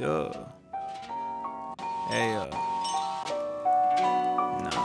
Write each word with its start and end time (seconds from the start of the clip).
Yo. 0.00 0.32
Hey, 2.08 2.32
yo. 2.32 2.48
Nah. 4.64 4.80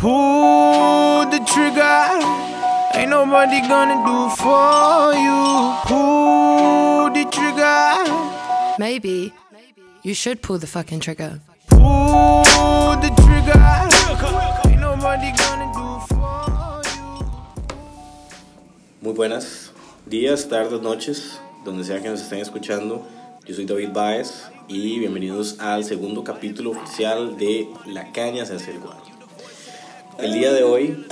Pull 0.00 1.30
the 1.30 1.38
trigger. 1.46 2.10
Ain't 2.98 3.10
nobody 3.10 3.60
gonna 3.68 4.02
do 4.02 4.34
for 4.34 5.14
you. 5.14 5.78
Pull 5.86 7.10
the 7.14 7.24
trigger. 7.30 8.74
Maybe 8.76 9.32
you 10.02 10.14
should 10.14 10.42
pull 10.42 10.58
the 10.58 10.66
fucking 10.66 10.98
trigger. 10.98 11.40
Pull 11.68 12.96
the 12.98 13.14
trigger. 13.22 13.62
Ain't 14.68 14.80
nobody 14.80 15.30
gonna 15.38 15.70
do 15.70 16.00
for 16.10 16.82
you. 16.90 17.30
Muy 19.02 19.14
buenas 19.14 19.69
días, 20.10 20.48
tardes, 20.48 20.82
noches, 20.82 21.40
donde 21.64 21.84
sea 21.84 22.02
que 22.02 22.08
nos 22.08 22.20
estén 22.20 22.40
escuchando. 22.40 23.06
Yo 23.46 23.54
soy 23.54 23.64
David 23.64 23.90
Baez 23.92 24.42
y 24.66 24.98
bienvenidos 24.98 25.60
al 25.60 25.84
segundo 25.84 26.24
capítulo 26.24 26.72
oficial 26.72 27.38
de 27.38 27.68
La 27.86 28.10
Caña 28.10 28.44
se 28.44 28.56
hace 28.56 28.72
el. 28.72 28.80
El 30.18 30.32
día 30.32 30.52
de 30.52 30.64
hoy, 30.64 31.06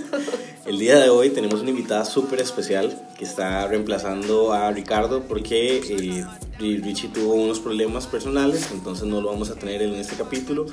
el 0.64 0.78
día 0.78 1.00
de 1.00 1.08
hoy 1.08 1.30
tenemos 1.30 1.60
una 1.60 1.70
invitada 1.70 2.04
súper 2.04 2.40
especial 2.40 2.96
que 3.18 3.24
está 3.24 3.66
reemplazando 3.66 4.52
a 4.52 4.70
Ricardo 4.70 5.24
porque 5.24 5.78
eh, 5.78 6.24
Richie 6.60 7.08
tuvo 7.08 7.34
unos 7.34 7.58
problemas 7.58 8.06
personales, 8.06 8.68
entonces 8.70 9.08
no 9.08 9.20
lo 9.20 9.30
vamos 9.30 9.50
a 9.50 9.56
tener 9.56 9.82
en 9.82 9.94
este 9.96 10.14
capítulo, 10.14 10.66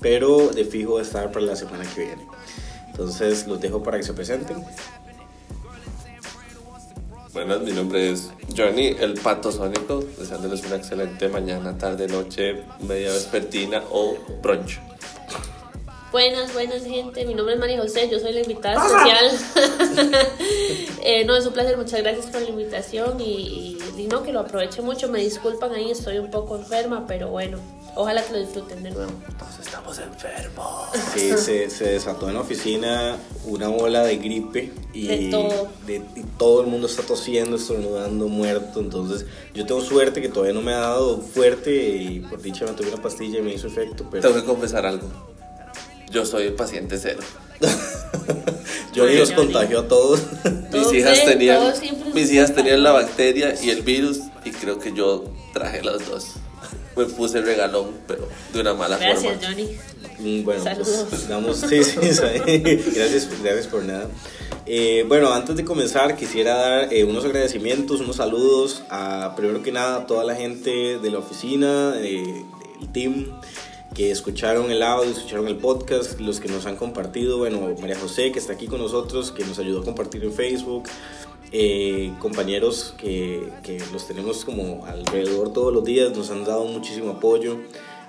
pero 0.00 0.48
de 0.48 0.64
fijo 0.64 0.94
va 0.94 0.98
a 0.98 1.04
estar 1.04 1.30
para 1.30 1.46
la 1.46 1.54
semana 1.54 1.84
que 1.94 2.06
viene. 2.06 2.26
Entonces 2.88 3.46
los 3.46 3.60
dejo 3.60 3.84
para 3.84 3.98
que 3.98 4.02
se 4.02 4.14
presenten. 4.14 4.64
Buenas, 7.32 7.60
mi 7.60 7.70
nombre 7.70 8.10
es 8.10 8.32
Johnny, 8.56 8.88
el 8.98 9.14
pato 9.14 9.52
sónico, 9.52 10.04
deseándoles 10.18 10.64
una 10.66 10.76
excelente 10.76 11.28
mañana, 11.28 11.78
tarde, 11.78 12.08
noche, 12.08 12.64
media 12.80 13.12
vespertina 13.12 13.84
o 13.92 14.16
brunch. 14.42 14.80
Buenas, 16.12 16.52
buenas 16.52 16.82
gente, 16.84 17.24
mi 17.24 17.34
nombre 17.34 17.54
es 17.54 17.60
María 17.60 17.80
José, 17.80 18.08
yo 18.10 18.18
soy 18.18 18.32
la 18.32 18.40
invitada 18.40 18.84
especial. 18.84 20.26
Eh, 21.02 21.24
no, 21.24 21.34
es 21.34 21.46
un 21.46 21.54
placer, 21.54 21.78
muchas 21.78 22.02
gracias 22.02 22.26
por 22.26 22.42
la 22.42 22.50
invitación 22.50 23.18
y, 23.22 23.24
y, 23.24 23.78
y 24.02 24.06
no, 24.06 24.22
que 24.22 24.32
lo 24.34 24.40
aproveche 24.40 24.82
mucho, 24.82 25.08
me 25.08 25.18
disculpan 25.20 25.72
ahí, 25.72 25.90
estoy 25.90 26.18
un 26.18 26.30
poco 26.30 26.56
enferma, 26.56 27.06
pero 27.06 27.30
bueno, 27.30 27.58
ojalá 27.96 28.22
que 28.22 28.34
lo 28.34 28.38
disfruten 28.40 28.82
de 28.82 28.90
nuevo. 28.90 29.10
Todos 29.38 29.58
estamos 29.66 29.98
enfermos. 29.98 30.90
Sí, 31.14 31.30
se, 31.38 31.70
se 31.70 31.84
desató 31.92 32.28
en 32.28 32.34
la 32.34 32.42
oficina 32.42 33.16
una 33.46 33.70
ola 33.70 34.02
de 34.04 34.16
gripe 34.18 34.72
y, 34.92 35.06
De 35.06 35.30
todo. 35.30 35.68
de- 35.86 36.02
y 36.16 36.22
todo 36.36 36.60
el 36.60 36.66
mundo 36.66 36.86
está 36.86 37.02
tosiendo, 37.02 37.56
estornudando, 37.56 38.28
muerto. 38.28 38.80
Entonces, 38.80 39.24
yo 39.54 39.64
tengo 39.64 39.80
suerte 39.80 40.20
que 40.20 40.28
todavía 40.28 40.52
no 40.52 40.60
me 40.60 40.74
ha 40.74 40.80
dado 40.80 41.16
fuerte 41.22 41.74
y 41.74 42.20
por 42.20 42.42
dicha 42.42 42.66
me 42.66 42.72
tomé 42.72 42.90
una 42.92 43.00
pastilla 43.02 43.38
y 43.38 43.42
me 43.42 43.54
hizo 43.54 43.68
efecto. 43.68 44.04
Pero 44.10 44.22
Tengo 44.28 44.38
que 44.42 44.46
confesar 44.46 44.84
algo. 44.84 45.08
Yo 46.10 46.24
soy 46.26 46.44
el 46.48 46.54
paciente 46.54 46.98
cero. 46.98 47.20
yo 48.92 49.06
ni 49.06 49.16
los 49.16 49.30
Johnny. 49.32 49.44
contagió 49.52 49.80
a 49.80 49.88
todos. 49.88 50.20
Mis 50.44 50.70
Todos 50.70 50.94
hijas 50.94 51.24
tenían, 51.24 51.72
mis 52.14 52.30
hijas 52.32 52.54
tenían 52.54 52.82
la 52.84 52.92
bacteria 52.92 53.54
y 53.60 53.70
el 53.70 53.82
virus 53.82 54.20
y 54.44 54.50
creo 54.52 54.78
que 54.78 54.92
yo 54.92 55.24
traje 55.52 55.82
los 55.82 56.06
dos. 56.08 56.26
Me 56.96 57.04
puse 57.06 57.40
regalón, 57.40 57.88
pero 58.06 58.28
de 58.52 58.60
una 58.60 58.74
mala 58.74 58.96
Gracias, 58.98 59.34
forma. 59.34 59.48
Johnny. 59.48 59.78
Mm, 60.40 60.44
Bueno, 60.44 60.62
Saludos. 60.62 61.06
pues 61.08 61.28
damos, 61.28 61.56
sí, 61.58 61.82
sí, 61.82 61.98
sí. 62.02 62.58
gracias, 62.94 63.28
gracias 63.42 63.66
por 63.66 63.82
nada. 63.84 64.06
Eh, 64.66 65.04
bueno, 65.08 65.32
antes 65.32 65.56
de 65.56 65.64
comenzar 65.64 66.16
quisiera 66.16 66.54
dar 66.56 66.92
eh, 66.94 67.02
unos 67.04 67.24
agradecimientos, 67.24 68.00
unos 68.00 68.16
saludos 68.16 68.82
a, 68.90 69.34
primero 69.36 69.62
que 69.62 69.72
nada, 69.72 69.96
a 69.96 70.06
toda 70.06 70.22
la 70.24 70.36
gente 70.36 70.98
de 70.98 71.10
la 71.10 71.18
oficina, 71.18 71.94
eh, 71.98 72.44
del 72.80 72.92
team, 72.92 73.26
que 73.94 74.10
escucharon 74.10 74.70
el 74.70 74.82
audio, 74.82 75.10
escucharon 75.10 75.48
el 75.48 75.56
podcast, 75.56 76.20
los 76.20 76.40
que 76.40 76.48
nos 76.48 76.66
han 76.66 76.76
compartido, 76.76 77.38
bueno, 77.38 77.74
María 77.80 77.98
José, 77.98 78.32
que 78.32 78.38
está 78.38 78.52
aquí 78.52 78.66
con 78.66 78.80
nosotros, 78.80 79.32
que 79.32 79.44
nos 79.44 79.58
ayudó 79.58 79.80
a 79.80 79.84
compartir 79.84 80.22
en 80.24 80.32
Facebook, 80.32 80.84
eh, 81.52 82.12
compañeros 82.20 82.94
que, 82.96 83.48
que 83.62 83.82
los 83.92 84.06
tenemos 84.06 84.44
como 84.44 84.86
alrededor 84.86 85.52
todos 85.52 85.72
los 85.72 85.84
días, 85.84 86.16
nos 86.16 86.30
han 86.30 86.44
dado 86.44 86.64
muchísimo 86.64 87.12
apoyo. 87.12 87.56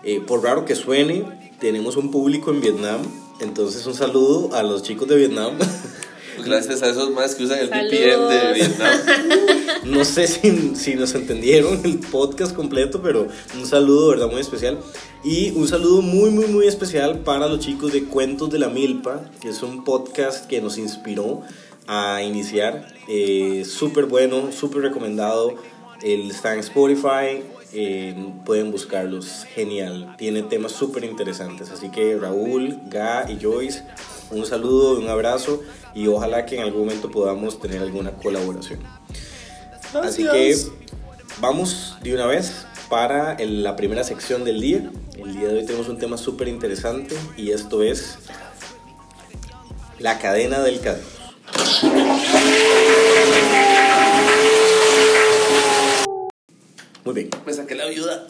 Eh, 0.03 0.19
por 0.19 0.43
raro 0.43 0.65
que 0.65 0.75
suene, 0.75 1.25
tenemos 1.59 1.97
un 1.97 2.11
público 2.11 2.51
en 2.51 2.61
Vietnam, 2.61 3.01
entonces 3.39 3.85
un 3.85 3.93
saludo 3.95 4.53
a 4.55 4.63
los 4.63 4.83
chicos 4.83 5.07
de 5.07 5.15
Vietnam. 5.15 5.57
Gracias 6.43 6.81
a 6.81 6.89
esos 6.89 7.11
más 7.11 7.35
que 7.35 7.43
usan 7.43 7.59
el 7.59 7.67
VPN 7.69 8.29
de 8.29 8.53
Vietnam. 8.53 8.91
No 9.85 10.05
sé 10.05 10.27
si, 10.27 10.75
si 10.75 10.95
nos 10.95 11.13
entendieron 11.15 11.81
el 11.83 11.99
podcast 11.99 12.55
completo, 12.55 13.01
pero 13.01 13.27
un 13.57 13.65
saludo, 13.65 14.09
¿verdad? 14.09 14.29
Muy 14.29 14.41
especial. 14.41 14.79
Y 15.23 15.51
un 15.51 15.67
saludo 15.67 16.01
muy, 16.01 16.29
muy, 16.29 16.47
muy 16.47 16.67
especial 16.67 17.19
para 17.19 17.47
los 17.47 17.59
chicos 17.59 17.91
de 17.91 18.05
Cuentos 18.05 18.49
de 18.49 18.59
la 18.59 18.69
Milpa, 18.69 19.21
que 19.41 19.49
es 19.49 19.61
un 19.63 19.83
podcast 19.83 20.47
que 20.47 20.61
nos 20.61 20.77
inspiró 20.77 21.41
a 21.87 22.21
iniciar. 22.23 22.87
Eh, 23.07 23.63
súper 23.65 24.05
bueno, 24.05 24.51
súper 24.51 24.83
recomendado. 24.83 25.55
Él 26.01 26.31
está 26.31 26.53
en 26.53 26.59
Spotify, 26.59 27.43
eh, 27.73 28.15
pueden 28.45 28.71
buscarlos, 28.71 29.45
genial. 29.53 30.15
Tiene 30.17 30.43
temas 30.43 30.71
súper 30.71 31.03
interesantes. 31.03 31.69
Así 31.71 31.89
que 31.89 32.17
Raúl, 32.17 32.79
Ga 32.89 33.29
y 33.29 33.37
Joyce, 33.41 33.83
un 34.31 34.45
saludo, 34.45 34.99
un 34.99 35.09
abrazo 35.09 35.61
y 35.93 36.07
ojalá 36.07 36.45
que 36.45 36.55
en 36.57 36.63
algún 36.63 36.81
momento 36.85 37.09
podamos 37.11 37.59
tener 37.59 37.81
alguna 37.81 38.11
colaboración. 38.11 38.79
Así 39.93 40.23
que 40.23 40.55
vamos 41.39 41.97
de 42.01 42.13
una 42.13 42.25
vez 42.27 42.65
para 42.89 43.33
el- 43.33 43.63
la 43.63 43.75
primera 43.75 44.03
sección 44.03 44.43
del 44.43 44.61
día. 44.61 44.89
El 45.17 45.35
día 45.35 45.47
de 45.49 45.59
hoy 45.59 45.65
tenemos 45.65 45.87
un 45.89 45.97
tema 45.97 46.17
súper 46.17 46.47
interesante 46.47 47.15
y 47.37 47.51
esto 47.51 47.83
es 47.83 48.17
la 49.99 50.17
cadena 50.19 50.59
del 50.61 50.79
cadeno. 50.81 51.07
Muy 57.03 57.15
bien. 57.15 57.29
Me 57.45 57.53
saqué 57.53 57.73
la 57.75 57.87
viuda. 57.87 58.27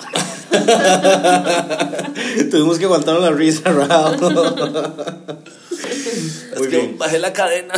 Tuvimos 2.51 2.79
que 2.79 2.85
aguantar 2.85 3.19
la 3.19 3.31
risa, 3.31 3.69
Raúl. 3.71 4.15
Es 6.53 6.59
Muy 6.59 6.67
que 6.69 6.77
bien. 6.77 6.97
bajé 6.97 7.19
la 7.19 7.33
cadena. 7.33 7.73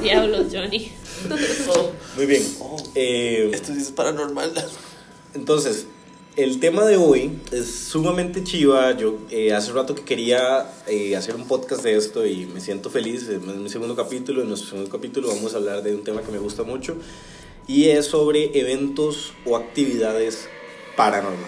Diablos, 0.00 0.46
Johnny. 0.52 0.90
Oh, 1.68 1.90
Muy 2.16 2.26
bien. 2.26 2.42
Eh, 2.94 3.50
esto 3.52 3.72
sí 3.74 3.80
es 3.80 3.90
paranormal. 3.90 4.52
Entonces, 5.34 5.86
el 6.36 6.58
tema 6.60 6.84
de 6.84 6.96
hoy 6.96 7.38
es 7.52 7.66
sumamente 7.70 8.44
chiva. 8.44 8.92
Yo 8.96 9.18
eh, 9.30 9.52
hace 9.52 9.72
rato 9.72 9.94
que 9.94 10.04
quería 10.04 10.66
eh, 10.86 11.16
hacer 11.16 11.34
un 11.36 11.46
podcast 11.46 11.82
de 11.82 11.96
esto 11.96 12.26
y 12.26 12.46
me 12.46 12.60
siento 12.60 12.88
feliz. 12.90 13.28
Es 13.28 13.40
mi 13.40 13.68
segundo 13.68 13.94
capítulo. 13.94 14.40
En 14.42 14.48
nuestro 14.48 14.70
segundo 14.70 14.90
capítulo 14.90 15.28
vamos 15.28 15.52
a 15.54 15.58
hablar 15.58 15.82
de 15.82 15.94
un 15.94 16.02
tema 16.02 16.22
que 16.22 16.32
me 16.32 16.38
gusta 16.38 16.62
mucho 16.62 16.96
y 17.66 17.84
es 17.90 18.06
sobre 18.06 18.58
eventos 18.58 19.32
o 19.44 19.56
actividades 19.56 20.48
paranormales. 20.96 21.46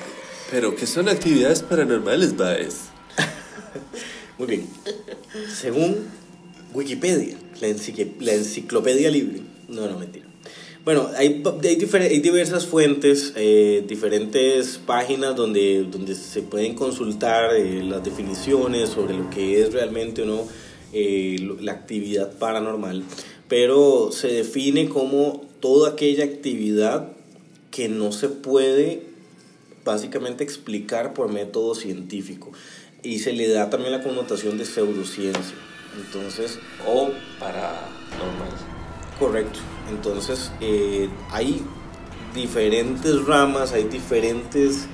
Pero, 0.51 0.75
¿qué 0.77 0.87
son 0.87 1.09
actividades 1.09 1.63
paranormales, 1.63 2.37
Baez? 2.37 2.75
Muy 4.39 4.47
bien. 4.49 4.67
Según 5.55 6.07
Wikipedia, 6.73 7.37
la, 7.61 7.69
encique- 7.69 8.15
la 8.21 8.35
enciclopedia 8.35 9.11
libre. 9.11 9.41
No, 9.69 9.89
no, 9.89 9.99
mentira. 9.99 10.27
Bueno, 10.85 11.11
hay, 11.17 11.43
hay, 11.65 11.79
hay 12.01 12.19
diversas 12.21 12.65
fuentes, 12.67 13.33
eh, 13.35 13.85
diferentes 13.89 14.79
páginas 14.79 15.35
donde, 15.35 15.85
donde 15.91 16.15
se 16.15 16.43
pueden 16.43 16.75
consultar 16.75 17.57
eh, 17.57 17.83
las 17.83 18.05
definiciones 18.05 18.91
sobre 18.91 19.15
lo 19.15 19.29
que 19.31 19.61
es 19.63 19.73
realmente 19.73 20.23
o 20.23 20.27
no 20.27 20.43
eh, 20.93 21.39
la 21.61 21.73
actividad 21.73 22.33
paranormal, 22.39 23.03
pero 23.49 24.11
se 24.13 24.29
define 24.29 24.89
como 24.89 25.45
toda 25.61 25.91
aquella 25.91 26.25
actividad 26.25 27.13
que 27.71 27.89
no 27.89 28.13
se 28.13 28.29
puede 28.29 29.03
básicamente 29.85 30.43
explicar 30.45 31.15
por 31.15 31.31
método 31.33 31.75
científico 31.75 32.51
y 33.03 33.21
se 33.21 33.33
le 33.33 33.49
da 33.49 33.71
también 33.71 33.93
la 33.93 34.03
connotación 34.03 34.59
de 34.59 34.65
pseudociencia. 34.65 35.57
Entonces, 35.97 36.59
O 36.87 37.11
paranormal. 37.39 38.51
correcto. 39.19 39.61
Entonces, 39.91 40.51
eh, 40.61 41.09
hay 41.31 41.63
diferentes 42.35 43.25
ramas, 43.25 43.73
hay 43.73 43.85
diferentes, 43.85 44.87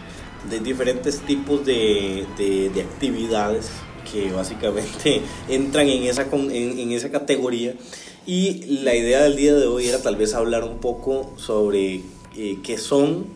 de 0.51 0.61
diferentes 0.61 1.21
tipos 1.21 1.65
de, 1.65 2.27
de, 2.37 2.69
de 2.71 2.83
actividades 2.83 3.71
que 4.11 4.31
básicamente 4.31 5.23
entran 5.49 5.89
en 5.89 6.05
esa, 6.05 6.27
en, 6.31 6.79
en 6.79 6.93
esa 6.93 7.11
categoría. 7.11 7.75
Y 8.25 8.83
la 8.83 8.95
idea 8.95 9.23
del 9.23 9.37
día 9.37 9.55
de 9.55 9.67
hoy 9.67 9.89
era 9.89 10.01
tal 10.01 10.15
vez 10.15 10.35
hablar 10.35 10.63
un 10.63 10.79
poco 10.79 11.33
sobre 11.37 12.03
eh, 12.37 12.59
qué 12.63 12.79
son, 12.79 13.27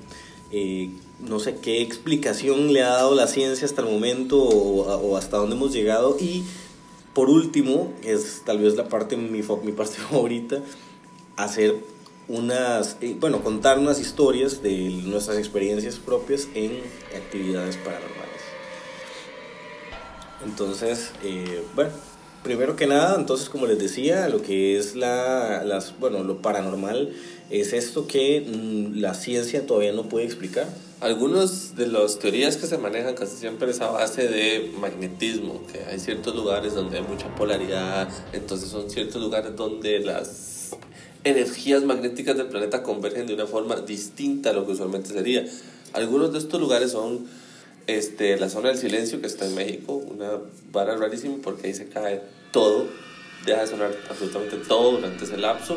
eh, 0.53 0.91
no 1.19 1.41
sé 1.41 1.57
qué 1.57 1.83
explicación 1.83 2.73
le 2.73 2.85
ha 2.85 2.91
dado 2.91 3.17
la 3.17 3.27
ciencia 3.27 3.65
hasta 3.65 3.83
el 3.83 3.89
momento 3.89 4.39
o, 4.39 5.17
hasta 5.17 5.39
dónde 5.39 5.57
hemos 5.57 5.73
llegado. 5.73 6.17
Y 6.21 6.45
por 7.15 7.31
último, 7.31 7.93
es 8.05 8.43
tal 8.45 8.59
vez 8.59 8.77
la 8.77 8.89
parte, 8.89 9.17
mi, 9.17 9.43
parte 9.43 9.97
favorita, 10.11 10.63
hacer 11.37 11.75
unas, 12.29 12.97
eh, 13.01 13.17
bueno, 13.19 13.43
contar 13.43 13.81
unas 13.81 14.01
historias 14.01 14.63
de 14.63 14.91
nuestras 15.05 15.37
experiencias 15.37 15.97
propias 15.97 16.47
en 16.55 16.81
actividades 17.17 17.77
paranormales. 17.77 18.27
Entonces, 20.45 21.11
bueno, 21.75 21.91
primero 22.47 22.77
que 22.77 22.87
nada, 22.87 23.17
entonces 23.19 23.49
como 23.49 23.67
les 23.67 23.81
decía, 23.81 24.29
lo 24.29 24.41
que 24.41 24.79
es 24.79 24.95
la, 24.95 25.65
las, 25.65 25.99
bueno, 25.99 26.23
lo 26.23 26.41
paranormal 26.43 27.13
es 27.51 27.73
esto 27.73 28.07
que 28.07 28.41
mm, 28.41 29.01
la 29.01 29.15
ciencia 29.15 29.67
todavía 29.67 29.93
no 29.93 30.09
puede 30.09 30.27
explicar. 30.27 30.69
Algunas 31.01 31.75
de 31.75 31.89
las 31.89 32.21
teorías 32.21 32.57
que 32.57 32.69
se 32.69 32.79
manejan 32.79 33.17
casi 33.17 33.37
siempre 33.37 33.69
es 33.73 33.81
a 33.81 33.91
base 33.91 34.29
de 34.29 34.71
magnetismo, 34.81 35.61
que 35.73 35.85
hay 35.85 35.99
ciertos 35.99 36.37
lugares 36.37 36.75
donde 36.75 36.99
hay 36.99 37.03
mucha 37.03 37.35
polaridad, 37.35 38.09
entonces 38.33 38.69
son 38.69 38.91
ciertos 38.91 39.21
lugares 39.21 39.57
donde 39.57 39.99
las 39.99 40.77
energías 41.25 41.83
magnéticas 41.83 42.37
del 42.37 42.47
planeta 42.47 42.85
convergen 42.85 43.27
de 43.27 43.35
una 43.35 43.47
forma 43.47 43.75
distinta 43.81 44.51
a 44.51 44.53
lo 44.53 44.67
que 44.67 44.73
usualmente 44.73 45.09
sería. 45.09 45.45
Algunos 45.95 46.33
de 46.33 46.39
estos 46.39 46.61
lugares 46.61 46.93
son 46.93 47.27
este, 47.89 48.39
la 48.39 48.49
zona 48.49 48.69
del 48.69 48.79
silencio 48.79 49.21
que 49.21 49.27
está 49.27 49.47
en 49.47 49.57
México, 49.57 49.95
una 49.95 50.31
vara 50.71 50.97
rarísima 50.97 51.39
porque 51.43 51.67
ahí 51.67 51.75
se 51.75 51.89
cae 51.89 52.36
todo, 52.57 52.87
deja 53.45 53.61
de 53.61 53.67
sonar 53.67 53.91
absolutamente 54.09 54.57
todo 54.67 54.93
durante 54.93 55.25
ese 55.25 55.37
lapso. 55.37 55.77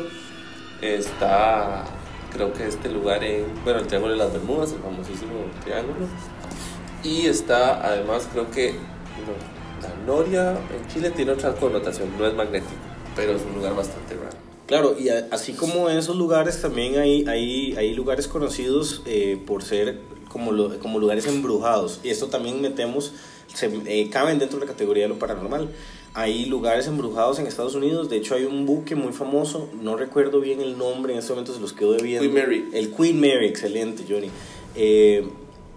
Está, 0.80 1.84
creo 2.32 2.54
que 2.54 2.66
este 2.66 2.88
lugar 2.88 3.22
en, 3.22 3.44
bueno, 3.64 3.80
el 3.80 3.86
Triángulo 3.86 4.14
de 4.14 4.18
las 4.18 4.32
Bermudas, 4.32 4.72
el 4.72 4.78
famosísimo 4.78 5.32
triángulo. 5.62 6.06
Y 7.04 7.26
está, 7.26 7.84
además, 7.86 8.26
creo 8.32 8.50
que 8.50 8.72
no, 8.72 9.86
la 9.86 9.94
Noria 10.06 10.52
en 10.52 10.88
Chile 10.88 11.10
tiene 11.10 11.32
otra 11.32 11.52
connotación, 11.54 12.08
no 12.18 12.26
es 12.26 12.32
magnético, 12.34 12.72
pero 13.14 13.32
es 13.32 13.42
un 13.42 13.56
lugar 13.56 13.74
bastante 13.76 14.14
raro. 14.14 14.36
Claro, 14.66 14.96
y 14.98 15.10
a- 15.10 15.26
así 15.32 15.52
como 15.52 15.90
en 15.90 15.98
esos 15.98 16.16
lugares 16.16 16.62
también 16.62 16.98
hay, 16.98 17.26
hay, 17.28 17.74
hay 17.76 17.92
lugares 17.94 18.26
conocidos 18.26 19.02
eh, 19.04 19.38
por 19.46 19.62
ser 19.62 20.00
como, 20.30 20.52
lo- 20.52 20.78
como 20.78 20.98
lugares 20.98 21.26
embrujados. 21.26 22.00
Y 22.02 22.08
esto 22.08 22.28
también 22.28 22.62
metemos, 22.62 23.12
se, 23.52 23.66
eh, 23.86 24.08
caben 24.10 24.38
dentro 24.38 24.58
de 24.58 24.64
la 24.64 24.72
categoría 24.72 25.02
de 25.04 25.08
lo 25.10 25.18
paranormal. 25.18 25.68
Hay 26.12 26.46
lugares 26.46 26.88
embrujados 26.88 27.38
en 27.38 27.46
Estados 27.46 27.76
Unidos, 27.76 28.10
de 28.10 28.16
hecho 28.16 28.34
hay 28.34 28.44
un 28.44 28.66
buque 28.66 28.96
muy 28.96 29.12
famoso, 29.12 29.68
no 29.80 29.96
recuerdo 29.96 30.40
bien 30.40 30.60
el 30.60 30.76
nombre, 30.76 31.12
en 31.12 31.20
este 31.20 31.30
momento 31.30 31.54
se 31.54 31.60
los 31.60 31.72
quedo 31.72 31.92
debiendo. 31.92 32.22
Queen 32.22 32.34
Mary. 32.34 32.68
El 32.72 32.90
Queen 32.90 33.20
Mary, 33.20 33.46
excelente, 33.46 34.04
Johnny. 34.08 34.28
Eh, 34.74 35.24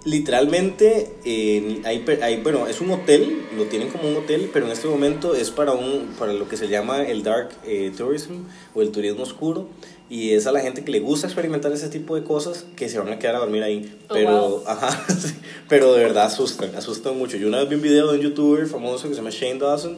literalmente, 0.05 1.17
eh, 1.23 1.81
hay, 1.85 2.03
hay, 2.21 2.41
bueno, 2.41 2.67
es 2.67 2.81
un 2.81 2.89
hotel, 2.89 3.43
lo 3.55 3.65
tienen 3.65 3.89
como 3.89 4.09
un 4.09 4.17
hotel, 4.17 4.49
pero 4.51 4.65
en 4.65 4.71
este 4.71 4.87
momento 4.87 5.35
es 5.35 5.51
para, 5.51 5.73
un, 5.73 6.15
para 6.17 6.33
lo 6.33 6.49
que 6.49 6.57
se 6.57 6.67
llama 6.67 7.03
el 7.03 7.21
dark 7.21 7.51
eh, 7.65 7.91
tourism 7.95 8.33
o 8.73 8.81
el 8.81 8.91
turismo 8.91 9.23
oscuro. 9.23 9.67
Y 10.09 10.31
es 10.31 10.45
a 10.47 10.51
la 10.51 10.59
gente 10.59 10.83
que 10.83 10.91
le 10.91 10.99
gusta 10.99 11.27
experimentar 11.27 11.71
ese 11.71 11.89
tipo 11.89 12.15
de 12.15 12.23
cosas 12.23 12.65
que 12.75 12.89
se 12.89 12.99
van 12.99 13.09
a 13.09 13.19
quedar 13.19 13.35
a 13.35 13.39
dormir 13.39 13.63
ahí. 13.63 13.95
Oh, 14.09 14.13
Pero, 14.13 14.31
wow. 14.31 14.63
ajá, 14.67 15.05
sí, 15.13 15.33
pero 15.69 15.93
de 15.93 16.03
verdad 16.03 16.25
asustan, 16.25 16.75
asustan 16.75 17.17
mucho. 17.17 17.37
Yo 17.37 17.47
una 17.47 17.59
vez 17.59 17.69
vi 17.69 17.75
un 17.75 17.81
video 17.81 18.11
de 18.11 18.17
un 18.17 18.23
youtuber 18.23 18.67
famoso 18.67 19.03
que 19.03 19.09
se 19.09 19.21
llama 19.21 19.29
Shane 19.29 19.59
Dawson 19.59 19.97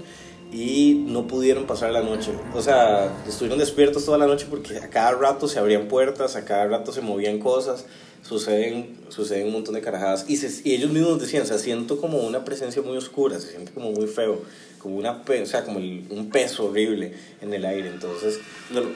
y 0.55 1.03
no 1.07 1.27
pudieron 1.27 1.65
pasar 1.65 1.91
la 1.91 2.01
noche. 2.01 2.31
O 2.53 2.61
sea, 2.61 3.11
estuvieron 3.27 3.59
despiertos 3.59 4.05
toda 4.05 4.17
la 4.17 4.25
noche 4.25 4.47
porque 4.49 4.77
a 4.77 4.89
cada 4.89 5.11
rato 5.11 5.49
se 5.49 5.59
abrían 5.59 5.89
puertas, 5.89 6.37
a 6.37 6.45
cada 6.45 6.65
rato 6.67 6.93
se 6.93 7.01
movían 7.01 7.39
cosas, 7.39 7.85
suceden, 8.21 8.97
suceden 9.09 9.47
un 9.47 9.53
montón 9.53 9.73
de 9.75 9.81
carajadas. 9.81 10.25
Y, 10.29 10.37
se- 10.37 10.61
y 10.67 10.73
ellos 10.73 10.91
mismos 10.91 11.19
decían, 11.19 11.43
o 11.43 11.45
sea, 11.45 11.57
siento 11.59 11.99
como 11.99 12.19
una 12.19 12.45
presencia 12.45 12.81
muy 12.81 12.95
oscura, 12.95 13.37
se 13.39 13.49
siente 13.51 13.73
como 13.73 13.91
muy 13.91 14.07
feo, 14.07 14.43
como, 14.79 14.95
una 14.95 15.21
o 15.27 15.45
sea, 15.45 15.65
como 15.65 15.79
el- 15.79 16.05
un 16.09 16.29
peso 16.29 16.67
horrible 16.67 17.13
en 17.41 17.53
el 17.53 17.65
aire. 17.65 17.89
Entonces, 17.89 18.39
Bueno, 18.71 18.87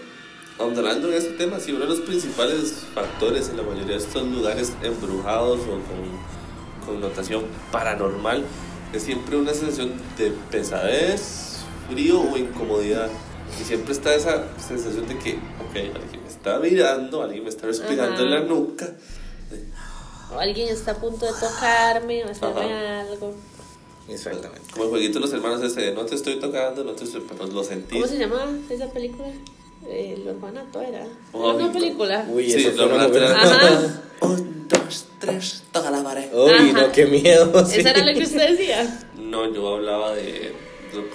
ahondando 0.60 1.10
en 1.10 1.16
este 1.16 1.32
tema, 1.32 1.60
sí, 1.60 1.72
uno 1.74 1.82
de 1.82 1.90
los 1.90 2.00
principales 2.00 2.74
factores 2.96 3.50
en 3.50 3.58
la 3.58 3.64
mayoría 3.64 3.98
de 3.98 4.04
estos 4.04 4.26
lugares 4.28 4.72
embrujados 4.82 5.60
o 5.60 5.66
con 5.66 6.96
connotación 6.96 7.44
paranormal 7.72 8.44
es 8.94 9.04
siempre 9.04 9.38
una 9.38 9.54
sensación 9.54 9.92
de 10.18 10.32
pesadez, 10.50 11.49
frío 11.92 12.22
o 12.22 12.38
incomodidad. 12.38 13.10
Y 13.60 13.64
siempre 13.64 13.94
está 13.94 14.14
esa 14.14 14.46
sensación 14.60 15.08
de 15.08 15.18
que, 15.18 15.32
ok, 15.34 15.76
alguien 15.96 16.22
me 16.24 16.28
está 16.30 16.60
mirando, 16.60 17.24
alguien 17.24 17.44
me 17.44 17.50
está 17.50 17.66
respirando 17.68 18.22
en 18.24 18.30
la 18.30 18.38
Ajá. 18.38 18.46
nuca. 18.46 18.90
O 20.34 20.40
alguien 20.40 20.70
está 20.70 20.92
a 20.92 20.96
punto 20.96 21.26
de 21.26 21.32
tocarme 21.32 22.24
o 22.24 22.30
hacerme 22.30 22.62
Ajá. 22.62 23.02
algo. 23.02 23.34
exactamente. 24.08 24.72
Como 24.72 24.84
el 24.86 24.90
jueguito 24.92 25.16
de 25.16 25.20
los 25.22 25.34
hermanos 25.34 25.64
ese 25.64 25.82
de 25.82 25.92
no 25.94 26.06
te 26.06 26.16
estoy 26.16 26.40
tocando, 26.40 26.84
no 26.84 26.92
te 26.92 27.04
estoy, 27.06 27.24
pero 27.28 27.48
lo 27.48 27.64
sentí. 27.64 27.96
¿Cómo 27.96 28.08
se 28.08 28.18
llama 28.18 28.46
esa 28.70 28.88
película? 28.92 29.28
Eh, 29.88 30.16
El 30.18 30.28
orfanato 30.28 30.82
era. 30.82 31.08
Oh, 31.32 31.50
Era 31.52 31.64
una 31.64 31.74
película. 31.74 32.26
Uy, 32.30 32.52
Sí, 32.52 32.66
eso 32.66 32.86
lo. 32.86 32.96
Ajá. 33.00 34.02
Un, 34.22 34.68
dos, 34.68 35.06
tres, 35.20 35.64
toca 35.72 35.90
la 35.90 36.04
pared. 36.04 36.30
Uy, 36.34 36.52
Ajá. 36.52 36.82
no, 36.82 36.92
qué 36.92 37.06
miedo. 37.06 37.66
sí. 37.66 37.80
Esa 37.80 37.92
era 37.92 38.04
la 38.06 38.14
que 38.14 38.24
usted 38.24 38.50
decía. 38.52 39.08
No, 39.18 39.52
yo 39.52 39.76
hablaba 39.76 40.14
de 40.14 40.54
de 40.92 40.98
el 40.98 41.06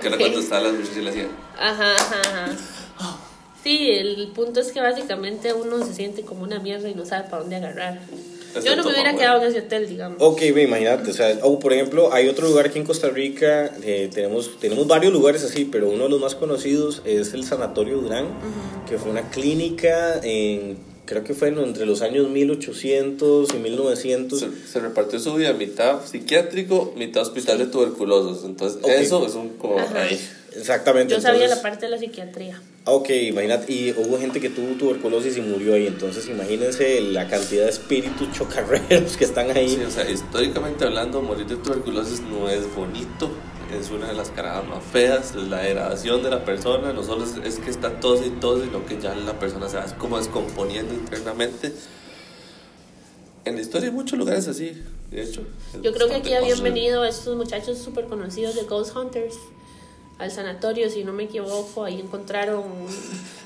Que 0.00 0.08
era 0.08 0.18
cuando 0.18 0.40
estaban 0.40 0.64
las 0.64 0.72
muchachas 0.74 0.96
y 0.96 1.00
le 1.02 1.10
hacían. 1.10 1.28
Ajá, 1.58 1.94
ajá, 1.94 2.20
ajá. 2.24 3.16
Sí, 3.62 3.90
el 3.90 4.28
punto 4.34 4.60
es 4.60 4.72
que 4.72 4.80
básicamente 4.80 5.52
uno 5.52 5.84
se 5.84 5.94
siente 5.94 6.22
como 6.22 6.42
una 6.44 6.58
mierda 6.60 6.88
y 6.88 6.94
no 6.94 7.04
sabe 7.04 7.28
para 7.28 7.42
dónde 7.42 7.56
agarrar. 7.56 8.00
Yo 8.64 8.74
no 8.74 8.84
me 8.84 8.92
hubiera 8.92 9.14
quedado 9.14 9.42
en 9.42 9.48
ese 9.48 9.60
hotel, 9.60 9.88
digamos. 9.88 10.18
Ok, 10.20 10.40
ve, 10.54 10.62
imagínate, 10.64 11.10
o 11.10 11.14
sea, 11.14 11.38
o 11.42 11.60
por 11.60 11.72
ejemplo, 11.72 12.12
hay 12.12 12.28
otro 12.28 12.48
lugar 12.48 12.66
aquí 12.66 12.78
en 12.78 12.84
Costa 12.84 13.08
Rica, 13.08 13.70
eh, 13.82 14.10
tenemos, 14.12 14.58
tenemos 14.58 14.88
varios 14.88 15.12
lugares 15.12 15.44
así, 15.44 15.66
pero 15.66 15.88
uno 15.88 16.04
de 16.04 16.10
los 16.10 16.20
más 16.20 16.34
conocidos 16.34 17.02
es 17.04 17.32
el 17.34 17.44
Sanatorio 17.44 17.98
Durán, 17.98 18.26
que 18.88 18.98
fue 18.98 19.10
una 19.10 19.30
clínica 19.30 20.20
en, 20.22 20.78
creo 21.10 21.24
que 21.24 21.34
fue 21.34 21.48
en- 21.48 21.58
entre 21.58 21.84
los 21.86 22.00
años 22.02 22.28
1800 22.28 23.52
y 23.52 23.58
1900. 23.58 24.38
Se, 24.40 24.48
se 24.72 24.80
repartió 24.80 25.18
su 25.18 25.34
vida 25.34 25.52
mitad 25.52 26.04
psiquiátrico, 26.06 26.94
mitad 26.96 27.22
hospital 27.22 27.58
de 27.58 27.66
tuberculosos. 27.66 28.44
Entonces, 28.44 28.78
Ok. 28.82 28.90
eso 28.90 29.26
es 29.26 29.34
un 29.34 29.50
como. 29.50 29.76
Ay, 29.94 30.18
Exactamente. 30.56 31.14
Yo 31.14 31.20
sabía 31.20 31.44
entonces- 31.44 31.56
la 31.58 31.62
parte 31.70 31.86
de 31.86 31.90
la 31.92 31.98
psiquiatría. 31.98 32.60
Ah, 32.84 32.90
Ok, 32.92 33.10
imagínate, 33.10 33.72
y 33.72 33.94
hubo 33.96 34.18
gente 34.18 34.40
que 34.40 34.48
tuvo 34.48 34.72
tuberculosis 34.74 35.36
y 35.36 35.40
murió 35.42 35.74
ahí, 35.74 35.86
entonces 35.86 36.26
imagínense 36.28 37.00
la 37.02 37.28
cantidad 37.28 37.64
de 37.64 37.70
espíritus 37.70 38.32
chocarreros 38.32 39.16
que 39.16 39.24
están 39.24 39.50
ahí. 39.56 39.68
sí, 39.68 39.80
o 39.86 39.90
sea, 39.90 40.10
históricamente 40.10 40.84
hablando, 40.84 41.22
morir 41.22 41.46
de 41.46 41.56
tuberculosis 41.56 42.20
no 42.22 42.48
es 42.48 42.62
bonito. 42.74 43.30
Es 43.72 43.90
una 43.90 44.08
de 44.08 44.14
las 44.14 44.30
caradas 44.30 44.66
más 44.66 44.82
feas, 44.82 45.34
la 45.34 45.58
degradación 45.58 46.22
de 46.22 46.30
la 46.30 46.44
persona. 46.44 46.92
No 46.92 47.04
solo 47.04 47.24
es, 47.24 47.36
es 47.36 47.58
que 47.60 47.70
está 47.70 48.00
tos 48.00 48.26
y 48.26 48.30
tos, 48.30 48.62
sino 48.62 48.84
que 48.84 49.00
ya 49.00 49.14
la 49.14 49.38
persona 49.38 49.68
se 49.68 49.76
va 49.76 49.86
como 49.96 50.18
descomponiendo 50.18 50.92
internamente. 50.92 51.72
En 53.44 53.54
la 53.54 53.62
historia 53.62 53.88
hay 53.88 53.94
muchos 53.94 54.18
lugares 54.18 54.48
así, 54.48 54.82
de 55.10 55.22
hecho. 55.22 55.42
Yo 55.82 55.92
creo 55.92 56.08
que 56.08 56.16
aquí 56.16 56.34
habían 56.34 56.62
venido 56.62 57.04
estos 57.04 57.36
muchachos 57.36 57.78
súper 57.78 58.06
conocidos 58.06 58.54
de 58.54 58.62
Ghost 58.64 58.94
Hunters 58.94 59.36
al 60.18 60.30
sanatorio, 60.30 60.90
si 60.90 61.04
no 61.04 61.12
me 61.12 61.24
equivoco. 61.24 61.84
Ahí 61.84 62.00
encontraron 62.00 62.64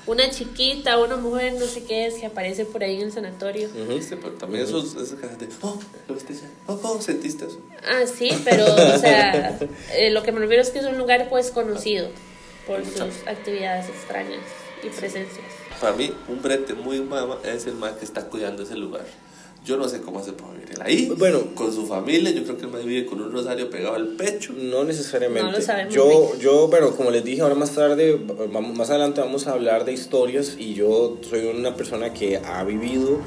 una 0.07 0.29
chiquita, 0.29 0.99
una 0.99 1.15
mujer, 1.15 1.53
no 1.53 1.65
sé 1.65 1.83
qué 1.83 2.05
es, 2.05 2.15
que 2.15 2.27
aparece 2.27 2.65
por 2.65 2.83
ahí 2.83 2.97
en 2.97 3.03
el 3.03 3.11
sanatorio. 3.11 3.69
Sí, 3.69 4.15
pero 4.21 4.33
también 4.33 4.63
esos, 4.63 4.93
de, 4.93 5.47
oh, 5.61 5.79
¿lo 6.07 6.13
viste 6.13 6.33
ya? 6.33 6.49
Oh, 6.67 6.79
oh, 6.83 7.01
¿sentiste 7.01 7.45
eso? 7.45 7.59
Ah, 7.83 8.05
sí, 8.05 8.29
pero, 8.43 8.65
o 8.65 8.97
sea, 8.99 9.57
eh, 9.93 10.11
lo 10.11 10.23
que 10.23 10.31
me 10.31 10.39
refiero 10.39 10.61
es 10.61 10.69
que 10.69 10.79
es 10.79 10.85
un 10.85 10.97
lugar 10.97 11.27
pues 11.29 11.51
conocido 11.51 12.09
por 12.67 12.83
sus 12.85 13.27
actividades 13.27 13.89
extrañas 13.89 14.41
y 14.83 14.89
presencias. 14.89 15.45
Para 15.79 15.93
mí, 15.93 16.13
un 16.27 16.41
brete 16.41 16.73
muy 16.73 17.01
mama 17.01 17.37
es 17.43 17.65
el 17.67 17.75
más 17.75 17.93
que 17.93 18.05
está 18.05 18.25
cuidando 18.25 18.63
ese 18.63 18.75
lugar. 18.75 19.05
Yo 19.65 19.77
no 19.77 19.89
sé 19.89 19.99
cómo 19.99 20.19
hace 20.19 20.31
para 20.31 20.53
vivir 20.53 20.69
él 20.71 20.81
ahí. 20.81 21.11
Bueno. 21.17 21.39
con 21.55 21.73
su 21.73 21.87
familia, 21.87 22.29
yo 22.31 22.43
creo 22.43 22.57
que 22.57 22.65
el 22.65 22.71
man 22.71 22.85
vive 22.85 23.05
con 23.05 23.19
un 23.19 23.31
rosario 23.31 23.69
pegado 23.69 23.95
al 23.95 24.09
pecho. 24.09 24.53
No 24.55 24.83
necesariamente. 24.83 25.43
No 25.43 25.51
lo 25.51 25.61
sabemos 25.61 25.93
yo, 25.93 26.07
bien. 26.07 26.39
yo, 26.39 26.67
bueno, 26.67 26.95
como 26.95 27.09
les 27.09 27.23
dije, 27.23 27.41
ahora 27.41 27.55
más 27.55 27.71
tarde, 27.71 28.19
vamos, 28.51 28.77
más 28.77 28.91
adelante 28.91 29.21
vamos 29.21 29.47
a 29.47 29.53
hablar 29.53 29.83
de 29.83 29.93
historias 29.93 30.55
y 30.59 30.75
yo 30.75 31.17
soy 31.27 31.47
una 31.47 31.75
persona 31.75 32.13
que 32.13 32.37
ha 32.37 32.63
vivido 32.63 33.19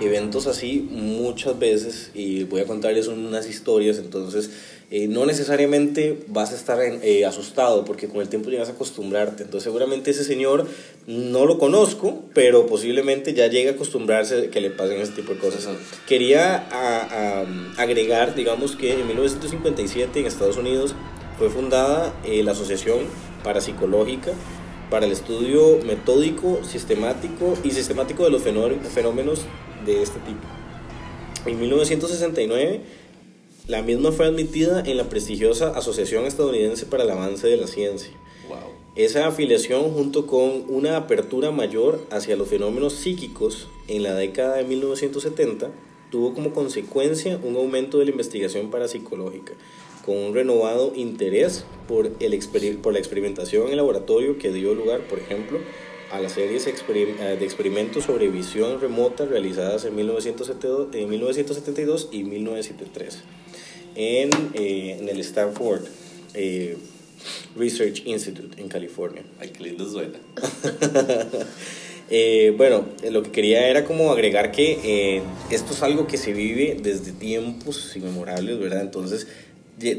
eventos 0.00 0.46
así 0.46 0.88
muchas 0.90 1.58
veces 1.58 2.10
y 2.14 2.44
voy 2.44 2.60
a 2.60 2.66
contarles 2.66 3.06
unas 3.06 3.48
historias, 3.48 3.98
entonces 3.98 4.50
eh, 4.90 5.06
no 5.08 5.24
necesariamente 5.24 6.24
vas 6.28 6.52
a 6.52 6.56
estar 6.56 6.78
eh, 6.80 7.24
asustado 7.24 7.84
porque 7.84 8.08
con 8.08 8.20
el 8.20 8.28
tiempo 8.28 8.50
llegas 8.50 8.68
a 8.68 8.72
acostumbrarte, 8.72 9.44
entonces 9.44 9.64
seguramente 9.64 10.10
ese 10.10 10.24
señor 10.24 10.66
no 11.06 11.46
lo 11.46 11.58
conozco, 11.58 12.22
pero 12.34 12.66
posiblemente 12.66 13.34
ya 13.34 13.46
llegue 13.46 13.70
a 13.70 13.72
acostumbrarse 13.72 14.50
que 14.50 14.60
le 14.60 14.70
pasen 14.70 15.00
ese 15.00 15.12
tipo 15.12 15.32
de 15.34 15.38
cosas. 15.38 15.68
Quería 16.06 16.56
a- 16.70 17.42
a- 17.42 17.82
agregar, 17.82 18.34
digamos 18.34 18.76
que 18.76 18.92
en 18.94 19.06
1957 19.06 20.20
en 20.20 20.26
Estados 20.26 20.56
Unidos 20.56 20.94
fue 21.38 21.50
fundada 21.50 22.12
eh, 22.24 22.42
la 22.42 22.52
Asociación 22.52 22.98
Parapsicológica 23.42 24.32
para 24.90 25.06
el 25.06 25.12
estudio 25.12 25.78
metódico, 25.84 26.60
sistemático 26.64 27.54
y 27.64 27.70
sistemático 27.70 28.24
de 28.24 28.30
los 28.30 28.42
fenó- 28.42 28.68
fenómenos 28.82 29.40
de 29.84 30.02
este 30.02 30.18
tipo. 30.20 30.40
En 31.46 31.60
1969, 31.60 32.80
la 33.66 33.82
misma 33.82 34.12
fue 34.12 34.26
admitida 34.26 34.82
en 34.84 34.96
la 34.96 35.04
prestigiosa 35.08 35.70
Asociación 35.76 36.24
Estadounidense 36.26 36.86
para 36.86 37.04
el 37.04 37.10
Avance 37.10 37.46
de 37.46 37.56
la 37.56 37.66
Ciencia. 37.66 38.12
Wow. 38.48 38.58
Esa 38.96 39.26
afiliación 39.26 39.90
junto 39.92 40.26
con 40.26 40.64
una 40.68 40.96
apertura 40.96 41.50
mayor 41.50 42.00
hacia 42.10 42.36
los 42.36 42.48
fenómenos 42.48 42.92
psíquicos 42.94 43.68
en 43.88 44.02
la 44.04 44.14
década 44.14 44.56
de 44.56 44.64
1970 44.64 45.70
tuvo 46.10 46.32
como 46.32 46.52
consecuencia 46.52 47.40
un 47.42 47.56
aumento 47.56 47.98
de 47.98 48.04
la 48.04 48.12
investigación 48.12 48.70
parapsicológica, 48.70 49.54
con 50.04 50.16
un 50.16 50.34
renovado 50.34 50.92
interés 50.94 51.64
por, 51.88 52.12
el 52.20 52.78
por 52.78 52.92
la 52.92 52.98
experimentación 52.98 53.68
en 53.68 53.76
laboratorio 53.76 54.38
que 54.38 54.52
dio 54.52 54.74
lugar, 54.74 55.00
por 55.02 55.18
ejemplo, 55.18 55.58
a 56.12 56.20
las 56.20 56.32
series 56.32 56.66
eh, 56.66 57.36
de 57.38 57.44
experimentos 57.44 58.04
sobre 58.04 58.28
visión 58.28 58.80
remota 58.80 59.24
realizadas 59.24 59.84
en 59.84 59.96
1972, 59.96 60.94
en 60.94 61.08
1972 61.08 62.08
y 62.12 62.24
1973 62.24 63.22
en, 63.96 64.30
eh, 64.54 64.98
en 65.00 65.08
el 65.08 65.20
Stanford 65.20 65.82
eh, 66.34 66.76
Research 67.56 68.02
Institute 68.06 68.60
en 68.60 68.68
California. 68.68 69.22
Ay, 69.40 69.50
qué 69.50 69.64
lindo 69.64 69.88
suena. 69.88 70.18
Eh, 72.10 72.52
bueno, 72.56 72.84
eh, 73.02 73.10
lo 73.10 73.22
que 73.22 73.30
quería 73.30 73.66
era 73.66 73.84
como 73.84 74.12
agregar 74.12 74.52
que 74.52 74.78
eh, 74.84 75.22
esto 75.50 75.72
es 75.72 75.82
algo 75.82 76.06
que 76.06 76.18
se 76.18 76.34
vive 76.34 76.76
desde 76.80 77.12
tiempos 77.12 77.96
inmemorables, 77.96 78.58
¿verdad? 78.58 78.82
Entonces, 78.82 79.26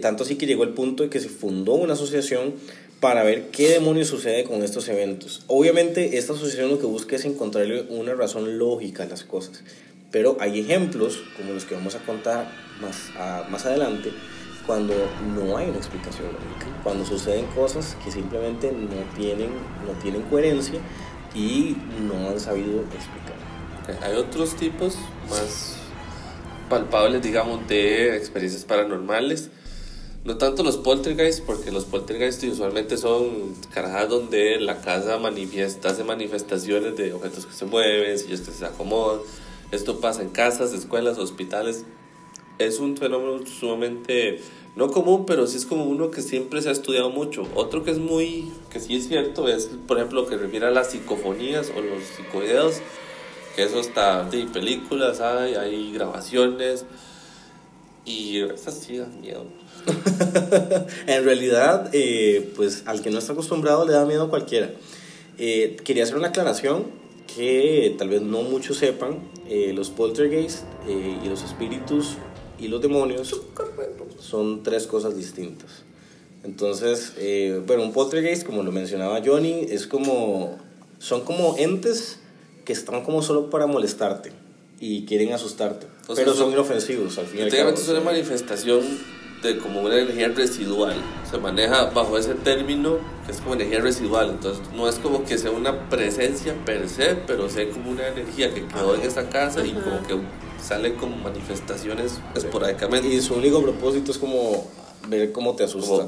tanto 0.02 0.24
así 0.24 0.36
que 0.36 0.46
llegó 0.46 0.64
el 0.64 0.70
punto 0.70 1.04
de 1.04 1.10
que 1.10 1.20
se 1.20 1.30
fundó 1.30 1.74
una 1.74 1.94
asociación 1.94 2.54
para 3.00 3.24
ver 3.24 3.50
qué 3.52 3.70
demonios 3.70 4.08
sucede 4.08 4.44
con 4.46 4.64
estos 4.64 4.88
eventos. 4.88 5.44
Obviamente, 5.48 6.18
esta 6.18 6.34
asociación 6.34 6.70
lo 6.70 6.80
que 6.80 6.86
busca 6.86 7.16
es 7.18 7.26
encontrarle 7.26 7.84
una 7.90 8.14
razón 8.16 8.58
lógica 8.58 9.04
a 9.04 9.06
las 9.08 9.24
cosas, 9.24 9.62
pero 10.12 10.38
hay 10.40 10.60
ejemplos, 10.62 11.22
como 11.38 11.54
los 11.54 11.66
que 11.66 11.76
vamos 11.76 11.94
a 11.96 12.00
contar 12.00 12.50
más, 12.82 13.12
a- 13.18 13.48
más 13.50 13.66
adelante, 13.66 14.12
cuando 14.66 14.94
no 15.36 15.58
hay 15.58 15.68
una 15.70 15.78
explicación 15.78 16.26
lógica, 16.28 16.66
cuando 16.84 17.06
suceden 17.06 17.46
cosas 17.48 17.96
que 18.04 18.12
simplemente 18.12 18.72
no 18.72 19.04
tienen, 19.16 19.50
no 19.86 19.92
tienen 20.02 20.22
coherencia 20.24 20.80
y 21.36 21.76
no 22.08 22.30
han 22.30 22.40
sabido 22.40 22.80
explicar. 22.82 24.02
Hay 24.02 24.16
otros 24.18 24.56
tipos 24.56 24.96
más 25.30 25.76
palpables, 26.70 27.22
digamos, 27.22 27.68
de 27.68 28.16
experiencias 28.18 28.64
paranormales. 28.64 29.50
No 30.26 30.38
tanto 30.38 30.64
los 30.64 30.78
poltergeists, 30.78 31.40
porque 31.40 31.72
los 31.72 31.86
poltergeists 31.86 32.44
usualmente 32.46 32.98
son 32.98 33.54
carajas 33.72 34.10
donde 34.10 34.60
la 34.60 34.82
casa 34.82 35.20
manifiesta, 35.20 35.90
hace 35.90 36.04
manifestaciones 36.04 36.98
de 36.98 37.14
objetos 37.14 37.46
que 37.46 37.54
se 37.54 37.66
mueven, 37.66 38.18
sillas 38.18 38.42
que 38.42 38.50
se 38.50 38.66
acomodan. 38.66 39.20
Esto 39.72 40.00
pasa 40.00 40.24
en 40.24 40.30
casas, 40.30 40.74
escuelas, 40.74 41.20
hospitales. 41.20 41.86
Es 42.58 42.80
un 42.80 42.98
fenómeno 42.98 43.46
sumamente, 43.46 44.42
no 44.76 44.90
común, 44.90 45.28
pero 45.28 45.46
sí 45.46 45.58
es 45.58 45.66
como 45.68 45.84
uno 45.86 46.10
que 46.10 46.24
siempre 46.24 46.60
se 46.64 46.70
ha 46.70 46.72
estudiado 46.72 47.12
mucho. 47.12 47.48
Otro 47.54 47.84
que 47.84 47.92
es 47.92 48.00
muy, 48.00 48.52
que 48.72 48.80
sí 48.80 48.96
es 48.96 49.08
cierto, 49.08 49.48
es 49.48 49.70
por 49.88 49.98
ejemplo 49.98 50.24
lo 50.24 50.28
que 50.28 50.38
refiere 50.38 50.66
a 50.66 50.72
las 50.72 50.90
psicofonías 50.90 51.72
o 51.78 51.82
los 51.82 52.04
psicoideos 52.04 52.82
que 53.56 53.64
eso 53.64 53.80
está 53.80 54.24
de 54.24 54.46
películas 54.48 55.22
hay, 55.22 55.56
hay 55.56 55.94
grabaciones 55.94 56.86
y 58.04 58.42
esas 58.42 58.80
sí 58.80 58.98
dan 58.98 59.22
miedo. 59.22 59.46
en 61.08 61.24
realidad, 61.24 61.90
eh, 61.94 62.52
pues 62.56 62.84
al 62.86 63.02
que 63.02 63.10
no 63.12 63.20
está 63.20 63.34
acostumbrado 63.34 63.86
le 63.86 63.94
da 63.94 64.06
miedo 64.06 64.24
a 64.24 64.30
cualquiera. 64.30 64.72
Eh, 65.38 65.78
quería 65.84 66.04
hacer 66.04 66.16
una 66.18 66.28
aclaración 66.30 66.86
que 67.36 67.94
tal 67.98 68.10
vez 68.10 68.22
no 68.22 68.42
muchos 68.44 68.78
sepan. 68.78 69.20
eh, 69.50 69.74
los 69.76 69.90
poltergeists 69.92 70.64
eh, 70.88 71.20
y 71.24 71.28
los 71.30 71.44
espíritus 71.44 72.16
y 72.60 72.68
los 72.68 72.82
demonios 72.82 73.36
son 74.20 74.64
tres 74.64 74.88
cosas 74.88 75.16
distintas. 75.16 75.70
Entonces, 76.44 77.14
eh, 77.18 77.62
bueno, 77.66 77.84
un 77.84 77.92
poltergeist, 77.94 78.44
como 78.46 78.64
lo 78.64 78.72
mencionaba 78.72 79.20
Johnny, 79.24 79.66
es 79.70 79.88
como, 79.88 80.58
son 81.00 81.22
como 81.22 81.56
entes 81.58 82.20
que 82.66 82.74
están 82.74 83.04
como 83.04 83.22
solo 83.22 83.50
para 83.50 83.68
molestarte 83.68 84.32
y 84.80 85.06
quieren 85.06 85.34
asustarte, 85.34 85.88
pero 86.16 86.32
son 86.34 86.38
son- 86.46 86.52
inofensivos 86.54 87.18
al 87.18 87.26
fin 87.28 87.40
y 87.40 87.44
al 87.44 87.50
cabo. 87.50 87.58
Técnicamente 87.74 87.82
es 87.82 87.90
una 87.90 88.00
manifestación 88.02 88.82
de 89.42 89.58
como 89.58 89.82
una 89.82 89.96
energía 90.00 90.30
residual. 90.30 90.96
Se 91.30 91.38
maneja 91.38 91.86
bajo 91.86 92.18
ese 92.18 92.34
término 92.34 92.98
que 93.26 93.32
es 93.32 93.40
como 93.42 93.56
energía 93.56 93.80
residual. 93.82 94.30
Entonces 94.32 94.64
no 94.76 94.88
es 94.88 94.96
como 94.96 95.24
que 95.24 95.38
sea 95.38 95.52
una 95.52 95.90
presencia 95.90 96.54
per 96.66 96.88
se, 96.90 97.16
pero 97.28 97.50
sea 97.50 97.70
como 97.70 97.92
una 97.92 98.08
energía 98.08 98.54
que 98.54 98.66
quedó 98.68 98.96
en 98.96 99.02
esa 99.02 99.30
casa 99.30 99.66
y 99.66 99.72
como 99.74 100.02
que 100.08 100.16
sale 100.64 100.96
como 100.96 101.16
manifestaciones 101.18 102.14
esporádicamente. 102.36 103.08
Y 103.08 103.22
su 103.22 103.36
único 103.36 103.62
propósito 103.62 104.12
es 104.12 104.18
como 104.18 104.68
ver 105.08 105.32
cómo 105.32 105.56
te 105.56 105.64
asusta, 105.64 106.08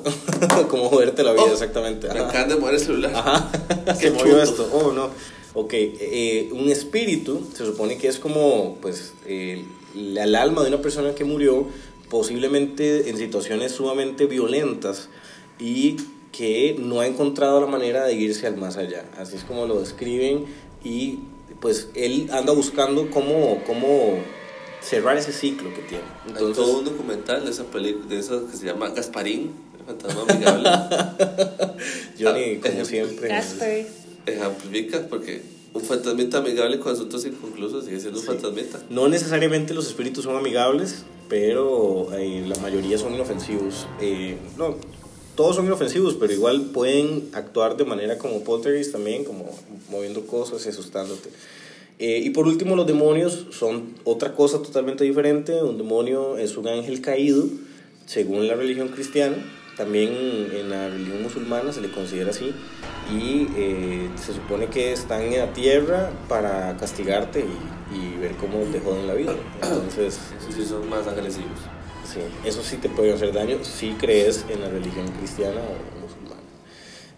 como 0.70 0.90
verte 0.98 1.24
la 1.24 1.34
vida, 1.34 1.44
Oh, 1.48 1.54
exactamente. 1.54 2.08
Me 2.12 2.20
Ajá. 2.20 2.30
acaban 2.30 2.50
de 2.50 2.56
mover 2.56 2.74
el 2.76 2.80
celular. 2.80 3.12
Ajá. 3.16 3.52
Qué 4.00 4.08
Se 4.08 4.12
movió 4.12 4.42
esto. 4.42 4.68
Oh, 4.74 4.92
no. 4.92 5.10
Ok, 5.54 5.74
eh, 5.74 6.50
un 6.52 6.70
espíritu 6.70 7.42
se 7.56 7.66
supone 7.66 7.98
que 7.98 8.08
es 8.08 8.20
como, 8.20 8.78
pues, 8.82 9.14
el, 9.28 9.66
el 9.96 10.36
alma 10.36 10.62
de 10.62 10.68
una 10.70 10.82
persona 10.82 11.16
que 11.16 11.24
murió, 11.24 11.68
posiblemente 12.10 13.10
en 13.10 13.18
situaciones 13.18 13.72
sumamente 13.74 14.26
violentas 14.26 15.10
y 15.60 15.98
que 16.32 16.76
no 16.80 17.00
ha 17.00 17.08
encontrado 17.08 17.60
la 17.62 17.68
manera 17.68 18.06
de 18.06 18.14
irse 18.14 18.48
al 18.48 18.58
más 18.58 18.78
allá. 18.78 19.06
Así 19.18 19.36
es 19.38 19.44
como 19.44 19.66
lo 19.66 19.80
describen 19.80 20.46
y 20.84 21.20
pues 21.60 21.90
él 21.96 22.30
anda 22.32 22.54
buscando 22.54 23.10
cómo, 23.10 23.64
cómo 23.66 24.20
cerrar 24.82 25.18
ese 25.18 25.32
ciclo 25.34 25.70
que 25.74 25.82
tiene. 25.82 26.04
Hay 26.26 26.32
Entonces, 26.34 26.58
todo 26.58 26.80
un 26.80 26.86
documental 26.86 27.44
de 27.46 27.52
esa 27.52 27.64
película, 27.64 28.06
de 28.08 28.20
eso 28.20 28.48
que 28.50 28.56
se 28.56 28.66
llama 28.68 28.90
Gasparín, 28.90 29.52
el 29.80 29.86
fantasma 29.86 30.22
amigable. 30.30 30.70
Johnny, 32.20 32.60
Ah, 32.64 32.70
como 32.72 32.86
siempre, 32.86 33.28
Casper. 33.28 33.88
ejemplifica 34.26 35.08
porque 35.10 35.42
un 35.74 35.82
fantasmita 35.82 36.38
amigable 36.38 36.80
con 36.80 36.94
asuntos 36.94 37.26
inconclusos 37.26 37.86
sigue 37.86 38.00
siendo 38.00 38.20
un 38.20 38.26
Sí. 38.26 38.32
fantasmita. 38.32 38.80
No 38.90 39.08
necesariamente 39.08 39.74
los 39.74 39.88
espíritus 39.88 40.24
son 40.24 40.36
amigables, 40.38 41.04
pero 41.30 42.08
eh, 42.14 42.44
la 42.48 42.56
mayoría 42.58 42.98
son 42.98 43.14
inofensivos. 43.14 43.88
Eh, 44.02 44.38
no, 44.58 44.76
todos 45.36 45.56
son 45.56 45.66
inofensivos, 45.66 46.16
pero 46.16 46.34
igual 46.34 46.72
pueden 46.74 47.30
actuar 47.34 47.78
de 47.78 47.86
manera 47.86 48.18
como 48.18 48.44
poltergeist 48.44 48.92
también, 48.92 49.24
como 49.24 49.46
moviendo 49.90 50.26
cosas 50.26 50.66
y 50.66 50.70
asustándote. 50.70 51.30
Eh, 52.00 52.22
y 52.24 52.30
por 52.30 52.48
último, 52.48 52.76
los 52.76 52.88
demonios 52.88 53.48
son 53.52 53.96
otra 54.04 54.34
cosa 54.34 54.62
totalmente 54.62 55.04
diferente. 55.04 55.62
Un 55.64 55.78
demonio 55.78 56.38
es 56.38 56.58
un 56.58 56.68
ángel 56.68 57.02
caído, 57.02 57.46
según 58.06 58.48
la 58.48 58.56
religión 58.56 58.90
cristiana. 58.90 59.38
También 59.78 60.12
en 60.54 60.70
la 60.72 60.90
religión 60.90 61.22
musulmana 61.22 61.72
se 61.72 61.82
le 61.82 61.92
considera 61.92 62.32
así. 62.32 62.54
Y 63.12 63.48
eh, 63.56 64.10
se 64.16 64.34
supone 64.34 64.68
que 64.68 64.92
están 64.92 65.22
en 65.22 65.40
la 65.40 65.54
tierra 65.54 66.10
para 66.28 66.76
castigarte 66.78 67.46
y, 67.46 67.96
y 67.96 68.18
ver 68.18 68.32
cómo 68.38 68.60
te 68.72 68.80
joden 68.80 69.08
la 69.08 69.14
vida. 69.14 69.34
Entonces, 69.62 70.20
Esos 70.42 70.56
sí 70.56 70.66
son 70.66 70.90
más 70.90 71.06
agresivos. 71.08 71.60
sí, 72.12 72.20
eso 72.44 72.64
sí 72.64 72.78
te 72.78 72.90
puede 72.90 73.14
hacer 73.14 73.32
daño 73.34 73.60
si 73.64 73.92
crees 73.92 74.46
en 74.50 74.62
la 74.62 74.70
religión 74.70 75.08
cristiana 75.20 75.62
o. 75.62 75.97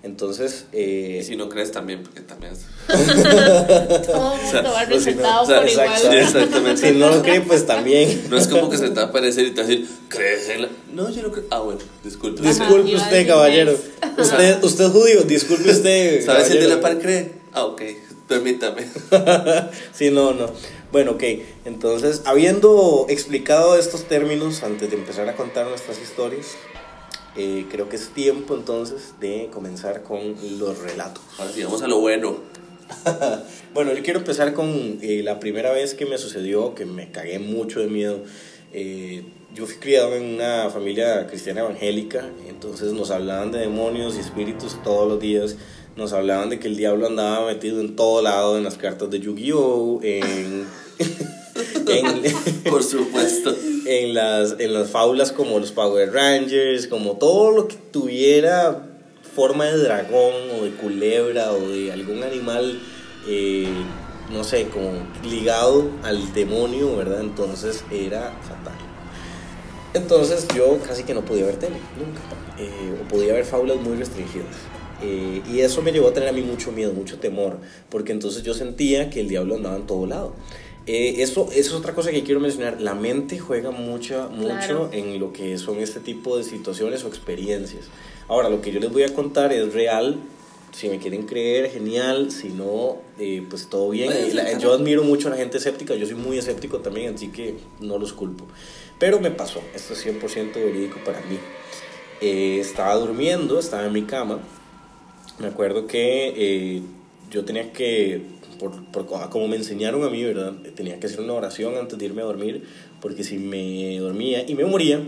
Entonces, 0.01 0.65
eh, 0.72 1.20
Y 1.22 1.25
si 1.25 1.36
no 1.36 1.50
crees 1.50 1.74
también, 1.74 2.03
porque 2.03 2.22
también 2.22 2.53
es... 2.53 2.60
Todo 2.88 4.34
el 4.34 4.41
mundo 4.41 4.72
va 4.72 4.86
si 4.86 4.88
no- 4.88 4.96
resultado 4.96 5.44
o 5.44 5.46
sea, 5.46 5.60
por 5.60 5.68
exacto. 5.70 6.01
igual. 6.03 6.18
Exactamente. 6.18 6.89
si 6.89 6.98
no 6.98 7.10
lo 7.10 7.22
cree, 7.22 7.41
pues 7.41 7.65
también. 7.65 8.27
No 8.29 8.38
es 8.38 8.48
como 8.48 8.70
que 8.70 8.77
se 8.77 8.89
te 8.89 8.96
va 8.96 9.01
a 9.01 9.06
aparecer 9.06 9.46
y 9.46 9.51
te 9.51 9.62
va 9.62 9.68
a 9.68 9.70
decir, 9.70 9.88
¿crees 10.08 10.48
en 10.50 10.62
la.? 10.63 10.70
No, 10.94 11.10
yo 11.10 11.22
no 11.24 11.32
creo. 11.32 11.44
Ah, 11.51 11.60
bueno, 11.60 11.82
disculpe. 12.03 12.41
Disculpe 12.41 12.96
usted, 12.96 13.27
caballero. 13.27 13.74
Usted, 14.18 14.63
usted 14.63 14.86
es 14.86 14.91
judío, 14.91 15.22
disculpe 15.24 15.70
usted. 15.70 16.25
¿Sabes 16.25 16.48
si 16.48 16.53
el 16.53 16.62
de 16.62 16.68
la 16.68 16.82
par 16.82 17.00
cree? 17.00 17.32
Ah, 17.53 17.65
ok, 17.65 17.82
permítame. 18.27 18.86
sí, 19.94 20.12
no, 20.12 20.34
no. 20.34 20.50
Bueno, 20.91 21.12
ok. 21.12 21.24
Entonces, 21.65 22.22
habiendo 22.25 23.06
explicado 23.10 23.77
estos 23.77 24.06
términos 24.06 24.63
antes 24.63 24.89
de 24.89 24.96
empezar 24.98 25.27
a 25.29 25.36
contar 25.36 25.68
nuestras 25.68 26.01
historias, 26.01 26.48
eh, 27.41 27.67
creo 27.72 27.88
que 27.88 27.96
es 27.96 28.10
tiempo 28.10 28.53
entonces 28.53 29.13
de 29.22 29.50
comenzar 29.53 30.03
con 30.03 30.36
los 30.60 30.77
relatos. 30.79 31.24
Ahora 31.38 31.50
sí, 31.53 31.63
vamos 31.63 31.81
a 31.81 31.88
lo 31.88 32.01
bueno. 32.01 32.36
Bueno, 33.72 33.93
yo 33.93 34.01
quiero 34.01 34.19
empezar 34.19 34.53
con 34.53 34.98
eh, 35.03 35.22
la 35.24 35.39
primera 35.39 35.72
vez 35.72 35.93
que 35.93 36.08
me 36.08 36.17
sucedió, 36.17 36.74
que 36.74 36.86
me 36.86 37.12
cagué 37.12 37.38
mucho 37.38 37.79
de 37.79 37.88
miedo. 37.88 38.24
Eh, 38.74 39.24
yo 39.53 39.67
fui 39.67 39.75
criado 39.75 40.15
en 40.15 40.24
una 40.24 40.72
familia 40.72 41.27
cristiana 41.27 41.62
evangélica, 41.62 42.27
entonces 42.48 42.93
nos 42.93 43.12
hablaban 43.12 43.51
de 43.51 43.60
demonios 43.60 44.17
y 44.17 44.19
espíritus 44.19 44.81
todos 44.84 45.08
los 45.08 45.19
días. 45.19 45.55
Nos 45.96 46.13
hablaban 46.13 46.50
de 46.50 46.60
que 46.60 46.67
el 46.67 46.77
diablo 46.77 47.05
andaba 47.05 47.46
metido 47.46 47.79
en 47.79 47.96
todo 47.96 48.24
lado, 48.24 48.58
en 48.58 48.63
las 48.63 48.77
cartas 48.77 49.12
de 49.12 49.19
Yu-Gi-Oh!, 49.19 50.00
en, 50.01 50.65
en, 51.88 52.24
Por 52.70 52.84
supuesto. 52.84 53.56
en 53.86 54.13
las, 54.13 54.56
en 54.60 54.74
las 54.74 54.89
fábulas 54.89 55.32
como 55.32 55.60
los 55.60 55.72
Power 55.72 56.12
Rangers, 56.12 56.88
como 56.88 57.18
todo 57.18 57.51
lo 57.51 57.68
que 57.68 57.75
tuviera 57.75 58.86
forma 59.36 59.66
de 59.66 59.78
dragón 59.78 60.34
o 60.60 60.66
de 60.66 60.72
culebra 60.72 61.51
o 61.51 61.70
de 61.70 61.92
algún 61.92 62.24
animal, 62.24 62.80
eh, 63.28 63.68
no 64.32 64.44
sé, 64.44 64.68
como 64.68 64.92
ligado 65.24 65.89
al 66.04 66.34
demonio, 66.34 66.96
¿verdad? 66.98 67.22
Entonces 67.22 67.84
era 67.92 68.38
fatal. 68.42 68.78
Entonces 69.94 70.48
yo 70.56 70.78
casi 70.86 71.04
que 71.04 71.13
no 71.13 71.25
podía 71.25 71.46
ver 71.46 71.56
tele, 71.56 71.78
nunca. 71.98 72.22
Eh, 72.60 72.94
o 73.01 73.08
podía 73.08 73.34
ver 73.34 73.46
fábulas 73.46 73.78
muy 73.78 73.98
restringidas. 73.98 74.56
Eh, 75.01 75.42
y 75.50 75.62
eso 75.62 75.82
me 75.82 75.92
llevó 75.92 76.10
a 76.10 76.13
tener 76.13 76.30
a 76.30 76.34
mí 76.34 76.42
mucho 76.42 76.72
miedo, 76.72 76.94
mucho 76.94 77.20
temor, 77.20 77.58
porque 77.89 78.12
entonces 78.12 78.44
yo 78.44 78.54
sentía 78.54 79.10
que 79.10 79.22
el 79.22 79.30
diablo 79.30 79.56
andaba 79.56 79.78
en 79.78 79.88
todo 79.88 80.06
lado. 80.06 80.34
Eh, 80.91 81.22
eso, 81.22 81.50
eso 81.51 81.60
es 81.60 81.72
otra 81.74 81.93
cosa 81.93 82.10
que 82.10 82.24
quiero 82.24 82.39
mencionar. 82.39 82.81
La 82.81 82.96
mente 82.96 83.38
juega 83.38 83.69
mucho, 83.69 84.27
mucho 84.31 84.48
Claro. 84.48 84.89
en 84.91 85.19
lo 85.19 85.31
que 85.31 85.58
son 85.60 85.77
este 85.79 86.00
tipo 86.00 86.36
de 86.36 86.43
situaciones 86.43 87.03
o 87.03 87.08
experiencias. 87.08 87.86
Ahora, 88.27 88.50
lo 88.50 88.60
que 88.62 88.72
yo 88.72 88.79
les 88.79 88.91
voy 88.91 89.03
a 89.03 89.13
contar 89.13 89.53
es 89.53 89.72
real. 89.72 90.17
Si 90.72 90.89
me 90.89 90.98
quieren 90.98 91.27
creer, 91.27 91.69
genial. 91.69 92.31
Si 92.31 92.50
no, 92.50 92.98
eh, 93.19 93.43
pues 93.48 93.69
todo 93.69 93.91
bien. 93.91 94.10
La- 94.36 94.48
ser, 94.48 94.60
yo 94.60 94.74
admiro 94.74 95.03
mucho 95.03 95.27
a 95.27 95.31
la 95.31 95.38
gente 95.38 95.58
escéptica. 95.60 95.93
Yo 95.93 96.08
soy 96.08 96.15
muy 96.15 96.39
escéptico 96.39 96.79
también, 96.79 97.13
así 97.13 97.27
que 97.27 97.55
no 97.79 98.00
los 98.00 98.13
culpo. 98.13 98.46
Pero 98.98 99.19
me 99.19 99.29
pasó. 99.29 99.62
Esto 99.75 99.93
es 99.93 100.00
100% 100.03 100.53
verídico 100.60 100.98
para 101.05 101.19
mí. 101.22 101.38
Eh, 102.22 102.58
estaba 102.62 102.96
durmiendo, 102.96 103.60
estaba 103.60 103.86
en 103.86 103.93
mi 103.93 104.03
cama. 104.03 104.39
Me 105.38 105.48
acuerdo 105.48 105.86
que 105.86 106.81
yo 107.31 107.46
tenía 107.46 107.72
que, 107.72 108.22
por, 108.60 108.84
por- 108.92 109.06
como 109.30 109.48
me 109.48 109.56
enseñaron 109.56 110.04
a 110.04 110.10
mí, 110.10 110.24
¿verdad? 110.24 110.54
Tenía 110.75 111.00
que 111.00 111.08
hacer 111.08 111.22
una 111.22 111.34
oración 111.34 111.75
antes 111.78 111.98
de 111.98 112.06
irme 112.06 112.22
a 112.22 112.25
dormir, 112.25 112.63
porque 113.01 113.24
si 113.24 113.38
me 113.38 113.98
dormía 114.00 114.44
y 114.48 114.54
me 114.56 114.66
moría, 114.66 115.01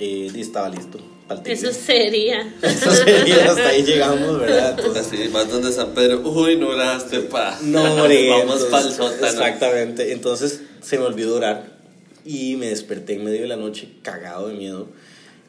eh, 0.00 0.30
estaba 0.36 0.68
listo. 0.68 0.98
Eso 1.44 1.72
sería. 1.72 2.54
Eso 2.62 2.90
sería, 2.90 3.50
hasta 3.50 3.68
ahí 3.68 3.82
llegamos, 3.82 4.38
¿verdad? 4.40 4.76
Entonces, 4.78 5.06
Así, 5.20 5.28
más 5.28 5.50
donde 5.50 5.70
San 5.72 5.90
Pedro, 5.94 6.20
uy, 6.26 6.56
no 6.56 6.68
oraste, 6.68 7.20
pa. 7.20 7.58
no, 7.62 7.82
hombre, 8.02 8.30
Vamos 8.30 8.62
pa'l 8.64 8.90
sótano. 8.90 9.26
Exactamente. 9.26 10.12
Entonces 10.12 10.62
se 10.80 10.98
me 10.98 11.04
olvidó 11.04 11.36
orar 11.36 11.76
y 12.24 12.56
me 12.56 12.66
desperté 12.68 13.14
en 13.14 13.24
medio 13.24 13.42
de 13.42 13.46
la 13.48 13.56
noche 13.56 13.88
cagado 14.02 14.48
de 14.48 14.54
miedo. 14.54 14.88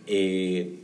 Eh, 0.07 0.79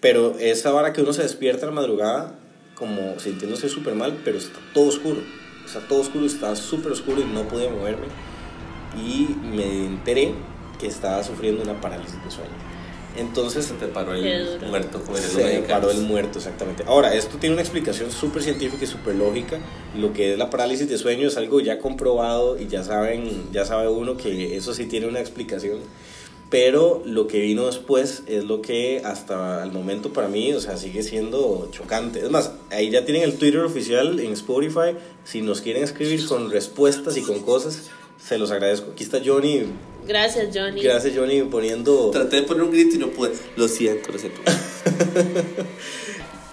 pero 0.00 0.36
esa 0.40 0.74
hora 0.74 0.92
que 0.92 1.00
uno 1.02 1.12
se 1.12 1.22
despierta 1.22 1.66
a 1.66 1.68
la 1.68 1.74
madrugada, 1.76 2.38
como 2.74 3.18
sintiéndose 3.20 3.68
súper 3.68 3.94
mal, 3.94 4.20
pero 4.24 4.36
está 4.38 4.58
todo 4.74 4.88
oscuro. 4.88 5.22
Está 5.64 5.80
todo 5.80 6.00
oscuro, 6.00 6.26
estaba 6.26 6.56
súper 6.56 6.92
oscuro 6.92 7.20
y 7.20 7.24
no 7.24 7.42
podía 7.48 7.70
moverme. 7.70 8.06
Y 8.96 9.34
me 9.42 9.86
enteré 9.86 10.34
que 10.78 10.86
estaba 10.86 11.22
sufriendo 11.22 11.62
una 11.62 11.80
parálisis 11.80 12.22
de 12.24 12.30
sueño. 12.30 12.52
Entonces 13.16 13.66
Se 13.66 13.74
te 13.74 13.86
paró 13.86 14.12
el 14.14 14.58
muerto 14.68 15.00
como 15.00 15.16
se 15.16 15.44
me 15.44 15.60
paró 15.68 15.90
el 15.90 16.00
muerto, 16.00 16.38
exactamente. 16.38 16.82
Ahora, 16.86 17.14
esto 17.14 17.38
tiene 17.38 17.54
una 17.54 17.62
explicación 17.62 18.10
súper 18.10 18.42
científica 18.42 18.84
y 18.84 18.88
súper 18.88 19.14
lógica. 19.14 19.58
Lo 19.96 20.12
que 20.12 20.32
es 20.32 20.38
la 20.38 20.50
parálisis 20.50 20.88
de 20.88 20.98
sueño 20.98 21.28
es 21.28 21.36
algo 21.36 21.60
ya 21.60 21.78
comprobado 21.78 22.58
y 22.58 22.66
ya 22.66 22.82
saben, 22.82 23.52
ya 23.52 23.64
sabe 23.64 23.88
uno 23.88 24.16
que 24.16 24.56
eso 24.56 24.74
sí 24.74 24.86
tiene 24.86 25.06
una 25.06 25.20
explicación. 25.20 25.78
Pero 26.50 27.02
lo 27.04 27.26
que 27.26 27.40
vino 27.40 27.66
después 27.66 28.22
es 28.26 28.44
lo 28.44 28.62
que 28.62 29.02
hasta 29.04 29.64
el 29.64 29.72
momento 29.72 30.12
para 30.12 30.28
mí, 30.28 30.52
o 30.52 30.60
sea, 30.60 30.76
sigue 30.76 31.02
siendo 31.02 31.68
chocante. 31.72 32.20
Es 32.20 32.30
más, 32.30 32.52
ahí 32.70 32.90
ya 32.90 33.04
tienen 33.04 33.22
el 33.22 33.36
Twitter 33.36 33.60
oficial 33.60 34.20
en 34.20 34.32
Spotify. 34.32 34.96
Si 35.24 35.42
nos 35.42 35.60
quieren 35.60 35.82
escribir 35.82 36.26
con 36.26 36.50
respuestas 36.50 37.16
y 37.16 37.22
con 37.22 37.40
cosas, 37.40 37.90
se 38.22 38.38
los 38.38 38.50
agradezco. 38.50 38.92
Aquí 38.92 39.04
está 39.04 39.20
Johnny. 39.24 39.62
Gracias, 40.06 40.50
Johnny. 40.54 40.82
Gracias, 40.82 41.16
Johnny, 41.16 41.42
poniendo... 41.42 42.10
Traté 42.10 42.36
de 42.36 42.42
poner 42.42 42.62
un 42.62 42.70
grito 42.70 42.96
y 42.96 42.98
no 42.98 43.08
pude. 43.08 43.32
Lo 43.56 43.66
siento, 43.66 44.12
lo 44.12 44.18
siento. 44.18 44.40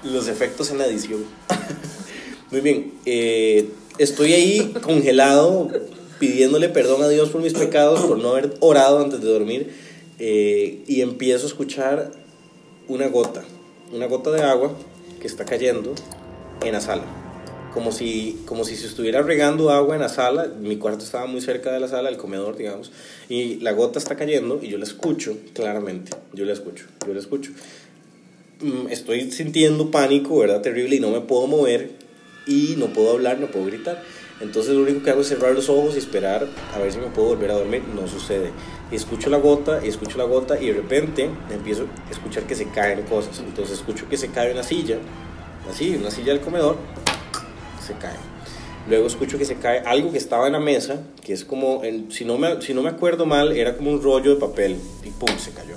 los 0.04 0.28
efectos 0.28 0.72
en 0.72 0.78
la 0.78 0.88
edición. 0.88 1.26
Muy 2.52 2.62
bien, 2.62 2.94
eh, 3.06 3.70
estoy 3.98 4.34
ahí 4.34 4.74
congelado 4.82 5.70
pidiéndole 6.22 6.70
perdón 6.70 7.02
a 7.02 7.10
Dios 7.10 7.32
por 7.32 7.42
mis 7.42 7.54
pecados, 7.54 8.02
por 8.02 8.20
no 8.20 8.30
haber 8.30 8.54
orado 8.60 9.00
antes 9.00 9.22
de 9.22 9.28
dormir, 9.28 9.74
eh, 10.20 10.84
y 10.88 11.02
empiezo 11.02 11.46
a 11.46 11.48
escuchar 11.48 12.12
una 12.88 13.08
gota, 13.08 13.44
una 13.92 14.06
gota 14.06 14.30
de 14.30 14.44
agua 14.44 14.72
que 15.20 15.26
está 15.26 15.46
cayendo 15.46 15.96
en 16.64 16.74
la 16.74 16.80
sala. 16.80 17.06
Como 17.74 17.92
si, 17.92 18.40
como 18.46 18.66
si 18.66 18.76
se 18.76 18.86
estuviera 18.86 19.24
regando 19.24 19.72
agua 19.72 19.96
en 19.96 20.02
la 20.02 20.10
sala, 20.10 20.46
mi 20.46 20.78
cuarto 20.78 21.04
estaba 21.04 21.26
muy 21.26 21.42
cerca 21.42 21.72
de 21.72 21.80
la 21.80 21.88
sala, 21.88 22.10
el 22.10 22.18
comedor, 22.18 22.56
digamos, 22.56 22.92
y 23.28 23.56
la 23.56 23.72
gota 23.72 23.98
está 23.98 24.16
cayendo 24.16 24.60
y 24.62 24.68
yo 24.68 24.78
la 24.78 24.84
escucho 24.84 25.36
claramente, 25.56 26.12
yo 26.34 26.46
la 26.46 26.54
escucho, 26.54 26.86
yo 27.08 27.16
la 27.16 27.20
escucho 27.20 27.50
mm, 28.60 28.90
estoy 28.92 29.32
sintiendo 29.32 29.90
pánico, 29.90 30.38
¿verdad? 30.38 30.62
Terrible 30.62 30.98
y 30.98 31.00
no 31.00 31.10
me 31.10 31.22
puedo 31.22 31.48
mover 31.48 31.94
y 32.46 32.76
no 32.78 32.94
puedo 32.94 33.12
hablar, 33.12 33.40
no 33.40 33.48
puedo 33.48 33.66
gritar. 33.66 34.04
Entonces 34.42 34.74
lo 34.74 34.82
único 34.84 35.04
que 35.04 35.12
hago 35.12 35.22
es 35.22 35.28
cerrar 35.28 35.54
los 35.54 35.70
ojos 35.70 35.96
y 35.96 36.00
esperar 36.00 36.48
a 36.74 36.80
ver 36.80 36.92
si 36.92 36.98
me 37.00 37.08
puedo 37.08 37.30
volver 37.30 37.52
a 37.52 37.56
dormir. 37.56 37.84
No 37.96 38.08
sucede. 38.08 38.52
Escucho 38.92 39.30
la 39.30 39.38
gota, 39.38 39.82
y 39.84 39.90
escucho 39.90 40.18
la 40.18 40.24
gota 40.26 40.60
y 40.60 40.68
de 40.68 40.74
repente 40.74 41.30
empiezo 41.52 41.86
a 42.08 42.12
escuchar 42.12 42.44
que 42.44 42.56
se 42.56 42.66
caen 42.70 43.04
cosas. 43.04 43.40
Entonces 43.40 43.78
escucho 43.80 44.10
que 44.10 44.18
se 44.18 44.30
cae 44.30 44.52
una 44.52 44.64
silla, 44.64 44.98
así, 45.70 45.96
una 45.96 46.12
silla 46.12 46.34
del 46.34 46.42
comedor, 46.42 46.76
se 47.86 47.94
cae. 47.94 48.16
Luego 48.90 49.06
escucho 49.08 49.38
que 49.38 49.46
se 49.46 49.56
cae 49.58 49.80
algo 49.86 50.12
que 50.12 50.18
estaba 50.18 50.48
en 50.48 50.54
la 50.54 50.60
mesa, 50.60 51.04
que 51.24 51.34
es 51.34 51.46
como, 51.46 51.84
en- 51.84 52.12
si, 52.12 52.26
no 52.26 52.38
me, 52.40 52.62
si 52.64 52.74
no 52.74 52.82
me 52.82 52.90
acuerdo 52.90 53.26
mal, 53.28 53.52
era 53.56 53.78
como 53.78 53.92
un 53.92 54.02
rollo 54.02 54.34
de 54.34 54.40
papel 54.42 54.76
y 55.04 55.10
pum, 55.12 55.30
se 55.38 55.52
cayó. 55.52 55.76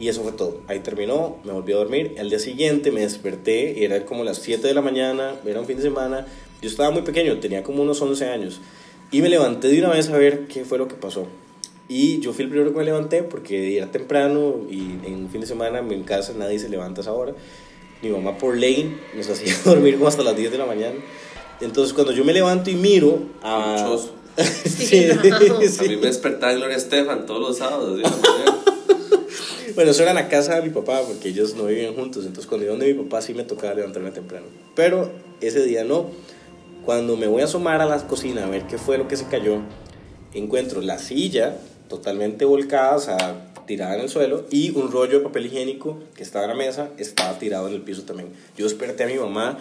Y 0.00 0.08
eso 0.08 0.22
fue 0.22 0.32
todo. 0.32 0.62
Ahí 0.66 0.80
terminó, 0.80 1.36
me 1.44 1.52
volví 1.52 1.72
a 1.72 1.76
dormir. 1.76 2.16
Al 2.18 2.28
día 2.28 2.38
siguiente 2.40 2.90
me 2.90 3.02
desperté, 3.02 3.84
era 3.84 4.04
como 4.04 4.24
las 4.24 4.38
7 4.38 4.66
de 4.66 4.74
la 4.74 4.80
mañana, 4.82 5.34
era 5.46 5.60
un 5.60 5.66
fin 5.66 5.76
de 5.76 5.82
semana. 5.82 6.26
Yo 6.60 6.68
estaba 6.68 6.90
muy 6.90 7.02
pequeño, 7.02 7.38
tenía 7.38 7.62
como 7.62 7.82
unos 7.82 8.00
11 8.00 8.26
años. 8.26 8.60
Y 9.10 9.22
me 9.22 9.28
levanté 9.28 9.68
de 9.68 9.78
una 9.78 9.90
vez 9.90 10.08
a 10.08 10.16
ver 10.16 10.46
qué 10.46 10.64
fue 10.64 10.78
lo 10.78 10.88
que 10.88 10.94
pasó. 10.94 11.26
Y 11.88 12.20
yo 12.20 12.32
fui 12.32 12.44
el 12.44 12.50
primero 12.50 12.72
que 12.72 12.78
me 12.78 12.84
levanté 12.84 13.24
porque 13.24 13.76
era 13.76 13.90
temprano 13.90 14.60
y 14.70 14.78
en 15.04 15.14
un 15.14 15.28
fin 15.30 15.40
de 15.40 15.46
semana 15.48 15.80
en 15.80 16.02
casa 16.04 16.32
nadie 16.36 16.58
se 16.60 16.68
levanta 16.68 17.00
a 17.00 17.02
esa 17.02 17.12
hora. 17.12 17.34
Mi 18.02 18.10
mamá 18.10 18.38
por 18.38 18.56
ley 18.56 18.96
nos 19.16 19.28
hacía 19.30 19.52
dormir 19.64 19.94
como 19.94 20.06
hasta 20.06 20.22
las 20.22 20.36
10 20.36 20.52
de 20.52 20.58
la 20.58 20.66
mañana. 20.66 20.94
Entonces 21.60 21.92
cuando 21.92 22.12
yo 22.12 22.24
me 22.24 22.32
levanto 22.32 22.70
y 22.70 22.74
miro 22.74 23.18
a... 23.42 23.98
Sí, 24.64 25.08
no. 25.08 25.60
sí. 25.68 25.84
A 25.84 25.88
mí 25.88 25.96
me 25.96 26.06
despertaba 26.06 26.52
Gloria 26.52 26.76
Estefan 26.76 27.26
todos 27.26 27.40
los 27.40 27.58
sábados. 27.58 28.00
Bueno, 29.74 29.92
eso 29.92 30.02
era 30.02 30.10
en 30.10 30.16
la 30.16 30.28
casa 30.28 30.56
de 30.56 30.62
mi 30.62 30.70
papá, 30.70 31.00
porque 31.06 31.28
ellos 31.28 31.54
no 31.54 31.66
vivían 31.66 31.94
juntos. 31.94 32.26
Entonces, 32.26 32.46
cuando 32.46 32.64
iba 32.64 32.72
donde 32.72 32.92
mi 32.92 33.02
papá, 33.04 33.22
sí 33.22 33.34
me 33.34 33.44
tocaba 33.44 33.72
levantarme 33.72 34.10
temprano. 34.10 34.46
Pero 34.74 35.10
ese 35.40 35.64
día 35.64 35.84
no. 35.84 36.10
Cuando 36.90 37.16
me 37.16 37.28
voy 37.28 37.40
a 37.40 37.44
asomar 37.44 37.80
a 37.80 37.86
la 37.86 38.04
cocina 38.08 38.42
a 38.42 38.48
ver 38.48 38.66
qué 38.66 38.76
fue 38.76 38.98
lo 38.98 39.06
que 39.06 39.16
se 39.16 39.26
cayó, 39.26 39.60
encuentro 40.34 40.80
la 40.80 40.98
silla 40.98 41.56
totalmente 41.88 42.44
volcada, 42.44 42.96
o 42.96 42.98
sea, 42.98 43.52
tirada 43.64 43.94
en 43.94 44.00
el 44.00 44.08
suelo, 44.08 44.44
y 44.50 44.76
un 44.76 44.90
rollo 44.90 45.18
de 45.18 45.24
papel 45.24 45.46
higiénico 45.46 46.00
que 46.16 46.24
estaba 46.24 46.46
en 46.46 46.50
la 46.50 46.56
mesa, 46.56 46.88
estaba 46.98 47.38
tirado 47.38 47.68
en 47.68 47.74
el 47.74 47.82
piso 47.82 48.02
también. 48.02 48.30
Yo 48.56 48.64
desperté 48.64 49.04
a 49.04 49.06
mi 49.06 49.14
mamá, 49.14 49.58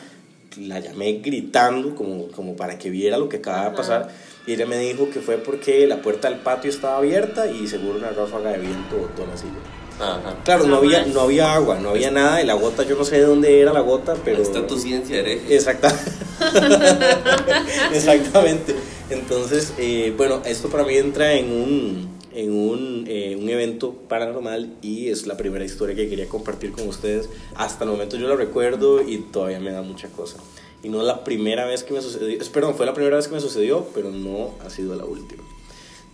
la 0.57 0.79
llamé 0.79 1.19
gritando 1.23 1.93
como, 1.93 2.29
como 2.29 2.55
para 2.55 2.79
que 2.79 2.89
viera 2.89 3.19
lo 3.19 3.29
que 3.29 3.37
acababa 3.37 3.69
de 3.69 3.77
pasar, 3.77 4.09
y 4.47 4.53
ella 4.53 4.65
me 4.65 4.79
dijo 4.79 5.11
que 5.11 5.19
fue 5.19 5.37
porque 5.37 5.85
la 5.85 6.01
puerta 6.01 6.31
del 6.31 6.39
patio 6.39 6.71
estaba 6.71 6.97
abierta 6.97 7.45
y 7.45 7.67
seguro 7.67 7.99
una 7.99 8.09
ráfaga 8.09 8.53
de 8.53 8.57
viento 8.57 8.97
botó 8.97 9.27
la 9.27 9.37
silla. 9.37 9.78
Ajá. 9.99 10.38
Claro, 10.45 10.65
no 10.65 10.77
había, 10.77 11.05
no 11.05 11.21
había 11.21 11.53
agua, 11.53 11.77
no 11.79 11.89
había 11.89 12.09
nada, 12.09 12.41
y 12.41 12.45
la 12.45 12.53
gota 12.53 12.83
yo 12.83 12.95
no 12.95 13.03
sé 13.03 13.17
de 13.17 13.25
dónde 13.25 13.59
era 13.59 13.73
la 13.73 13.81
gota, 13.81 14.15
pero... 14.23 14.38
Ahí 14.38 14.43
está 14.43 14.65
tu 14.65 14.79
ciencia, 14.79 15.17
hereje. 15.19 15.53
Exacta. 15.53 15.93
Exactamente. 17.93 18.75
Entonces, 19.09 19.73
eh, 19.77 20.13
bueno, 20.15 20.41
esto 20.45 20.69
para 20.69 20.83
mí 20.83 20.95
entra 20.95 21.33
en 21.33 21.51
un, 21.51 22.09
en 22.33 22.51
un, 22.53 23.05
eh, 23.07 23.35
un 23.39 23.49
evento 23.49 23.93
paranormal 24.07 24.73
y 24.81 25.09
es 25.09 25.27
la 25.27 25.35
primera 25.38 25.65
historia 25.65 25.95
que 25.95 26.07
quería 26.09 26.27
compartir 26.27 26.71
con 26.71 26.88
ustedes. 26.88 27.29
Hasta 27.55 27.83
el 27.83 27.89
momento 27.89 28.17
yo 28.17 28.27
la 28.27 28.35
recuerdo 28.35 29.01
y 29.01 29.17
todavía 29.17 29.59
me 29.59 29.71
da 29.71 29.81
mucha 29.81 30.07
cosa. 30.09 30.38
Y 30.83 30.89
no 30.89 31.01
es 31.01 31.07
la 31.07 31.23
primera 31.23 31.65
vez 31.65 31.83
que 31.83 31.93
me 31.93 32.01
sucedió, 32.01 32.39
es- 32.39 32.49
perdón, 32.49 32.75
fue 32.75 32.85
la 32.85 32.93
primera 32.93 33.17
vez 33.17 33.27
que 33.27 33.35
me 33.35 33.41
sucedió, 33.41 33.88
pero 33.93 34.12
no 34.12 34.51
ha 34.65 34.69
sido 34.69 34.95
la 34.95 35.03
última. 35.05 35.43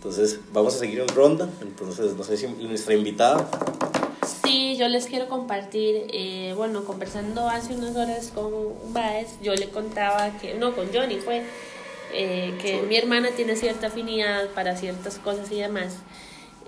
Entonces, 0.06 0.38
vamos 0.52 0.76
a 0.76 0.78
seguir 0.78 1.00
en 1.00 1.08
ronda. 1.08 1.50
Entonces, 1.60 2.14
no 2.14 2.22
sé 2.22 2.36
si 2.36 2.46
nuestra 2.46 2.94
invitada. 2.94 3.50
Sí, 4.44 4.76
yo 4.76 4.86
les 4.86 5.06
quiero 5.06 5.28
compartir, 5.28 6.06
eh, 6.12 6.54
bueno, 6.56 6.84
conversando 6.84 7.48
hace 7.48 7.74
unas 7.74 7.96
horas 7.96 8.30
con 8.32 8.52
Baez, 8.92 9.30
yo 9.42 9.56
le 9.56 9.68
contaba 9.68 10.38
que, 10.38 10.54
no, 10.54 10.76
con 10.76 10.94
Johnny 10.94 11.16
fue, 11.16 11.42
eh, 12.14 12.54
que 12.62 12.82
mi 12.82 12.96
hermana 12.96 13.30
tiene 13.34 13.56
cierta 13.56 13.88
afinidad 13.88 14.48
para 14.50 14.76
ciertas 14.76 15.18
cosas 15.18 15.50
y 15.50 15.56
demás. 15.56 15.96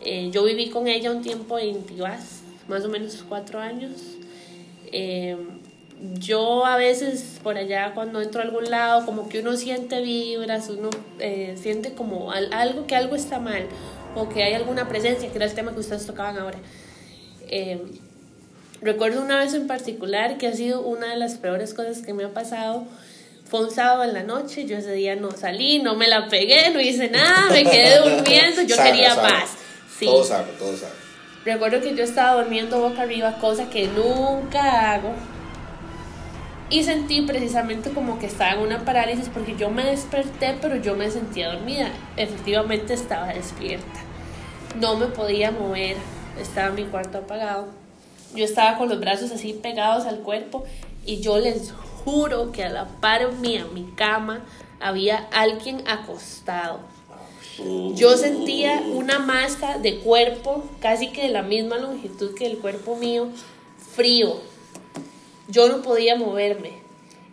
Eh, 0.00 0.30
yo 0.32 0.42
viví 0.42 0.70
con 0.70 0.88
ella 0.88 1.12
un 1.12 1.22
tiempo 1.22 1.60
en 1.60 1.84
Tibás, 1.84 2.40
más 2.66 2.84
o 2.84 2.88
menos 2.88 3.24
cuatro 3.28 3.60
años. 3.60 3.92
Yo 6.18 6.64
a 6.64 6.76
veces 6.76 7.40
por 7.42 7.56
allá 7.56 7.92
cuando 7.94 8.20
entro 8.22 8.40
a 8.40 8.44
algún 8.44 8.70
lado, 8.70 9.04
como 9.04 9.28
que 9.28 9.40
uno 9.40 9.56
siente 9.56 10.00
vibras, 10.00 10.68
uno 10.68 10.90
eh, 11.18 11.56
siente 11.60 11.92
como 11.94 12.30
al- 12.30 12.52
algo 12.52 12.86
que 12.86 12.94
algo 12.94 13.16
está 13.16 13.40
mal 13.40 13.66
o 14.14 14.28
que 14.28 14.44
hay 14.44 14.54
alguna 14.54 14.88
presencia, 14.88 15.28
que 15.28 15.36
era 15.36 15.46
el 15.46 15.54
tema 15.54 15.72
que 15.72 15.80
ustedes 15.80 16.06
tocaban 16.06 16.38
ahora. 16.38 16.58
Eh, 17.48 17.82
recuerdo 18.80 19.22
una 19.22 19.38
vez 19.38 19.54
en 19.54 19.66
particular 19.66 20.38
que 20.38 20.46
ha 20.46 20.52
sido 20.54 20.82
una 20.82 21.08
de 21.08 21.16
las 21.16 21.34
peores 21.34 21.74
cosas 21.74 22.00
que 22.02 22.14
me 22.14 22.24
ha 22.24 22.32
pasado. 22.32 22.84
Fue 23.44 23.60
un 23.64 23.70
sábado 23.70 24.04
en 24.04 24.12
la 24.12 24.22
noche, 24.22 24.66
yo 24.66 24.76
ese 24.76 24.92
día 24.92 25.16
no 25.16 25.30
salí, 25.32 25.78
no 25.82 25.96
me 25.96 26.06
la 26.06 26.28
pegué, 26.28 26.70
no 26.70 26.80
hice 26.80 27.08
nada, 27.10 27.50
me 27.50 27.64
quedé 27.64 27.98
durmiendo, 28.08 28.62
yo 28.62 28.76
quería 28.76 29.14
sana. 29.14 29.28
paz. 29.28 29.50
Sí. 29.98 30.04
Todo 30.04 30.22
sabe, 30.22 30.52
todo 30.58 30.76
sabe. 30.76 30.92
Recuerdo 31.44 31.80
que 31.80 31.94
yo 31.96 32.04
estaba 32.04 32.40
durmiendo 32.42 32.78
boca 32.78 33.02
arriba, 33.02 33.38
cosa 33.40 33.68
que 33.70 33.88
nunca 33.88 34.92
hago. 34.92 35.12
Y 36.70 36.84
sentí 36.84 37.22
precisamente 37.22 37.90
como 37.90 38.18
que 38.18 38.26
estaba 38.26 38.52
en 38.52 38.60
una 38.60 38.84
parálisis 38.84 39.30
porque 39.32 39.56
yo 39.56 39.70
me 39.70 39.84
desperté, 39.84 40.56
pero 40.60 40.76
yo 40.76 40.96
me 40.96 41.10
sentía 41.10 41.52
dormida. 41.52 41.90
Efectivamente 42.16 42.92
estaba 42.92 43.28
despierta. 43.28 44.00
No 44.78 44.96
me 44.96 45.06
podía 45.06 45.50
mover, 45.50 45.96
estaba 46.38 46.70
mi 46.70 46.84
cuarto 46.84 47.18
apagado. 47.18 47.68
Yo 48.34 48.44
estaba 48.44 48.76
con 48.76 48.90
los 48.90 49.00
brazos 49.00 49.30
así 49.30 49.54
pegados 49.54 50.04
al 50.04 50.18
cuerpo 50.18 50.64
y 51.06 51.20
yo 51.20 51.38
les 51.38 51.72
juro 52.04 52.52
que 52.52 52.64
a 52.64 52.68
la 52.68 52.86
par 52.86 53.32
mía, 53.32 53.66
mi 53.72 53.84
cama, 53.96 54.44
había 54.78 55.26
alguien 55.32 55.82
acostado. 55.88 56.80
Yo 57.94 58.16
sentía 58.16 58.82
una 58.94 59.18
masa 59.18 59.78
de 59.78 59.98
cuerpo, 59.98 60.64
casi 60.80 61.08
que 61.08 61.22
de 61.22 61.28
la 61.30 61.42
misma 61.42 61.78
longitud 61.78 62.34
que 62.34 62.46
el 62.46 62.58
cuerpo 62.58 62.94
mío, 62.96 63.28
frío. 63.96 64.36
Yo 65.48 65.68
no 65.68 65.82
podía 65.82 66.16
moverme. 66.16 66.72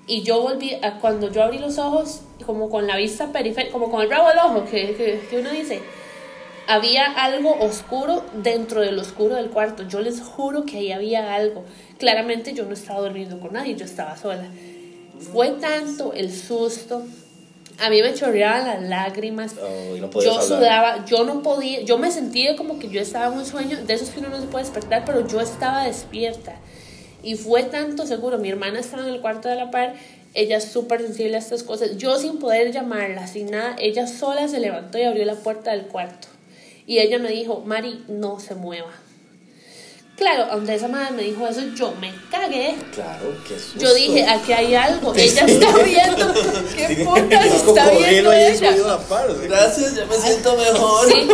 Y 0.08 0.24
yo 0.24 0.42
volví, 0.42 0.74
a, 0.82 1.00
cuando 1.00 1.32
yo 1.32 1.44
abrí 1.44 1.58
los 1.58 1.78
ojos, 1.78 2.22
como 2.46 2.70
con 2.70 2.88
la 2.88 2.96
vista 2.96 3.32
periférica, 3.32 3.72
como 3.72 3.90
con 3.90 4.02
el 4.02 4.10
rabo 4.10 4.30
del 4.30 4.38
ojo, 4.40 4.66
que, 4.66 4.96
que, 4.96 5.22
que 5.30 5.40
uno 5.40 5.50
dice, 5.50 5.82
había 6.68 7.06
algo 7.06 7.56
oscuro 7.60 8.24
dentro 8.34 8.82
del 8.82 8.98
oscuro 9.00 9.36
del 9.36 9.50
cuarto. 9.50 9.84
Yo 9.88 10.02
les 10.02 10.22
juro 10.22 10.66
que 10.66 10.78
ahí 10.78 10.92
había 10.92 11.34
algo. 11.34 11.64
Claramente 11.98 12.54
yo 12.54 12.66
no 12.66 12.74
estaba 12.74 13.02
durmiendo 13.02 13.40
con 13.40 13.54
nadie, 13.54 13.76
yo 13.76 13.86
estaba 13.86 14.18
sola. 14.18 14.46
Fue 15.32 15.52
tanto 15.52 16.14
el 16.14 16.32
susto. 16.34 17.04
A 17.80 17.90
mí 17.90 18.02
me 18.02 18.14
chorreaban 18.14 18.66
las 18.66 18.82
lágrimas. 18.84 19.56
Oh, 19.62 19.98
no 19.98 20.10
yo 20.22 20.32
hablar. 20.32 20.44
sudaba, 20.44 21.06
yo 21.06 21.24
no 21.26 21.42
podía, 21.42 21.82
yo 21.82 21.98
me 21.98 22.10
sentía 22.10 22.56
como 22.56 22.80
que 22.80 22.90
yo 22.90 23.02
estaba 23.02 23.34
en 23.34 23.40
un 23.40 23.46
sueño, 23.46 23.78
de 23.86 23.94
esos 23.94 24.10
que 24.10 24.20
uno 24.20 24.30
no 24.30 24.40
se 24.40 24.48
puede 24.48 24.64
despertar, 24.64 25.04
pero 25.06 25.28
yo 25.28 25.42
estaba 25.42 25.84
despierta. 25.84 26.56
Y 27.26 27.36
fue 27.36 27.64
tanto 27.64 28.06
seguro, 28.06 28.38
mi 28.38 28.50
hermana 28.50 28.80
estaba 28.80 29.04
en 29.04 29.10
el 29.14 29.20
cuarto 29.20 29.50
de 29.50 29.56
la 29.56 29.72
par, 29.72 29.96
ella 30.36 30.58
es 30.58 30.66
súper 30.66 31.02
sensible 31.02 31.36
a 31.36 31.40
estas 31.40 31.64
cosas. 31.64 31.98
Yo 31.98 32.18
sin 32.20 32.38
poder 32.40 32.72
llamarla, 32.72 33.26
sin 33.28 33.50
nada, 33.52 33.76
ella 33.80 34.06
sola 34.08 34.48
se 34.48 34.60
levantó 34.60 34.98
y 34.98 35.04
abrió 35.04 35.26
la 35.26 35.36
puerta 35.36 35.72
del 35.72 35.88
cuarto. 35.88 36.28
Y 36.86 37.00
ella 37.00 37.18
me 37.20 37.30
dijo, 37.30 37.62
Mari, 37.66 38.04
no 38.08 38.40
se 38.40 38.54
mueva. 38.56 38.92
Claro, 40.18 40.46
donde 40.46 40.76
esa 40.76 40.88
madre 40.88 41.12
me 41.12 41.24
dijo 41.24 41.46
eso, 41.46 41.62
yo 41.76 41.94
me 42.00 42.14
cagué. 42.32 42.74
Claro, 42.94 43.36
qué 43.46 43.60
susto. 43.60 43.80
Yo 43.80 43.94
dije, 43.96 44.26
aquí 44.26 44.54
hay 44.54 44.74
algo. 44.76 45.14
Ella 45.14 45.46
está 45.46 45.78
viendo. 45.84 46.34
¿Qué 46.78 47.06
un 47.06 47.32
está 47.34 47.90
viendo 47.90 48.32
ella? 48.32 48.72
la 48.78 48.98
par. 49.00 49.28
Gracias, 49.42 49.96
ya 49.96 50.06
me 50.06 50.16
siento 50.16 50.56
mejor. 50.56 51.08
Sí. 51.10 51.28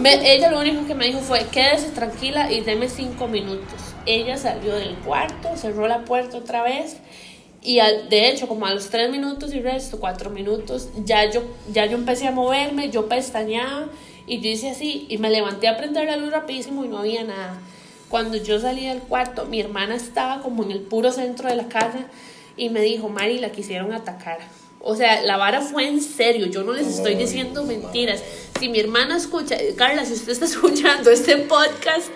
Me- 0.00 0.34
ella 0.34 0.50
lo 0.50 0.58
único 0.58 0.84
que 0.88 0.94
me 0.96 1.06
dijo 1.06 1.20
fue, 1.20 1.46
quédese 1.52 1.90
tranquila 1.90 2.50
y 2.50 2.62
deme 2.62 2.88
cinco 2.88 3.28
minutos. 3.28 3.80
Ella 4.06 4.36
salió 4.36 4.74
del 4.74 4.94
cuarto, 4.96 5.56
cerró 5.56 5.88
la 5.88 6.04
puerta 6.04 6.38
otra 6.38 6.62
vez 6.62 6.96
y 7.62 7.80
al- 7.80 8.08
de 8.08 8.28
hecho 8.28 8.46
como 8.48 8.66
a 8.66 8.72
los 8.74 8.90
tres 8.90 9.10
minutos 9.10 9.52
y 9.54 9.60
resto, 9.60 9.98
cuatro 9.98 10.30
minutos, 10.30 10.88
ya 11.04 11.28
yo, 11.30 11.42
ya 11.72 11.86
yo 11.86 11.96
empecé 11.96 12.26
a 12.28 12.30
moverme, 12.30 12.90
yo 12.90 13.08
pestañeaba 13.08 13.88
y 14.26 14.40
yo 14.40 14.48
hice 14.50 14.70
así 14.70 15.06
y 15.08 15.18
me 15.18 15.30
levanté 15.30 15.66
a 15.68 15.76
prender 15.76 16.06
la 16.06 16.16
luz 16.16 16.30
rapidísimo 16.30 16.84
y 16.84 16.88
no 16.88 16.98
había 16.98 17.24
nada. 17.24 17.58
Cuando 18.08 18.36
yo 18.36 18.60
salí 18.60 18.86
del 18.86 19.00
cuarto, 19.00 19.46
mi 19.46 19.58
hermana 19.60 19.96
estaba 19.96 20.40
como 20.42 20.62
en 20.62 20.70
el 20.70 20.80
puro 20.80 21.10
centro 21.10 21.48
de 21.48 21.56
la 21.56 21.66
casa 21.68 22.06
y 22.56 22.70
me 22.70 22.80
dijo, 22.80 23.08
Mari, 23.08 23.38
la 23.40 23.50
quisieron 23.50 23.92
atacar. 23.92 24.38
O 24.80 24.94
sea, 24.94 25.22
la 25.22 25.36
vara 25.36 25.60
fue 25.60 25.88
en 25.88 26.00
serio, 26.00 26.46
yo 26.46 26.62
no 26.62 26.72
les 26.72 26.86
estoy 26.86 27.16
diciendo 27.16 27.64
mentiras. 27.64 28.22
Si 28.60 28.68
mi 28.68 28.78
hermana 28.78 29.16
escucha, 29.16 29.56
Carla, 29.76 30.04
si 30.04 30.12
usted 30.12 30.30
está 30.32 30.44
escuchando 30.52 31.10
este 31.10 31.36
podcast, 31.38 32.06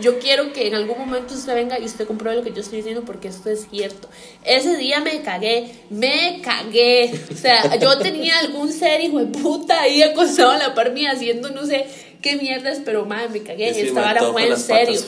yo 0.00 0.18
quiero 0.18 0.52
que 0.52 0.66
en 0.66 0.74
algún 0.74 0.98
momento 0.98 1.34
usted 1.34 1.54
venga 1.54 1.78
y 1.78 1.84
usted 1.84 2.06
compruebe 2.06 2.38
lo 2.38 2.44
que 2.44 2.52
yo 2.52 2.60
estoy 2.60 2.78
diciendo 2.78 3.02
porque 3.04 3.28
esto 3.28 3.50
es 3.50 3.66
cierto. 3.70 4.08
Ese 4.44 4.76
día 4.76 5.00
me 5.00 5.22
cagué, 5.22 5.72
me 5.90 6.40
cagué. 6.42 7.12
O 7.32 7.36
sea, 7.36 7.76
yo 7.76 7.98
tenía 7.98 8.38
algún 8.38 8.72
ser 8.72 9.00
hijo 9.00 9.18
de 9.18 9.26
puta 9.26 9.82
ahí 9.82 10.02
acostado 10.02 10.52
en 10.52 10.60
la 10.60 10.74
par 10.74 10.92
mía 10.92 11.12
haciendo 11.12 11.50
no 11.50 11.66
sé 11.66 11.86
qué 12.22 12.36
mierdas, 12.36 12.80
pero 12.84 13.04
madre, 13.04 13.28
me 13.28 13.42
cagué. 13.42 13.70
Y 13.70 13.74
sí, 13.74 13.80
Esta 13.80 14.00
vara 14.00 14.32
fue 14.32 14.48
en 14.48 14.56
serio. 14.56 15.00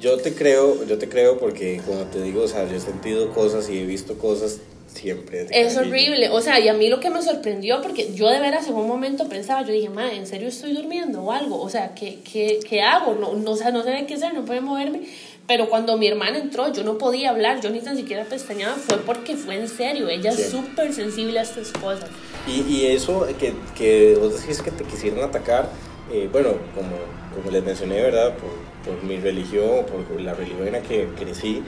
Yo 0.00 0.16
te 0.18 0.34
creo, 0.34 0.84
yo 0.84 0.98
te 0.98 1.08
creo 1.08 1.38
porque 1.38 1.80
como 1.86 2.02
te 2.04 2.20
digo, 2.20 2.42
o 2.42 2.48
sea, 2.48 2.68
yo 2.68 2.76
he 2.76 2.80
sentido 2.80 3.32
cosas 3.32 3.68
y 3.70 3.78
he 3.78 3.86
visto 3.86 4.18
cosas 4.18 4.58
siempre. 4.92 5.46
Es 5.50 5.76
horrible, 5.76 6.28
o 6.30 6.40
sea, 6.40 6.58
y 6.58 6.68
a 6.68 6.74
mí 6.74 6.88
lo 6.88 6.98
que 7.00 7.10
me 7.10 7.22
sorprendió, 7.22 7.80
porque 7.82 8.12
yo 8.14 8.28
de 8.28 8.40
veras 8.40 8.66
en 8.66 8.74
un 8.74 8.88
momento 8.88 9.28
pensaba, 9.28 9.62
yo 9.62 9.72
dije, 9.72 9.88
madre, 9.88 10.16
¿en 10.16 10.26
serio 10.26 10.48
estoy 10.48 10.72
durmiendo 10.74 11.22
o 11.22 11.32
algo? 11.32 11.60
O 11.60 11.68
sea, 11.68 11.94
¿qué, 11.94 12.18
qué, 12.30 12.58
qué 12.68 12.82
hago? 12.82 13.14
No, 13.14 13.34
no, 13.34 13.52
o 13.52 13.56
sea, 13.56 13.70
no 13.70 13.82
sé 13.84 14.04
qué 14.08 14.14
hacer, 14.14 14.34
no 14.34 14.44
puedo 14.44 14.60
moverme. 14.62 15.02
Pero 15.46 15.70
cuando 15.70 15.96
mi 15.96 16.06
hermana 16.08 16.36
entró, 16.38 16.70
yo 16.72 16.84
no 16.84 16.98
podía 16.98 17.30
hablar, 17.30 17.60
yo 17.62 17.70
ni 17.70 17.80
tan 17.80 17.96
siquiera 17.96 18.24
pestañaba, 18.24 18.74
fue 18.74 18.98
porque 18.98 19.34
fue 19.34 19.54
en 19.54 19.66
serio, 19.68 20.08
ella 20.08 20.30
Sí. 20.32 20.42
es 20.42 20.50
súper 20.50 20.92
sensible 20.92 21.38
a 21.38 21.42
estas 21.42 21.72
cosas. 21.72 22.10
Y, 22.46 22.60
y 22.70 22.86
eso 22.86 23.26
que, 23.38 23.54
que 23.76 24.16
vos 24.20 24.38
decís 24.40 24.60
que 24.60 24.70
te 24.70 24.84
quisieron 24.84 25.24
atacar, 25.24 25.70
eh, 26.12 26.28
bueno, 26.30 26.50
como, 26.74 26.96
como 27.34 27.50
les 27.50 27.64
mencioné, 27.64 27.94
¿verdad? 28.02 28.34
Por, 28.36 28.50
por 28.94 29.02
mi 29.04 29.16
religión, 29.16 29.86
por 29.86 30.20
la 30.20 30.34
religión 30.34 30.66
en 30.66 30.72
la 30.74 30.82
que 30.82 31.08
crecí, 31.18 31.62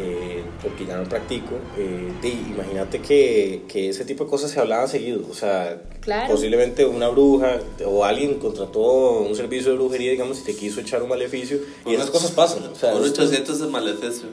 eh, 0.00 0.42
porque 0.62 0.86
ya 0.86 0.96
no 0.96 1.04
practico, 1.08 1.54
eh, 1.78 2.12
de- 2.20 2.28
imagínate 2.28 3.00
que, 3.00 3.62
que 3.68 3.88
ese 3.90 4.04
tipo 4.04 4.24
de 4.24 4.30
cosas 4.30 4.50
se 4.50 4.58
hablaban 4.60 4.88
seguido, 4.88 5.20
o 5.30 5.34
sea, 5.34 5.80
Claro. 6.00 6.32
posiblemente 6.34 6.84
una 6.84 7.08
bruja 7.08 7.60
o 7.86 8.04
alguien 8.04 8.34
contrató 8.40 9.20
un 9.20 9.34
servicio 9.36 9.70
de 9.70 9.76
brujería, 9.78 10.10
digamos, 10.10 10.40
y 10.40 10.44
te 10.44 10.56
quiso 10.56 10.80
echar 10.80 11.02
un 11.02 11.08
maleficio, 11.08 11.58
y 11.86 11.94
esas 11.94 12.10
cosas 12.10 12.32
pasan, 12.32 12.64
o 12.66 12.74
sea, 12.74 12.92
Por 12.92 13.04
esto- 13.06 13.22
800 13.22 13.60
es 13.60 13.68
maleficio. 13.68 14.28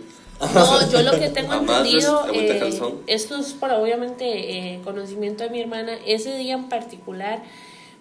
No, 0.55 0.91
yo 0.91 1.03
lo 1.03 1.11
que 1.11 1.29
tengo 1.29 1.53
entendido, 1.61 2.23
de 2.23 2.57
eh, 2.57 2.81
esto 3.05 3.35
es 3.37 3.53
por 3.53 3.71
obviamente 3.71 4.73
eh, 4.73 4.79
conocimiento 4.83 5.43
de 5.43 5.51
mi 5.51 5.61
hermana, 5.61 5.95
ese 6.07 6.35
día 6.37 6.55
en 6.55 6.67
particular 6.69 7.43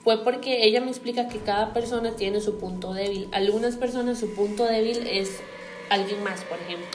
fue 0.03 0.25
porque 0.25 0.64
ella 0.64 0.81
me 0.81 0.88
explica 0.88 1.29
que 1.29 1.40
cada 1.40 1.75
persona 1.75 2.16
tiene 2.16 2.40
su 2.40 2.57
punto 2.57 2.94
débil. 2.94 3.29
Algunas 3.33 3.77
personas 3.77 4.18
su 4.18 4.31
punto 4.35 4.64
débil 4.64 5.07
es 5.07 5.33
alguien 5.90 6.23
más, 6.25 6.40
por 6.44 6.57
ejemplo. 6.59 6.87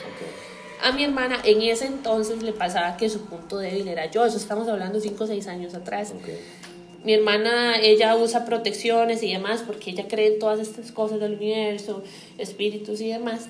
A 0.86 0.92
mi 0.92 1.02
hermana 1.02 1.40
en 1.42 1.62
ese 1.62 1.86
entonces 1.86 2.44
le 2.44 2.52
pasaba 2.52 2.96
que 2.96 3.10
su 3.10 3.22
punto 3.22 3.58
débil 3.58 3.88
era 3.88 4.08
yo, 4.08 4.24
eso 4.24 4.36
estamos 4.36 4.68
hablando 4.68 5.00
5 5.00 5.24
o 5.24 5.26
6 5.26 5.48
años 5.48 5.74
atrás. 5.74 6.14
Mi 7.02 7.12
hermana, 7.12 7.80
ella 7.80 8.14
usa 8.14 8.44
protecciones 8.44 9.20
y 9.24 9.32
demás 9.32 9.64
porque 9.66 9.90
ella 9.90 10.06
cree 10.06 10.34
en 10.34 10.38
todas 10.38 10.60
estas 10.60 10.92
cosas 10.92 11.18
del 11.18 11.32
universo, 11.32 12.04
espíritus 12.38 13.00
y 13.00 13.08
demás. 13.08 13.48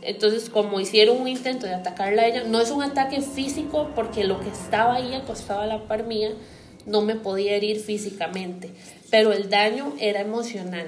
Entonces, 0.00 0.48
como 0.48 0.78
hicieron 0.78 1.20
un 1.20 1.26
intento 1.26 1.66
de 1.66 1.74
atacarla 1.74 2.22
a 2.22 2.26
ella, 2.28 2.44
no 2.44 2.60
es 2.60 2.70
un 2.70 2.84
ataque 2.84 3.20
físico 3.20 3.90
porque 3.96 4.22
lo 4.22 4.38
que 4.38 4.50
estaba 4.50 4.94
ahí 4.94 5.12
acostado 5.12 5.62
a 5.62 5.66
la 5.66 5.88
par 5.88 6.06
mía 6.06 6.34
no 6.86 7.02
me 7.02 7.16
podía 7.16 7.56
herir 7.56 7.80
físicamente, 7.80 8.70
pero 9.10 9.32
el 9.32 9.50
daño 9.50 9.92
era 9.98 10.20
emocional. 10.20 10.86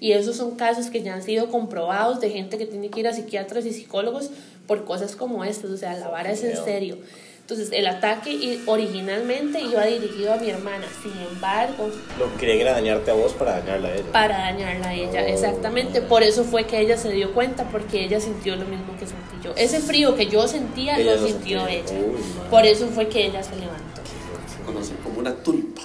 Y 0.00 0.12
esos 0.12 0.36
son 0.36 0.56
casos 0.56 0.90
que 0.90 1.02
ya 1.02 1.14
han 1.14 1.22
sido 1.22 1.50
comprobados 1.50 2.20
de 2.20 2.30
gente 2.30 2.58
que 2.58 2.66
tiene 2.66 2.90
que 2.90 3.00
ir 3.00 3.08
a 3.08 3.12
psiquiatras 3.12 3.64
y 3.64 3.72
psicólogos 3.72 4.30
por 4.66 4.84
cosas 4.84 5.16
como 5.16 5.44
estas. 5.44 5.70
O 5.70 5.76
sea, 5.76 5.94
la 5.94 6.08
vara 6.08 6.32
es 6.32 6.42
en 6.44 6.56
serio. 6.64 6.98
Entonces, 7.40 7.68
el 7.72 7.86
ataque 7.86 8.30
i- 8.32 8.62
originalmente 8.64 9.60
iba 9.60 9.84
dirigido 9.84 10.32
a 10.32 10.36
mi 10.36 10.48
hermana. 10.48 10.86
Sin 11.02 11.12
embargo, 11.30 11.90
Lo 12.18 12.30
que 12.32 12.38
querían 12.38 12.60
era 12.60 12.72
dañarte 12.72 13.10
a 13.10 13.14
vos 13.14 13.34
para 13.34 13.58
dañarla 13.60 13.88
a 13.88 13.94
ella. 13.96 14.12
para 14.12 14.38
dañarla 14.38 14.88
a 14.88 14.94
ella, 14.94 15.22
Oh. 15.26 15.30
exactamente. 15.30 16.00
Por 16.00 16.22
eso 16.22 16.44
fue 16.44 16.64
que 16.64 16.80
ella 16.80 16.96
se 16.96 17.10
dio 17.12 17.34
cuenta, 17.34 17.64
porque 17.64 18.02
ella 18.02 18.18
sintió 18.18 18.56
lo 18.56 18.64
mismo 18.64 18.96
que 18.98 19.06
sentí 19.06 19.36
yo. 19.42 19.52
Ese 19.56 19.80
frío 19.80 20.16
que 20.16 20.26
yo 20.28 20.48
sentía 20.48 20.96
Ella 20.98 21.16
lo 21.16 21.20
lo 21.20 21.26
sintió 21.26 21.66
sentía. 21.66 21.80
ella. 21.80 22.06
Uy. 22.06 22.20
Por 22.48 22.64
eso 22.64 22.86
fue 22.88 23.08
que 23.08 23.26
ella 23.26 23.42
se 23.42 23.56
levantó. 23.56 24.00
Se 24.48 24.64
conoce 24.64 24.94
como 25.04 25.18
una 25.18 25.34
tulpa. 25.34 25.82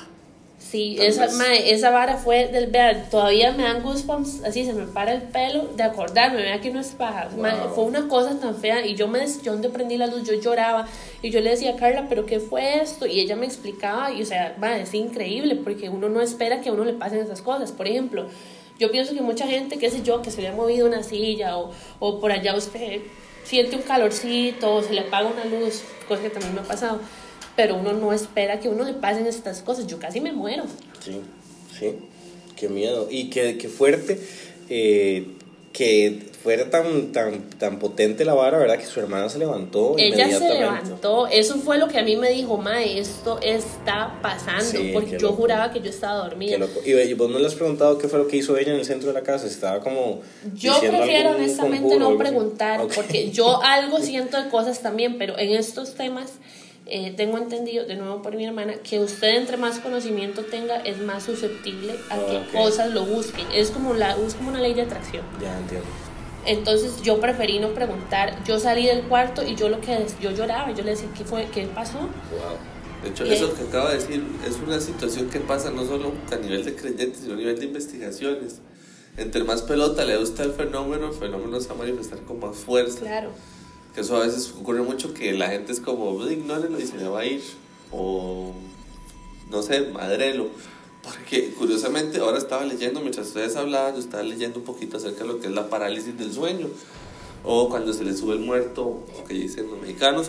Sí, 0.70 0.98
esa, 1.00 1.28
mae, 1.30 1.72
esa 1.74 1.90
vara 1.90 2.18
fue 2.18 2.48
del 2.48 2.68
vean, 2.68 3.10
todavía 3.10 3.52
me 3.54 3.64
dan 3.64 3.82
goosebumps, 3.82 4.44
así 4.44 4.66
se 4.66 4.74
me 4.74 4.86
para 4.86 5.14
el 5.14 5.24
pelo 5.24 5.64
de 5.76 5.82
acordarme, 5.82 6.44
vea 6.44 6.62
que 6.62 6.70
no 6.70 6.80
es 6.80 6.90
paja. 6.90 7.28
Mae, 7.38 7.56
Wow. 7.60 7.70
fue 7.74 7.84
una 7.86 8.08
cosa 8.08 8.40
tan 8.40 8.54
fea 8.56 8.86
y 8.86 8.94
yo 8.94 9.08
me 9.08 9.26
yo 9.42 9.54
donde 9.54 9.70
prendí 9.70 9.98
la 9.98 10.06
luz, 10.06 10.24
yo 10.28 10.36
lloraba 10.40 10.88
y 11.24 11.32
yo 11.32 11.40
le 11.42 11.50
decía 11.50 11.72
a 11.72 11.76
Carla, 11.76 12.06
pero 12.08 12.28
¿qué 12.28 12.40
fue 12.40 12.82
esto? 12.84 13.08
Y 13.08 13.20
ella 13.20 13.36
me 13.36 13.48
explicaba 13.48 14.12
y 14.12 14.22
o 14.22 14.26
sea, 14.26 14.56
mae, 14.60 14.82
es 14.84 14.94
increíble 14.94 15.56
porque 15.56 15.90
uno 15.90 16.08
no 16.08 16.22
espera 16.22 16.62
que 16.62 16.70
a 16.70 16.74
uno 16.74 16.86
le 16.86 16.94
pasen 16.94 17.20
esas 17.20 17.42
cosas. 17.42 17.72
Por 17.72 17.88
ejemplo, 17.88 18.28
yo 18.78 18.92
pienso 18.92 19.16
que 19.16 19.22
mucha 19.22 19.48
gente, 19.48 19.80
qué 19.80 19.90
sé 19.90 20.04
yo, 20.04 20.22
que 20.22 20.30
se 20.30 20.42
le 20.44 20.50
ha 20.50 20.54
movido 20.54 20.86
una 20.86 21.02
silla 21.02 21.58
o, 21.58 21.72
o 22.00 22.20
por 22.20 22.32
allá 22.32 22.56
usted 22.56 23.02
siente 23.44 23.76
un 23.76 23.82
calorcito 23.82 24.72
o 24.76 24.84
se 24.84 24.94
le 24.94 25.00
apaga 25.00 25.30
una 25.30 25.46
luz, 25.46 25.82
cosa 26.08 26.22
que 26.22 26.30
también 26.30 26.54
me 26.54 26.62
ha 26.62 26.64
pasado. 26.64 27.00
Pero 27.60 27.76
uno 27.76 27.92
no 27.92 28.14
espera 28.14 28.58
que 28.62 28.70
uno 28.70 28.86
le 28.86 28.94
pasen 28.94 29.28
estas 29.28 29.62
cosas. 29.62 29.86
Yo 29.86 30.00
casi 30.00 30.22
me 30.22 30.32
muero. 30.32 30.64
Sí, 31.04 31.20
sí, 31.78 31.96
qué 32.56 32.70
miedo. 32.70 33.10
Y 33.12 33.30
qué, 33.30 33.58
qué 33.58 33.68
fuerte. 33.68 34.18
eh, 34.70 35.28
que 35.74 36.30
fuera 36.42 36.70
tan, 36.70 37.12
tan, 37.12 37.50
tan 37.52 37.80
potente 37.80 38.26
la 38.26 38.34
vara, 38.34 38.58
¿verdad? 38.58 38.78
Que 38.78 38.86
su 38.86 39.00
hermana 39.00 39.30
se 39.30 39.40
levantó. 39.40 39.96
Ella 39.98 40.28
se 40.28 40.54
levantó, 40.54 41.28
eso 41.28 41.58
fue 41.58 41.78
lo 41.78 41.88
que 41.88 42.00
a 42.00 42.04
mí 42.04 42.16
me 42.16 42.32
dijo, 42.32 42.58
Mae, 42.58 42.98
esto 43.00 43.40
está 43.42 44.20
pasando, 44.22 44.64
Sí, 44.64 44.92
porque 44.94 45.18
yo 45.18 45.34
juraba 45.34 45.72
que 45.72 45.82
yo 45.82 45.90
estaba 45.90 46.16
dormida. 46.24 46.58
Y, 46.86 47.14
vos 47.14 47.30
no 47.30 47.40
le 47.40 47.48
has 47.48 47.56
preguntado 47.56 47.98
qué 47.98 48.08
fue 48.08 48.20
lo 48.20 48.28
que 48.28 48.38
hizo 48.38 48.58
ella 48.58 48.74
en 48.74 48.80
el 48.80 48.86
centro 48.86 49.10
de 49.10 49.14
la 49.14 49.22
casa. 49.22 49.48
Estaba 49.48 49.80
como. 49.82 50.22
Yo 50.56 50.80
prefiero 50.80 51.32
honestamente 51.32 52.00
no 52.00 52.18
preguntar, 52.18 52.88
porque 52.96 53.32
yo 53.32 53.62
algo 53.64 54.00
siento 54.00 54.42
de 54.42 54.50
cosas 54.50 54.82
también, 54.82 55.18
pero 55.18 55.38
en 55.38 55.52
estos 55.52 55.96
temas 55.96 56.32
eh, 56.92 57.14
tengo 57.16 57.38
entendido, 57.38 57.86
de 57.86 57.96
nuevo 57.96 58.22
por 58.22 58.36
mi 58.36 58.46
hermana, 58.46 58.74
que 58.84 59.00
usted 59.00 59.36
entre 59.38 59.58
más 59.58 59.80
conocimiento 59.80 60.44
tenga 60.44 60.78
es 60.82 61.00
más 61.02 61.24
susceptible 61.24 61.96
a 62.10 62.16
que 62.18 62.38
Ok. 62.38 62.52
cosas 62.54 62.92
lo 62.94 63.06
busquen. 63.06 63.46
Es 63.54 63.72
como, 63.72 63.94
la, 63.94 64.16
es 64.16 64.34
como 64.36 64.50
una 64.50 64.60
ley 64.62 64.74
de 64.74 64.84
atracción. 64.84 65.24
Ya 65.42 65.58
entiendo. 65.60 65.88
Entonces 66.46 67.02
yo 67.02 67.20
preferí 67.20 67.60
no 67.60 67.70
preguntar. 67.74 68.44
Yo 68.46 68.60
salí 68.60 68.86
del 68.86 69.04
cuarto 69.04 69.44
y 69.46 69.56
yo 69.56 69.70
lo 69.70 69.82
que 69.82 70.06
yo 70.22 70.32
lloraba, 70.32 70.72
yo 70.74 70.84
le 70.84 70.92
decía, 70.92 71.10
¿qué 71.18 71.24
fue? 71.26 71.46
¿Qué 71.54 71.66
pasó? 71.68 72.00
Wow. 72.00 72.10
De 73.04 73.10
hecho, 73.10 73.26
Y- 73.26 73.34
eso 73.34 73.54
que 73.56 73.64
acaba 73.64 73.90
de 73.92 73.98
decir 74.00 74.24
es 74.48 74.56
una 74.66 74.80
situación 74.80 75.30
que 75.30 75.40
pasa 75.40 75.70
no 75.72 75.86
solo 75.86 76.12
a 76.32 76.36
nivel 76.38 76.66
de 76.66 76.76
creyentes, 76.76 77.20
sino 77.22 77.34
a 77.34 77.38
nivel 77.38 77.60
de 77.60 77.66
investigaciones. 77.66 78.60
Entre 79.18 79.44
más 79.44 79.62
pelota 79.64 80.06
le 80.06 80.18
gusta 80.18 80.44
el 80.44 80.54
fenómeno, 80.54 81.08
el 81.08 81.14
fenómeno 81.14 81.60
se 81.60 81.68
va 81.70 81.76
a 81.76 81.78
manifestar 81.80 82.20
con 82.20 82.40
más 82.40 82.56
fuerza. 82.58 83.00
Claro. 83.02 83.32
Que 83.94 84.02
eso 84.02 84.16
a 84.18 84.26
veces 84.26 84.54
ocurre 84.60 84.82
mucho 84.82 85.14
que 85.14 85.34
la 85.34 85.50
gente 85.50 85.72
es 85.72 85.80
como, 85.80 86.16
"Pues, 86.16 86.32
ignórenlo 86.32 86.80
y 86.80 86.86
se 86.86 86.98
le 86.98 87.08
va 87.08 87.22
a 87.22 87.26
ir. 87.26 87.42
O, 87.92 88.54
no 89.50 89.62
sé, 89.64 89.82
madrelo. 89.92 90.48
Porque 91.02 91.54
curiosamente 91.54 92.20
ahora 92.20 92.38
estaba 92.38 92.66
leyendo, 92.66 93.00
mientras 93.00 93.28
ustedes 93.28 93.56
hablaban, 93.56 93.94
yo 93.96 94.00
estaba 94.00 94.22
leyendo 94.22 94.60
un 94.60 94.66
poquito 94.66 94.98
acerca 94.98 95.24
de 95.24 95.28
lo 95.28 95.40
que 95.40 95.48
es 95.48 95.54
la 95.54 95.70
parálisis 95.70 96.18
del 96.18 96.32
sueño. 96.34 96.68
O 97.44 97.70
cuando 97.70 97.94
se 97.94 98.04
le 98.04 98.16
sube 98.16 98.34
el 98.34 98.42
muerto, 98.42 99.00
que 99.28 99.34
dicen 99.34 99.70
los 99.72 99.80
mexicanos. 99.80 100.28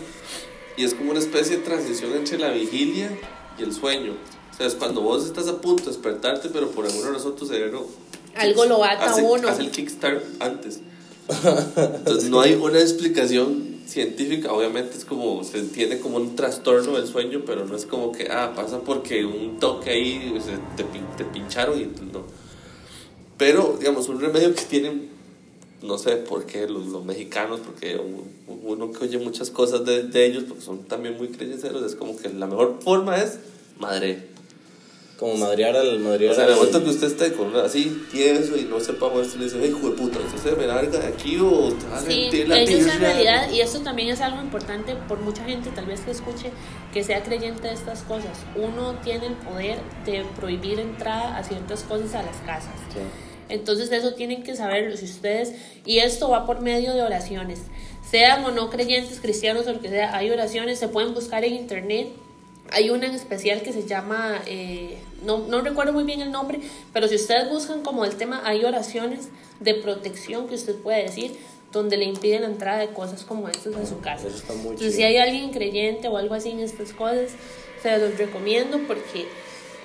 Y 0.77 0.85
es 0.85 0.93
como 0.93 1.11
una 1.11 1.19
especie 1.19 1.57
de 1.57 1.63
transición 1.63 2.13
entre 2.13 2.39
la 2.39 2.49
vigilia 2.49 3.11
y 3.59 3.63
el 3.63 3.73
sueño. 3.73 4.13
O 4.51 4.57
sea, 4.57 4.65
es 4.65 4.75
cuando 4.75 5.01
vos 5.01 5.25
estás 5.25 5.47
a 5.47 5.59
punto 5.59 5.83
de 5.83 5.91
despertarte, 5.91 6.49
pero 6.49 6.71
por 6.71 6.85
alguna 6.85 7.11
razón 7.11 7.35
tu 7.35 7.45
cerebro... 7.45 7.85
Algo 8.35 8.65
lo 8.65 8.83
ata 8.83 9.11
hace, 9.11 9.21
uno. 9.23 9.49
Hace 9.49 9.61
el 9.63 9.71
kickstart 9.71 10.23
antes. 10.41 10.79
Entonces 11.31 12.29
no 12.29 12.41
hay 12.41 12.53
una 12.55 12.79
explicación 12.79 13.71
científica, 13.87 14.53
obviamente 14.53 14.97
es 14.97 15.05
como, 15.05 15.43
se 15.43 15.59
entiende 15.59 15.99
como 15.99 16.17
un 16.17 16.35
trastorno 16.35 16.93
del 16.97 17.07
sueño, 17.07 17.43
pero 17.45 17.65
no 17.65 17.75
es 17.75 17.85
como 17.85 18.11
que, 18.11 18.27
ah, 18.31 18.53
pasa 18.55 18.79
porque 18.79 19.25
un 19.25 19.59
toque 19.59 19.89
ahí 19.89 20.37
se- 20.43 20.59
te, 20.77 20.83
pin- 20.89 21.15
te 21.17 21.25
pincharon 21.25 21.79
y 21.79 21.83
no. 21.85 22.23
Pero, 23.37 23.75
digamos, 23.79 24.07
un 24.07 24.21
remedio 24.21 24.53
que 24.55 24.63
tienen, 24.63 25.09
no 25.81 25.97
sé 25.97 26.15
por 26.17 26.45
qué 26.45 26.67
los, 26.67 26.87
los 26.87 27.03
mexicanos, 27.03 27.59
porque 27.65 27.99
uno 28.47 28.91
que 28.91 29.03
oye 29.05 29.17
muchas 29.17 29.49
cosas 29.49 29.83
de, 29.83 30.03
de 30.03 30.25
ellos, 30.25 30.43
porque 30.47 30.63
son 30.63 30.83
también 30.83 31.17
muy 31.17 31.29
creyentes, 31.29 31.63
es 31.85 31.95
como 31.95 32.15
que 32.17 32.29
la 32.29 32.47
mejor 32.47 32.77
forma 32.83 33.17
es 33.17 33.39
madre. 33.79 34.30
Como 35.21 35.35
madrear 35.35 35.77
al. 35.77 35.99
Madrear 35.99 36.31
O 36.31 36.35
sea, 36.35 36.45
en 36.45 36.49
el 36.49 36.55
momento 36.55 36.83
que 36.83 36.89
usted 36.89 37.05
esté 37.05 37.31
con 37.33 37.49
una 37.49 37.65
así, 37.65 38.07
tieso 38.11 38.57
y 38.57 38.63
no 38.63 38.79
sepa 38.79 39.07
moverse, 39.07 39.37
le 39.37 39.43
dice, 39.43 39.59
"Ay, 39.61 39.69
hijo 39.69 39.91
de 39.91 39.95
puta, 39.95 40.17
usted 40.17 40.49
se 40.49 40.55
me 40.55 40.65
larga 40.65 40.97
de 40.97 41.07
aquí 41.07 41.37
o 41.39 41.71
te 41.71 42.11
Sí, 42.11 42.43
la 42.47 42.57
ellos 42.57 42.79
en 42.79 42.85
birria". 42.85 42.97
realidad, 42.97 43.51
y 43.51 43.61
esto 43.61 43.81
también 43.81 44.09
es 44.09 44.19
algo 44.19 44.41
importante 44.41 44.95
por 45.07 45.19
mucha 45.19 45.43
gente 45.45 45.69
tal 45.75 45.85
vez 45.85 45.99
que 45.99 46.09
escuche 46.09 46.49
que 46.91 47.03
sea 47.03 47.21
creyente 47.21 47.67
de 47.67 47.75
estas 47.75 48.01
cosas, 48.01 48.35
uno 48.55 48.95
tiene 49.03 49.27
el 49.27 49.33
poder 49.33 49.77
de 50.07 50.25
prohibir 50.39 50.79
entrada 50.79 51.37
a 51.37 51.43
ciertas 51.43 51.83
cosas 51.83 52.15
a 52.15 52.23
las 52.23 52.37
casas. 52.37 52.73
Entonces 53.47 53.91
eso 53.91 54.15
tienen 54.15 54.41
que 54.41 54.55
saberlo 54.55 54.97
si 54.97 55.05
ustedes, 55.05 55.53
y 55.85 55.99
esto 55.99 56.29
va 56.29 56.47
por 56.47 56.61
medio 56.61 56.95
de 56.95 57.03
oraciones, 57.03 57.59
sean 58.09 58.43
o 58.43 58.49
no 58.49 58.71
creyentes, 58.71 59.19
cristianos 59.19 59.67
o 59.67 59.73
lo 59.73 59.81
que 59.81 59.89
sea, 59.89 60.17
hay 60.17 60.31
oraciones, 60.31 60.79
se 60.79 60.87
pueden 60.87 61.13
buscar 61.13 61.45
en 61.45 61.53
internet. 61.53 62.07
Hay 62.71 62.89
una 62.89 63.05
en 63.05 63.13
especial 63.13 63.61
que 63.61 63.73
se 63.73 63.85
llama, 63.85 64.41
eh, 64.45 64.97
no, 65.25 65.39
no 65.39 65.61
recuerdo 65.61 65.93
muy 65.93 66.03
bien 66.03 66.21
el 66.21 66.31
nombre, 66.31 66.59
pero 66.93 67.07
si 67.07 67.15
ustedes 67.15 67.49
buscan 67.49 67.83
como 67.83 68.05
el 68.05 68.15
tema, 68.15 68.41
hay 68.45 68.63
oraciones 68.63 69.29
de 69.59 69.75
protección 69.75 70.47
que 70.47 70.55
usted 70.55 70.75
puede 70.75 71.03
decir, 71.03 71.37
donde 71.71 71.97
le 71.97 72.05
impiden 72.05 72.41
la 72.41 72.47
entrada 72.47 72.79
de 72.79 72.89
cosas 72.89 73.23
como 73.23 73.47
estas 73.47 73.75
a 73.75 73.85
su 73.85 73.99
casa. 73.99 74.27
Entonces, 74.27 74.95
si 74.95 75.03
hay 75.03 75.17
alguien 75.17 75.51
creyente 75.51 76.07
o 76.07 76.17
algo 76.17 76.35
así 76.35 76.49
en 76.49 76.59
estas 76.59 76.91
cosas, 76.93 77.31
se 77.81 77.97
los 77.97 78.17
recomiendo 78.17 78.79
porque 78.87 79.25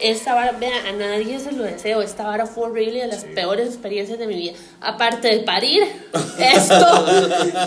esta 0.01 0.35
vara, 0.35 0.53
vea, 0.53 0.89
a 0.89 0.93
nadie 0.93 1.39
se 1.41 1.53
lo 1.53 1.63
deseo. 1.65 2.03
Esta 2.03 2.25
vara 2.25 2.47
fue 2.47 2.65
horrible 2.69 3.01
de 3.01 3.07
las 3.09 3.25
peores 3.25 3.69
experiencias 3.69 4.19
de 4.19 4.27
mi 4.27 4.35
vida. 4.35 4.53
Aparte 4.81 5.29
de 5.29 5.39
parir, 5.41 5.83
esto, 6.39 7.07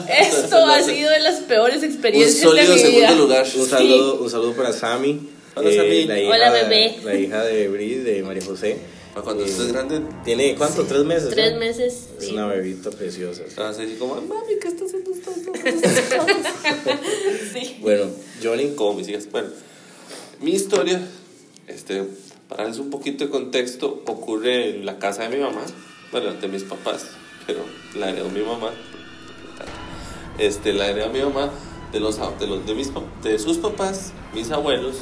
esto 0.20 0.56
ha 0.66 0.82
sido 0.84 1.10
de 1.12 1.20
las 1.20 1.42
peores 1.42 1.78
Un 1.80 1.86
experiencias 1.86 2.36
de 2.36 2.42
sólido 2.42 2.74
mi 2.74 2.80
segundo 2.80 3.00
vida. 3.00 3.16
lugar. 3.16 3.46
Un 3.56 3.66
saludo, 3.68 4.22
un 4.22 4.30
saludo 4.30 4.54
para 4.54 4.74
Sammy. 4.74 5.10
eh, 5.12 5.30
Hola, 5.56 5.72
Sammy. 5.74 6.06
La 6.06 6.20
hija, 6.20 6.32
Hola, 6.34 6.52
bebé. 6.52 6.98
La 7.04 7.16
hija 7.16 7.44
de 7.44 7.68
Bri, 7.68 7.96
de 7.96 8.24
María 8.24 8.44
José. 8.46 8.78
Para 9.14 9.24
cuando 9.24 9.44
Eh, 9.44 9.50
estés 9.50 9.72
grande, 9.74 10.02
¿Tiene 10.24 10.54
cuánto? 10.56 10.84
¿Tres 10.86 11.04
meses? 11.04 11.30
Tres 11.32 11.54
ya? 11.54 11.58
meses. 11.58 12.10
Es 12.20 12.26
sí. 12.28 12.34
una 12.34 12.46
bebita 12.46 12.92
preciosa. 12.92 13.42
te 13.44 13.60
vas 13.60 13.76
a 13.78 13.82
decir 13.82 13.98
como, 13.98 14.14
mami, 14.16 14.54
¿qué 14.62 14.68
estás 14.68 14.84
haciendo 14.88 15.10
cosas? 15.10 17.00
Sí. 17.54 17.78
Bueno, 17.82 18.06
Johnny, 18.44 18.74
como 18.76 18.94
mis 18.94 19.08
hijas. 19.10 19.28
Bueno, 19.32 19.48
mi 20.42 20.52
historia, 20.52 21.02
este, 21.70 22.04
para 22.48 22.64
darles 22.64 22.80
un 22.80 22.90
poquito 22.90 23.26
de 23.26 23.30
contexto, 23.30 24.04
ocurre 24.06 24.70
en 24.72 24.86
la 24.86 24.98
casa 25.00 25.24
de 25.28 25.38
mi 25.38 25.42
mamá, 25.44 25.62
bueno, 26.12 26.34
de 26.34 26.48
mis 26.48 26.64
papás, 26.64 27.08
pero 27.48 27.60
la 27.96 28.10
heredó 28.10 28.30
mi 28.30 28.42
mamá. 28.42 28.72
Este, 30.38 30.74
la 30.74 30.88
heredó 30.88 31.10
mi 31.10 31.20
mamá 31.20 31.52
de 31.92 32.00
los, 32.00 32.18
de 32.40 32.48
los 32.48 32.66
de 32.66 32.74
mis 32.76 32.92
de 33.24 33.40
sus 33.40 33.58
papás, 33.58 34.14
mis 34.34 34.52
abuelos. 34.52 34.98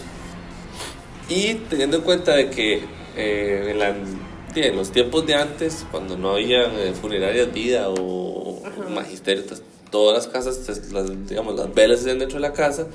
Y 1.29 1.55
teniendo 1.69 1.97
en 1.97 2.03
cuenta 2.03 2.35
de 2.35 2.49
que 2.49 2.83
eh, 3.15 3.67
en, 3.71 3.79
la- 3.79 3.95
en 4.55 4.75
los 4.75 4.91
tiempos 4.91 5.25
de 5.27 5.35
antes, 5.35 5.85
cuando 5.91 6.17
no 6.17 6.31
había 6.31 6.63
eh, 6.63 6.93
funerarias 6.99 7.53
vida 7.53 7.89
o 7.89 8.61
magisterio, 8.89 9.45
pues, 9.45 9.61
todas 9.91 10.17
las 10.17 10.27
casas, 10.33 10.91
las, 10.91 11.27
digamos, 11.27 11.55
las 11.55 11.73
velas 11.73 11.99
hacían 11.99 12.19
dentro 12.19 12.37
de 12.39 12.41
la 12.47 12.53
casa. 12.53 12.87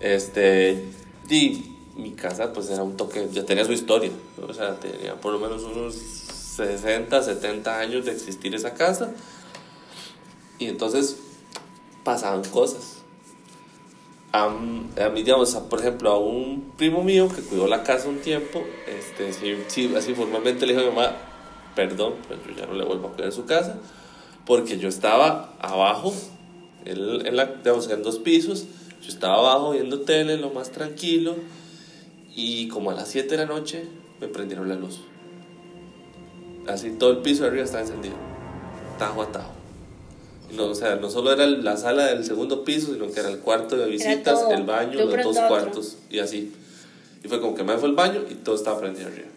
Este, 0.00 0.84
y 1.30 1.73
mi 1.96 2.12
casa, 2.12 2.52
pues 2.52 2.68
era 2.70 2.82
un 2.82 2.96
toque, 2.96 3.28
ya 3.32 3.44
tenía 3.44 3.64
su 3.64 3.72
historia. 3.72 4.10
O 4.46 4.52
sea, 4.52 4.78
tenía 4.80 5.14
por 5.20 5.32
lo 5.32 5.38
menos 5.38 5.62
unos 5.62 5.94
60, 5.94 7.22
70 7.22 7.78
años 7.78 8.04
de 8.04 8.12
existir 8.12 8.54
esa 8.54 8.74
casa. 8.74 9.12
Y 10.58 10.66
entonces 10.66 11.16
pasaban 12.04 12.42
cosas. 12.44 12.98
A, 14.32 14.44
a 14.46 15.08
mí, 15.10 15.22
digamos, 15.22 15.54
a- 15.54 15.68
por 15.68 15.80
ejemplo, 15.80 16.10
a 16.10 16.18
un 16.18 16.72
primo 16.76 17.02
mío 17.04 17.28
que 17.28 17.42
cuidó 17.42 17.68
la 17.68 17.84
casa 17.84 18.08
un 18.08 18.18
tiempo, 18.18 18.64
este, 18.88 19.32
sí, 19.32 19.54
sí, 19.68 19.94
así 19.96 20.14
formalmente 20.14 20.66
le 20.66 20.72
dijo 20.74 20.84
a 20.86 20.90
mi 20.90 20.96
mamá, 20.96 21.16
perdón, 21.76 22.14
pero 22.28 22.40
yo 22.44 22.52
ya 22.56 22.66
no 22.66 22.74
le 22.74 22.84
vuelvo 22.84 23.08
a 23.08 23.12
cuidar 23.12 23.32
su 23.32 23.44
casa, 23.46 23.78
porque 24.44 24.78
yo 24.78 24.88
estaba 24.88 25.54
abajo, 25.60 26.12
él, 26.84 27.22
en, 27.26 27.36
la, 27.36 27.46
digamos, 27.46 27.88
en 27.90 28.02
dos 28.02 28.18
pisos, 28.18 28.64
yo 29.02 29.08
estaba 29.08 29.36
abajo 29.38 29.70
viendo 29.70 30.00
tele, 30.00 30.36
lo 30.36 30.50
más 30.50 30.72
tranquilo, 30.72 31.36
y 32.34 32.68
como 32.68 32.90
a 32.90 32.94
las 32.94 33.08
7 33.08 33.28
de 33.28 33.36
la 33.36 33.46
noche 33.46 33.86
me 34.20 34.28
prendieron 34.28 34.68
la 34.68 34.74
luz. 34.74 35.00
Así 36.66 36.90
todo 36.90 37.10
el 37.10 37.18
piso 37.18 37.42
de 37.42 37.50
arriba 37.50 37.64
estaba 37.64 37.82
encendido, 37.82 38.14
tajo 38.98 39.22
a 39.22 39.32
tajo. 39.32 39.52
No, 40.54 40.66
o 40.66 40.74
sea, 40.74 40.96
no 40.96 41.10
solo 41.10 41.32
era 41.32 41.46
la 41.46 41.76
sala 41.76 42.06
del 42.06 42.24
segundo 42.24 42.64
piso, 42.64 42.92
sino 42.92 43.10
que 43.10 43.20
era 43.20 43.28
el 43.28 43.38
cuarto 43.38 43.76
de 43.76 43.86
visitas, 43.86 44.44
el 44.50 44.64
baño, 44.64 45.04
los 45.04 45.24
dos 45.24 45.38
cuartos 45.48 45.98
y 46.10 46.20
así. 46.20 46.52
Y 47.22 47.28
fue 47.28 47.40
como 47.40 47.54
que 47.54 47.64
me 47.64 47.76
fue 47.78 47.88
al 47.88 47.94
baño 47.94 48.20
y 48.30 48.34
todo 48.34 48.54
estaba 48.54 48.78
prendido 48.78 49.08
arriba. 49.08 49.28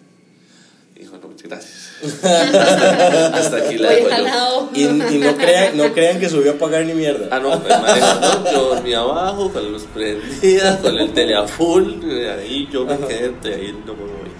Y 0.97 1.01
dijo, 1.01 1.15
no, 1.21 1.27
muchas 1.27 1.47
gracias. 1.47 1.91
Hasta 2.23 3.57
aquí 3.57 3.77
la 3.77 3.89
Voy 3.89 4.01
dejo 4.01 4.09
yo. 4.09 4.69
y, 4.73 4.81
y 4.83 5.19
no, 5.19 5.37
crean, 5.37 5.77
no 5.77 5.93
crean 5.93 6.19
que 6.19 6.27
subió 6.27 6.53
a 6.53 6.55
pagar 6.55 6.85
ni 6.85 6.95
mierda. 6.95 7.27
Ah, 7.29 7.39
no, 7.39 7.53
el 7.53 7.59
manejo, 7.59 8.19
no, 8.19 8.51
yo 8.51 8.69
dormía 8.73 8.99
abajo, 9.01 9.51
con 9.53 9.63
la 9.63 9.69
luz 9.69 9.83
prendida, 9.93 10.79
con 10.81 10.97
el 10.97 11.13
tele 11.13 11.35
a 11.35 11.47
full, 11.47 12.01
ahí 12.39 12.67
yo 12.71 12.83
me 12.85 12.97
quedé, 12.97 13.31
y 13.43 13.47
ahí 13.47 13.83
no 13.85 13.93
me 13.93 14.05
moví. 14.05 14.31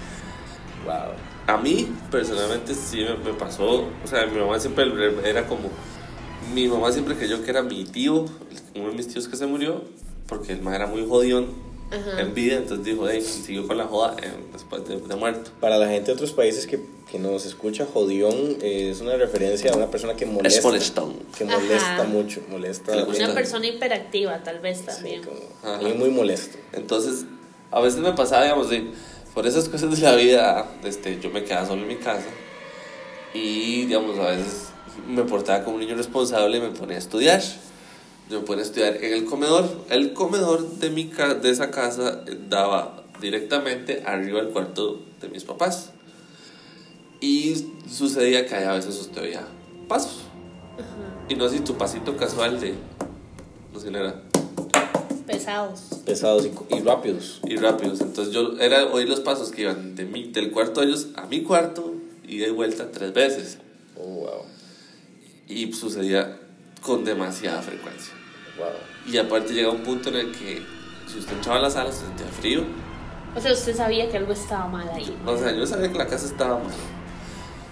Wow. 0.84 1.14
A 1.46 1.58
mí, 1.58 1.94
personalmente, 2.10 2.74
sí 2.74 3.04
me, 3.04 3.32
me 3.32 3.38
pasó, 3.38 3.86
o 4.04 4.08
sea, 4.08 4.26
mi 4.26 4.40
mamá 4.40 4.60
siempre 4.60 4.86
era 5.26 5.46
como, 5.46 5.70
mi 6.56 6.68
mamá 6.68 6.92
siempre 6.92 7.16
creyó 7.16 7.44
que 7.44 7.52
era 7.52 7.62
mi 7.62 7.86
tío, 7.86 8.26
uno 8.74 8.90
de 8.90 8.96
mis 8.96 9.08
tíos 9.08 9.28
que 9.28 9.38
se 9.38 9.46
murió, 9.46 9.84
porque 10.28 10.54
el 10.54 10.68
era 10.68 10.88
muy 10.88 11.06
jodión 11.08 11.67
Ajá. 11.92 12.20
en 12.22 12.34
vida, 12.34 12.58
entonces 12.58 12.86
dijo, 12.86 13.08
hey, 13.10 13.22
siguió 13.22 13.66
con 13.68 13.78
la 13.78 13.86
joda 13.86 14.16
eh, 14.22 14.32
después 14.52 14.88
de, 14.88 15.00
de 15.00 15.16
muerto. 15.16 15.52
Para 15.62 15.78
la 15.78 15.88
gente 15.88 16.08
de 16.08 16.14
otros 16.14 16.32
países 16.34 16.68
que, 16.68 16.80
que 17.10 17.18
nos 17.20 17.46
escucha, 17.46 17.86
jodión 17.92 18.34
eh, 18.62 18.90
es 18.92 19.00
una 19.02 19.16
referencia 19.16 19.72
a 19.72 19.76
una 19.78 19.90
persona 19.90 20.14
que 20.16 20.26
molesta. 20.26 20.60
Es 20.60 20.66
molestón. 20.66 21.16
Que 21.38 21.46
molesta 21.46 21.94
Ajá. 21.96 22.04
mucho, 22.04 22.42
molesta. 22.50 22.92
Una 23.06 23.34
persona 23.34 23.68
hiperactiva, 23.68 24.44
tal 24.44 24.60
vez 24.60 24.80
Sí, 24.80 24.86
también. 24.86 25.24
como- 25.24 25.40
Ajá. 25.64 25.78
alguien 25.78 25.98
muy 25.98 26.10
molesto. 26.10 26.58
Entonces, 26.74 27.26
a 27.72 27.80
veces 27.80 28.00
me 28.00 28.12
pasaba, 28.14 28.44
digamos, 28.44 28.70
de, 28.70 28.84
por 29.34 29.48
esas 29.48 29.70
cosas 29.70 29.92
de 29.96 30.02
la 30.02 30.16
vida, 30.16 30.68
este, 30.84 31.20
yo 31.22 31.30
me 31.30 31.44
quedaba 31.44 31.68
solo 31.68 31.84
en 31.84 31.88
mi 31.88 31.96
casa 31.98 32.26
y, 33.34 33.86
digamos, 33.86 34.18
a 34.20 34.32
veces 34.32 34.70
me 35.08 35.24
portaba 35.24 35.64
como 35.64 35.76
un 35.76 35.82
niño 35.84 35.96
responsable 35.96 36.58
y 36.58 36.62
me 36.62 36.70
ponía 36.70 36.96
a 36.96 37.00
estudiar. 37.00 37.42
Yo 38.30 38.42
me 38.42 38.46
ponía 38.46 38.64
a 38.64 38.68
estudiar 38.68 38.98
en 39.04 39.14
el 39.14 39.26
comedor. 39.26 39.70
El 39.90 40.14
comedor 40.14 40.68
de, 40.80 40.90
mi 40.90 41.08
ca- 41.08 41.36
de 41.36 41.50
esa 41.50 41.72
casa 41.72 42.24
eh, 42.28 42.38
daba 42.50 43.04
directamente 43.22 44.04
arriba 44.06 44.42
del 44.42 44.50
cuarto 44.52 45.02
de 45.22 45.30
mis 45.30 45.44
papás. 45.44 45.92
Y 47.22 47.66
sucedía 47.90 48.46
que 48.46 48.56
a 48.56 48.74
veces 48.74 48.98
usted 49.00 49.22
oía 49.24 49.48
pasos. 49.88 50.20
Y 51.30 51.36
no 51.36 51.46
así 51.46 51.60
tu 51.62 51.76
pasito 51.78 52.16
casual 52.18 52.60
de... 52.60 52.76
No 53.74 53.80
sé, 53.80 53.92
no 53.92 54.00
era 54.00 54.22
Pesados. 55.26 55.82
Pesados 56.06 56.46
y, 56.46 56.76
y 56.76 56.82
rápidos. 56.82 57.42
y 57.46 57.56
rápidos. 57.58 58.02
Entonces 58.02 58.34
yo 58.34 58.58
era 58.60 58.86
oír 58.88 59.10
los 59.10 59.20
pasos 59.22 59.52
que 59.52 59.64
iban 59.64 59.96
de 59.96 60.06
mi, 60.06 60.26
del 60.32 60.52
cuarto 60.52 60.82
de 60.82 60.88
ellos 60.88 61.08
a 61.16 61.26
mi 61.28 61.44
cuarto 61.44 61.94
y 62.26 62.38
de 62.38 62.52
vuelta 62.52 62.92
tres 62.92 63.14
veces. 63.14 63.58
Oh, 63.98 64.04
wow. 64.22 64.42
Y 65.48 65.74
sucedía 65.74 66.40
con 66.82 67.04
demasiada 67.04 67.62
frecuencia. 67.62 68.14
Wow. 68.58 68.68
Y 69.14 69.18
aparte 69.18 69.54
llegaba 69.54 69.74
un 69.74 69.82
punto 69.84 70.10
en 70.10 70.16
el 70.16 70.32
que 70.32 70.62
si 71.12 71.20
usted 71.20 71.34
entraba 71.34 71.60
a 71.60 71.62
la 71.62 71.70
sala 71.70 71.92
se 71.92 72.00
sentía 72.06 72.28
frío. 72.28 72.64
O 73.36 73.40
sea, 73.42 73.54
usted 73.54 73.76
sabía 73.76 74.10
que 74.10 74.18
algo 74.18 74.34
estaba 74.34 74.68
mal 74.68 74.90
ahí. 74.90 75.16
¿no? 75.24 75.32
O 75.32 75.38
sea, 75.38 75.52
yo 75.56 75.66
sabía 75.66 75.92
que 75.92 75.98
la 75.98 76.08
casa 76.08 76.26
estaba 76.26 76.56
mal. 76.58 76.74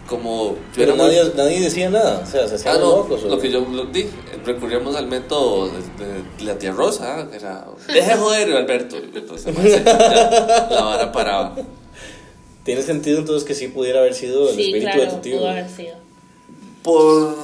Como 0.07 0.51
yo 0.51 0.57
Pero 0.75 0.93
era 0.93 1.03
muy- 1.03 1.15
nadie, 1.15 1.31
nadie 1.35 1.59
decía 1.61 1.89
nada. 1.89 2.19
O 2.23 2.25
sea, 2.27 2.47
se 2.47 2.55
hacían 2.55 2.75
Ah, 2.75 2.79
no, 2.79 2.97
locos. 2.97 3.23
¿o? 3.23 3.27
lo 3.27 3.39
que 3.39 3.49
yo 3.49 3.61
lo 3.61 3.85
dije, 3.85 4.11
recurríamos 4.45 4.95
al 4.95 5.07
método 5.07 5.69
de, 5.69 5.79
de 6.05 6.43
la 6.45 6.59
tía 6.59 6.71
Rosa, 6.71 7.27
que 7.31 7.37
era, 7.37 7.65
deje 7.87 8.11
de 8.11 8.15
joder, 8.15 8.53
Alberto. 8.55 8.97
Y 8.97 9.17
Entonces, 9.17 9.55
más, 9.57 9.63
ya, 9.65 9.81
la 10.69 10.81
vara 10.83 11.11
paraba. 11.11 11.55
Tiene 12.63 12.83
sentido 12.83 13.17
entonces 13.19 13.47
que 13.47 13.55
sí 13.55 13.67
pudiera 13.69 13.99
haber 13.99 14.13
sido 14.13 14.47
el 14.49 14.55
Sí, 14.55 14.61
espíritu 14.67 14.85
claro, 14.91 15.01
de 15.01 15.07
tu 15.07 15.17
tío. 15.21 15.37
pudo 15.39 15.49
haber 15.49 15.69
sido. 15.69 15.95
Por 16.83 17.35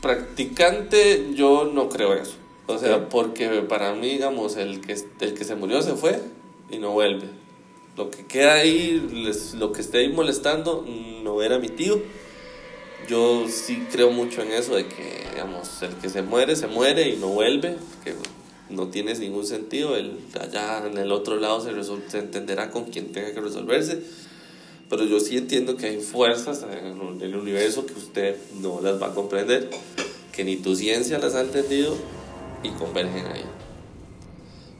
practicante, 0.00 1.28
yo 1.34 1.64
no 1.72 1.88
creo 1.88 2.14
eso. 2.14 2.34
O 2.66 2.78
sea, 2.78 3.08
porque 3.08 3.48
para 3.68 3.94
mí, 3.94 4.08
digamos, 4.10 4.56
el 4.56 4.80
que, 4.80 4.92
el 5.20 5.34
que 5.34 5.44
se 5.44 5.54
murió 5.54 5.80
se 5.82 5.94
fue 5.94 6.20
y 6.70 6.78
no 6.78 6.92
vuelve. 6.92 7.26
Lo 7.96 8.10
que 8.10 8.26
queda 8.26 8.54
ahí, 8.54 9.02
les- 9.12 9.54
lo 9.54 9.72
que 9.72 9.80
esté 9.80 9.98
ahí 9.98 10.08
molestando, 10.10 10.84
no 11.22 11.42
era 11.42 11.58
mi 11.58 11.68
tío. 11.68 12.00
Yo 13.08 13.46
sí 13.48 13.86
creo 13.90 14.10
mucho 14.10 14.42
en 14.42 14.52
eso 14.52 14.74
de 14.76 14.86
que, 14.86 15.24
digamos, 15.32 15.82
el 15.82 15.94
que 15.94 16.08
se 16.10 16.22
muere, 16.22 16.56
se 16.56 16.66
muere 16.66 17.08
y 17.08 17.16
no 17.16 17.28
vuelve, 17.28 17.76
que 18.04 18.12
no 18.68 18.88
tiene 18.88 19.14
ningún 19.14 19.46
sentido. 19.46 19.96
El, 19.96 20.18
allá 20.38 20.86
en 20.86 20.98
el 20.98 21.10
otro 21.10 21.36
lado 21.36 21.60
se, 21.60 21.72
resol- 21.72 22.06
se 22.08 22.18
entenderá 22.18 22.70
con 22.70 22.84
quien 22.84 23.12
tenga 23.12 23.32
que 23.32 23.40
resolverse. 23.40 24.02
Pero 24.88 25.04
yo 25.04 25.20
sí 25.20 25.36
entiendo 25.36 25.76
que 25.76 25.86
hay 25.86 26.00
fuerzas 26.00 26.64
en 26.64 27.20
el 27.20 27.36
universo 27.36 27.84
que 27.84 27.92
usted 27.92 28.36
no 28.60 28.80
las 28.80 29.00
va 29.00 29.08
a 29.08 29.14
comprender, 29.14 29.68
que 30.32 30.44
ni 30.44 30.56
tu 30.56 30.74
ciencia 30.74 31.18
las 31.18 31.34
ha 31.34 31.42
entendido 31.42 31.94
y 32.62 32.70
convergen 32.70 33.26
ahí. 33.26 33.44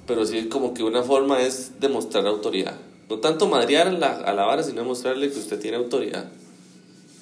Pero 0.07 0.25
sí 0.25 0.49
como 0.49 0.73
que 0.73 0.83
una 0.83 1.03
forma 1.03 1.43
es 1.43 1.81
demostrar 1.81 2.27
autoridad. 2.27 2.79
No 3.11 3.19
tanto 3.19 3.49
madrear 3.49 3.93
la, 3.93 4.17
a 4.17 4.33
la 4.33 4.45
vara, 4.45 4.63
sino 4.63 4.81
demostrarle 4.81 5.31
que 5.31 5.39
usted 5.39 5.61
tiene 5.61 5.77
autoridad. 5.77 6.31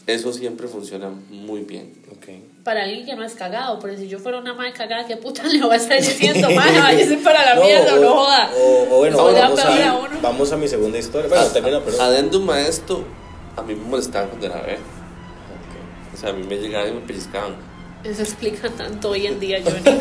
Eso 0.07 0.33
siempre 0.33 0.68
funciona 0.68 1.11
muy 1.31 1.62
bien. 1.62 1.92
Ok. 2.12 2.56
Para 2.66 2.83
alguien 2.83 3.07
que 3.07 3.14
no 3.14 3.22
es 3.22 3.35
cagado, 3.35 3.79
porque 3.79 3.96
si 3.96 4.09
yo 4.09 4.18
fuera 4.18 4.38
una 4.38 4.52
madre 4.52 4.72
cagada, 4.72 5.07
¿qué 5.07 5.16
puta 5.16 5.44
le 5.44 5.61
voy 5.62 5.74
a 5.74 5.76
estar 5.76 5.98
diciendo? 6.02 6.50
Madre, 6.50 6.81
váyase 6.81 7.16
para 7.18 7.55
la 7.55 7.62
mierda, 7.64 7.94
no 7.96 8.09
joda. 8.12 8.50
O, 8.57 8.83
o 8.90 8.96
bueno, 8.98 9.18
O 9.18 9.33
vamos, 9.33 9.61
a, 9.61 9.88
a 9.90 9.96
uno. 9.98 10.18
vamos 10.20 10.50
a 10.52 10.57
mi 10.57 10.66
segunda 10.66 10.98
historia. 10.98 11.29
Bueno, 11.29 11.44
A- 11.44 11.52
termina. 11.52 11.81
Adendum 12.00 12.50
a 12.50 12.61
esto, 12.62 13.05
a 13.57 13.62
mí 13.62 13.76
me 13.76 13.85
molestaban 13.85 14.31
cuando 14.31 14.46
era 14.48 14.57
bebé. 14.62 14.74
Ok. 14.79 16.14
O 16.14 16.16
sea, 16.18 16.31
a 16.31 16.33
mí 16.33 16.42
me 16.44 16.57
llegaban 16.57 16.88
y 16.88 16.92
me 16.94 17.00
pellizcaban. 17.02 17.55
Eso 18.02 18.22
explica 18.22 18.68
tanto 18.70 19.11
hoy 19.11 19.26
en 19.29 19.38
día, 19.38 19.62
Johnny. 19.64 20.00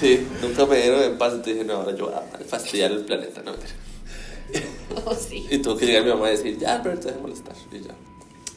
Sí, 0.00 0.26
nunca 0.42 0.66
me 0.66 0.76
dieron 0.82 1.02
en 1.04 1.18
paz. 1.18 1.34
Entonces 1.34 1.54
dije, 1.54 1.64
no, 1.66 1.74
ahora 1.74 1.96
yo 1.96 2.06
voy 2.06 2.14
a 2.14 2.44
fastidiar 2.44 2.90
el 2.90 3.04
planeta. 3.04 3.42
No, 3.42 3.52
oh, 5.04 5.14
sí. 5.14 5.46
Y 5.50 5.58
tuvo 5.58 5.76
que 5.76 5.86
llegar 5.86 6.02
mi 6.04 6.10
mamá 6.10 6.28
y 6.28 6.36
decir, 6.36 6.58
ya, 6.58 6.74
Alberto, 6.74 7.06
deja 7.06 7.16
de 7.16 7.22
molestar. 7.22 7.54
Y 7.72 7.80
ya. 7.80 7.94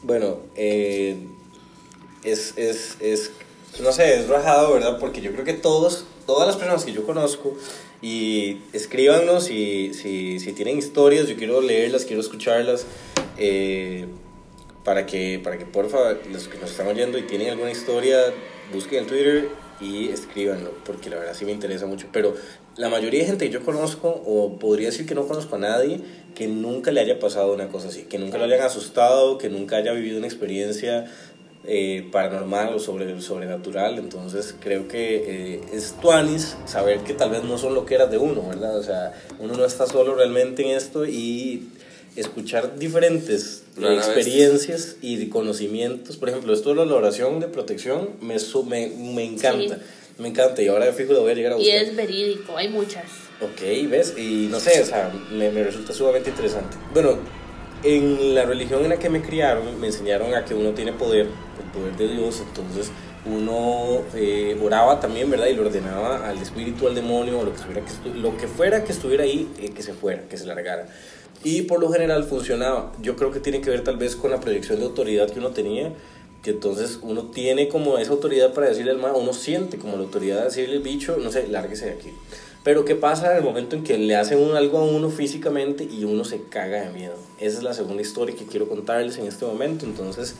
Bueno, 0.02 0.36
eh, 0.56 1.16
es, 2.24 2.54
es, 2.56 2.96
es, 3.00 3.30
no 3.80 3.92
sé, 3.92 4.18
es 4.18 4.28
rajado, 4.28 4.74
¿verdad? 4.74 4.98
Porque 4.98 5.20
yo 5.20 5.32
creo 5.32 5.44
que 5.44 5.54
todos, 5.54 6.04
todas 6.26 6.46
las 6.46 6.56
personas 6.56 6.84
que 6.84 6.92
yo 6.92 7.04
conozco, 7.04 7.56
y 8.02 8.58
escríbanos 8.72 9.44
si, 9.44 9.92
si, 9.94 10.40
si 10.40 10.52
tienen 10.52 10.78
historias, 10.78 11.28
yo 11.28 11.36
quiero 11.36 11.60
leerlas, 11.60 12.04
quiero 12.04 12.22
escucharlas, 12.22 12.86
eh, 13.36 14.06
para 14.84 15.06
que, 15.06 15.40
para 15.42 15.58
que 15.58 15.66
porfa, 15.66 16.16
los 16.32 16.48
que 16.48 16.58
nos 16.58 16.70
están 16.70 16.86
oyendo 16.88 17.18
y 17.18 17.22
tienen 17.22 17.50
alguna 17.50 17.70
historia, 17.70 18.18
busquen 18.72 19.00
en 19.00 19.06
Twitter 19.06 19.48
y 19.80 20.08
escríbanlo, 20.08 20.72
porque 20.84 21.10
la 21.10 21.16
verdad 21.16 21.34
sí 21.34 21.44
me 21.44 21.52
interesa 21.52 21.86
mucho. 21.86 22.06
Pero 22.12 22.34
la 22.76 22.88
mayoría 22.88 23.20
de 23.20 23.26
gente 23.26 23.46
que 23.46 23.52
yo 23.52 23.62
conozco, 23.62 24.08
o 24.08 24.58
podría 24.58 24.88
decir 24.88 25.06
que 25.06 25.14
no 25.14 25.26
conozco 25.26 25.56
a 25.56 25.58
nadie, 25.58 26.00
que 26.34 26.48
nunca 26.48 26.92
le 26.92 27.00
haya 27.00 27.18
pasado 27.18 27.52
una 27.52 27.68
cosa 27.68 27.88
así, 27.88 28.04
que 28.04 28.18
nunca 28.18 28.38
lo 28.38 28.44
hayan 28.44 28.62
asustado, 28.62 29.38
que 29.38 29.48
nunca 29.48 29.76
haya 29.76 29.92
vivido 29.92 30.18
una 30.18 30.26
experiencia 30.26 31.04
eh, 31.72 32.04
paranormal 32.10 32.74
o 32.74 32.78
sobre, 32.80 33.20
sobrenatural. 33.20 33.96
Entonces 33.98 34.56
creo 34.60 34.88
que 34.88 35.54
eh, 35.54 35.60
es 35.72 35.94
tuanis 36.02 36.56
saber 36.66 36.98
que 37.00 37.14
tal 37.14 37.30
vez 37.30 37.44
no 37.44 37.58
son 37.58 37.74
lo 37.76 37.86
que 37.86 37.94
eras 37.94 38.10
de 38.10 38.18
uno, 38.18 38.42
¿verdad? 38.48 38.76
O 38.76 38.82
sea, 38.82 39.12
uno 39.38 39.54
no 39.54 39.64
está 39.64 39.86
solo 39.86 40.16
realmente 40.16 40.64
en 40.64 40.76
esto 40.76 41.06
y 41.06 41.68
escuchar 42.16 42.76
diferentes 42.76 43.62
eh, 43.78 43.82
vez. 43.82 43.98
experiencias 43.98 44.96
y 45.00 45.28
conocimientos. 45.28 46.16
Por 46.16 46.28
ejemplo, 46.28 46.52
esto 46.52 46.74
de 46.74 46.84
la 46.84 46.94
oración 46.94 47.38
de 47.38 47.46
protección 47.46 48.10
me, 48.20 48.36
me, 48.66 48.88
me 49.14 49.24
encanta. 49.24 49.76
Sí. 49.76 49.82
Me 50.18 50.28
encanta 50.28 50.60
y 50.60 50.66
ahora 50.68 50.86
de 50.86 50.92
fijo 50.92 51.12
lo 51.12 51.22
voy 51.22 51.30
a 51.30 51.34
llegar 51.34 51.52
a 51.52 51.56
Y 51.56 51.60
buscar. 51.60 51.82
es 51.82 51.96
verídico, 51.96 52.56
hay 52.56 52.68
muchas. 52.68 53.04
Ok, 53.40 53.88
¿ves? 53.88 54.14
Y 54.18 54.48
no 54.50 54.58
sé, 54.60 54.82
o 54.82 54.84
sea, 54.84 55.10
me, 55.32 55.50
me 55.50 55.62
resulta 55.62 55.94
sumamente 55.94 56.28
interesante. 56.30 56.76
Bueno, 56.92 57.16
en 57.82 58.34
la 58.34 58.44
religión 58.44 58.82
en 58.82 58.90
la 58.90 58.98
que 58.98 59.08
me 59.08 59.22
criaron, 59.22 59.80
me 59.80 59.86
enseñaron 59.88 60.34
a 60.34 60.44
que 60.44 60.54
uno 60.54 60.70
tiene 60.70 60.92
poder, 60.92 61.26
el 61.26 61.70
poder 61.72 61.96
de 61.96 62.08
Dios, 62.08 62.42
entonces 62.46 62.90
uno 63.24 64.02
eh, 64.14 64.58
oraba 64.62 65.00
también, 65.00 65.30
¿verdad? 65.30 65.46
Y 65.46 65.54
le 65.54 65.60
ordenaba 65.60 66.28
al 66.28 66.38
espíritu, 66.38 66.88
al 66.88 66.94
demonio, 66.94 67.40
o 67.40 67.44
lo 67.44 67.52
que, 67.52 67.60
que, 67.60 68.18
lo 68.18 68.36
que 68.36 68.46
fuera 68.46 68.84
que 68.84 68.92
estuviera 68.92 69.24
ahí, 69.24 69.50
eh, 69.58 69.70
que 69.70 69.82
se 69.82 69.92
fuera, 69.92 70.22
que 70.28 70.36
se 70.36 70.46
largara. 70.46 70.88
Y 71.42 71.62
por 71.62 71.80
lo 71.80 71.90
general 71.90 72.24
funcionaba. 72.24 72.92
Yo 73.00 73.16
creo 73.16 73.30
que 73.30 73.40
tiene 73.40 73.60
que 73.60 73.70
ver 73.70 73.82
tal 73.82 73.96
vez 73.96 74.16
con 74.16 74.30
la 74.30 74.40
proyección 74.40 74.78
de 74.78 74.86
autoridad 74.86 75.30
que 75.30 75.38
uno 75.38 75.50
tenía, 75.50 75.92
que 76.42 76.50
entonces 76.50 76.98
uno 77.02 77.24
tiene 77.30 77.68
como 77.68 77.98
esa 77.98 78.12
autoridad 78.12 78.54
para 78.54 78.68
decirle 78.68 78.92
al 78.92 78.98
mal, 78.98 79.12
uno 79.14 79.32
siente 79.32 79.78
como 79.78 79.96
la 79.96 80.04
autoridad 80.04 80.38
de 80.38 80.44
decirle 80.44 80.76
al 80.76 80.82
bicho, 80.82 81.16
no 81.18 81.30
sé, 81.30 81.46
lárguese 81.48 81.86
de 81.86 81.92
aquí. 81.92 82.10
Pero 82.62 82.84
¿qué 82.84 82.94
pasa 82.94 83.30
en 83.32 83.38
el 83.38 83.42
momento 83.44 83.74
en 83.76 83.82
que 83.84 83.96
le 83.96 84.16
hacen 84.16 84.38
un- 84.38 84.54
algo 84.54 84.78
a 84.78 84.84
uno 84.84 85.08
físicamente 85.10 85.84
y 85.84 86.04
uno 86.04 86.24
se 86.24 86.42
caga 86.44 86.82
de 86.82 86.90
miedo? 86.92 87.14
Esa 87.38 87.56
es 87.58 87.62
la 87.62 87.72
segunda 87.72 88.02
historia 88.02 88.36
que 88.36 88.44
quiero 88.44 88.68
contarles 88.68 89.16
en 89.18 89.26
este 89.26 89.46
momento. 89.46 89.86
Entonces, 89.86 90.34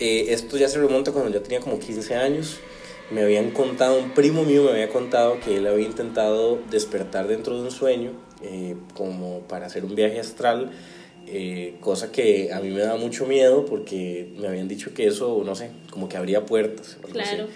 eh, 0.00 0.26
esto 0.30 0.56
ya 0.56 0.68
se 0.68 0.78
remonta 0.80 1.12
cuando 1.12 1.30
yo 1.30 1.40
tenía 1.40 1.60
como 1.60 1.78
15 1.78 2.16
años. 2.16 2.56
Me 3.12 3.22
habían 3.22 3.50
contado, 3.50 3.98
un 3.98 4.10
primo 4.10 4.42
mío 4.42 4.64
me 4.64 4.70
había 4.70 4.88
contado 4.88 5.38
que 5.38 5.58
él 5.58 5.66
había 5.66 5.86
intentado 5.86 6.58
despertar 6.70 7.28
dentro 7.28 7.54
de 7.56 7.62
un 7.62 7.70
sueño 7.70 8.10
eh, 8.42 8.74
como 8.94 9.40
para 9.40 9.66
hacer 9.66 9.84
un 9.84 9.94
viaje 9.94 10.18
astral. 10.18 10.70
eh, 11.28 11.76
cosa 11.80 12.10
que 12.10 12.52
a 12.52 12.58
mí 12.60 12.70
me 12.70 12.80
da 12.80 12.96
mucho 12.96 13.26
miedo 13.26 13.64
porque 13.64 14.32
me 14.38 14.48
habían 14.48 14.66
dicho 14.66 14.92
que 14.92 15.06
eso, 15.06 15.42
no 15.44 15.54
sé, 15.54 15.70
como 15.90 16.08
que 16.08 16.16
abría 16.16 16.44
puertas. 16.44 16.98
o 17.00 17.06
algo 17.06 17.20
así. 17.20 17.36
Claro. 17.36 17.48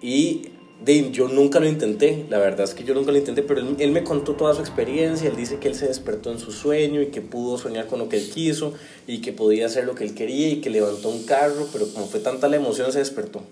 Y 0.00 0.42
de, 0.84 1.10
yo 1.10 1.28
nunca 1.28 1.60
lo 1.60 1.68
intenté, 1.68 2.24
la 2.30 2.38
verdad 2.38 2.64
es 2.64 2.74
que 2.74 2.84
yo 2.84 2.94
nunca 2.94 3.12
lo 3.12 3.18
intenté, 3.18 3.42
pero 3.42 3.60
él, 3.60 3.76
él 3.78 3.92
me 3.92 4.02
contó 4.02 4.34
toda 4.34 4.54
su 4.54 4.60
experiencia, 4.60 5.28
él 5.28 5.36
dice 5.36 5.58
que 5.58 5.68
él 5.68 5.74
se 5.74 5.86
despertó 5.86 6.32
en 6.32 6.38
su 6.38 6.52
sueño 6.52 7.02
y 7.02 7.06
que 7.06 7.20
pudo 7.20 7.58
soñar 7.58 7.86
con 7.86 7.98
lo 7.98 8.08
que 8.08 8.16
él 8.16 8.30
quiso 8.30 8.72
y 9.06 9.20
que 9.20 9.32
podía 9.32 9.66
hacer 9.66 9.84
lo 9.84 9.94
que 9.94 10.04
él 10.04 10.14
quería 10.14 10.48
y 10.48 10.60
que 10.60 10.70
levantó 10.70 11.10
un 11.10 11.24
carro, 11.24 11.68
pero 11.72 11.86
como 11.92 12.06
fue 12.06 12.20
tanta 12.20 12.48
la 12.48 12.56
emoción 12.56 12.92
se 12.92 12.98
despertó. 12.98 13.42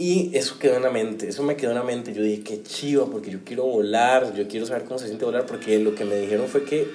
Y 0.00 0.30
eso 0.36 0.60
quedó 0.60 0.76
en 0.76 0.84
la 0.84 0.90
mente, 0.90 1.28
eso 1.28 1.42
me 1.42 1.56
quedó 1.56 1.72
en 1.72 1.78
la 1.78 1.82
mente, 1.82 2.14
yo 2.14 2.22
dije, 2.22 2.44
qué 2.44 2.62
chiva, 2.62 3.06
porque 3.06 3.32
yo 3.32 3.40
quiero 3.44 3.64
volar, 3.64 4.32
yo 4.36 4.46
quiero 4.46 4.64
saber 4.64 4.84
cómo 4.84 5.00
se 5.00 5.06
siente 5.06 5.24
volar, 5.24 5.44
porque 5.44 5.80
lo 5.80 5.96
que 5.96 6.04
me 6.04 6.14
dijeron 6.14 6.46
fue 6.46 6.62
que 6.62 6.86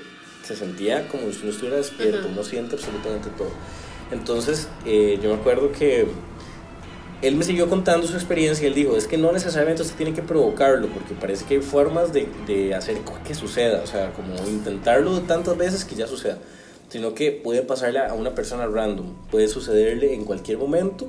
se 0.45 0.55
sentía 0.55 1.09
como 1.09 1.29
si 1.33 1.39
uno 1.41 1.51
estuviera 1.51 1.75
despierto, 1.75 2.29
uno 2.31 2.43
siente 2.45 2.75
absolutamente 2.75 3.27
todo. 3.37 3.49
Entonces, 4.13 4.69
eh, 4.85 5.19
yo 5.21 5.29
me 5.29 5.35
acuerdo 5.35 5.71
que 5.73 6.05
él 7.23 7.35
me 7.35 7.45
siguió 7.45 7.69
contando 7.69 8.05
su 8.05 8.15
experiencia 8.15 8.65
y 8.65 8.67
él 8.67 8.75
dijo, 8.75 8.97
es 8.97 9.07
que 9.07 9.17
no 9.17 9.31
necesariamente 9.31 9.81
usted 9.81 9.95
tiene 9.95 10.13
que 10.13 10.21
provocarlo, 10.21 10.87
porque 10.87 11.13
parece 11.13 11.45
que 11.45 11.55
hay 11.55 11.61
formas 11.61 12.11
de, 12.11 12.27
de 12.45 12.75
hacer 12.75 12.97
que 13.25 13.33
suceda, 13.33 13.81
o 13.81 13.87
sea, 13.87 14.11
como 14.11 14.35
intentarlo 14.47 15.21
tantas 15.21 15.57
veces 15.57 15.85
que 15.85 15.95
ya 15.95 16.05
suceda, 16.05 16.37
sino 16.89 17.13
que 17.13 17.31
puede 17.31 17.61
pasarle 17.61 17.99
a 17.99 18.13
una 18.13 18.35
persona 18.35 18.67
random, 18.67 19.13
puede 19.31 19.47
sucederle 19.47 20.13
en 20.13 20.25
cualquier 20.25 20.57
momento 20.57 21.07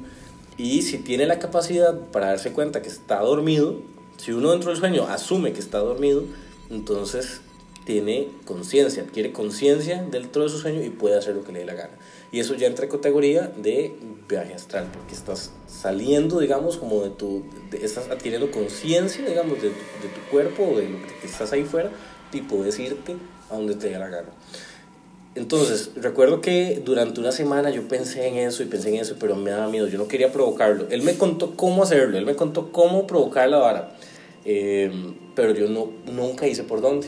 y 0.56 0.82
si 0.82 0.98
tiene 0.98 1.26
la 1.26 1.40
capacidad 1.40 1.98
para 2.12 2.28
darse 2.28 2.52
cuenta 2.52 2.80
que 2.80 2.88
está 2.88 3.20
dormido, 3.20 3.80
si 4.16 4.32
uno 4.32 4.52
dentro 4.52 4.70
del 4.70 4.78
sueño 4.78 5.06
asume 5.08 5.52
que 5.52 5.60
está 5.60 5.78
dormido, 5.78 6.22
entonces 6.70 7.40
tiene 7.84 8.28
conciencia, 8.44 9.02
adquiere 9.02 9.32
conciencia 9.32 10.02
dentro 10.10 10.44
de 10.44 10.48
su 10.48 10.58
sueño 10.58 10.82
y 10.82 10.90
puede 10.90 11.18
hacer 11.18 11.34
lo 11.34 11.44
que 11.44 11.52
le 11.52 11.60
dé 11.60 11.64
la 11.66 11.74
gana. 11.74 11.94
Y 12.35 12.41
eso 12.41 12.55
ya 12.57 12.66
entra 12.66 12.87
en 12.87 12.91
categoría 12.91 13.53
de 13.62 13.95
viaje 14.28 14.55
astral, 14.55 14.89
porque 14.93 15.14
estás 15.14 15.53
saliendo, 15.68 16.41
digamos, 16.41 16.78
como 16.78 17.03
de 17.05 17.11
tu, 17.11 17.45
de- 17.70 17.85
estás 17.85 18.11
adquiriendo 18.11 18.51
conciencia, 18.51 19.24
digamos, 19.24 19.62
de, 19.62 19.68
de 19.68 20.09
tu 20.12 20.20
cuerpo 20.32 20.76
de 20.76 20.89
lo 20.89 20.99
que 21.20 21.26
estás 21.26 21.53
ahí 21.53 21.62
fuera 21.62 21.91
y 22.32 22.41
puedes 22.41 22.76
irte 22.80 23.14
a 23.51 23.55
donde 23.55 23.76
te 23.76 23.89
dé 23.91 23.99
la 24.01 24.09
gana. 24.09 24.30
Entonces, 25.37 25.91
recuerdo 25.95 26.41
que 26.41 26.82
durante 26.85 27.20
una 27.20 27.30
semana 27.30 27.70
yo 27.70 27.87
pensé 27.87 28.26
en 28.26 28.35
eso 28.37 28.64
y 28.64 28.66
pensé 28.66 28.89
en 28.89 28.97
eso, 28.97 29.14
pero 29.20 29.37
me 29.37 29.53
daba 29.53 29.68
miedo, 29.68 29.87
yo 29.87 29.99
no 29.99 30.09
quería 30.09 30.32
provocarlo. 30.32 30.89
Él 30.91 31.03
me 31.03 31.16
contó 31.16 31.55
cómo 31.57 31.85
hacerlo, 31.85 32.18
él 32.18 32.26
me 32.26 32.35
contó 32.35 32.72
cómo 32.72 33.07
provocar 33.07 33.49
la 33.49 33.59
vara, 33.59 33.95
eh, 34.45 34.91
pero 35.37 35.53
yo 35.55 35.68
no, 35.68 35.89
nunca 36.12 36.49
hice 36.49 36.64
por 36.64 36.80
dónde. 36.80 37.07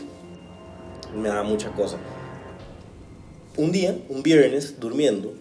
Me 1.17 1.29
daba 1.29 1.43
mucha 1.43 1.71
cosa. 1.71 1.97
Un 3.57 3.73
día, 3.73 3.97
un 4.09 4.23
viernes, 4.23 4.79
durmiendo, 4.81 5.33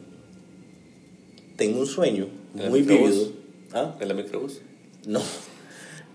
tengo 1.58 1.80
un 1.80 1.88
sueño 1.88 2.28
¿En 2.56 2.62
el 2.62 2.70
muy 2.70 2.82
vivido. 2.82 3.32
¿Ah? 3.74 3.96
¿En 4.00 4.08
la 4.08 4.14
microbús? 4.14 4.62
No. 5.06 5.22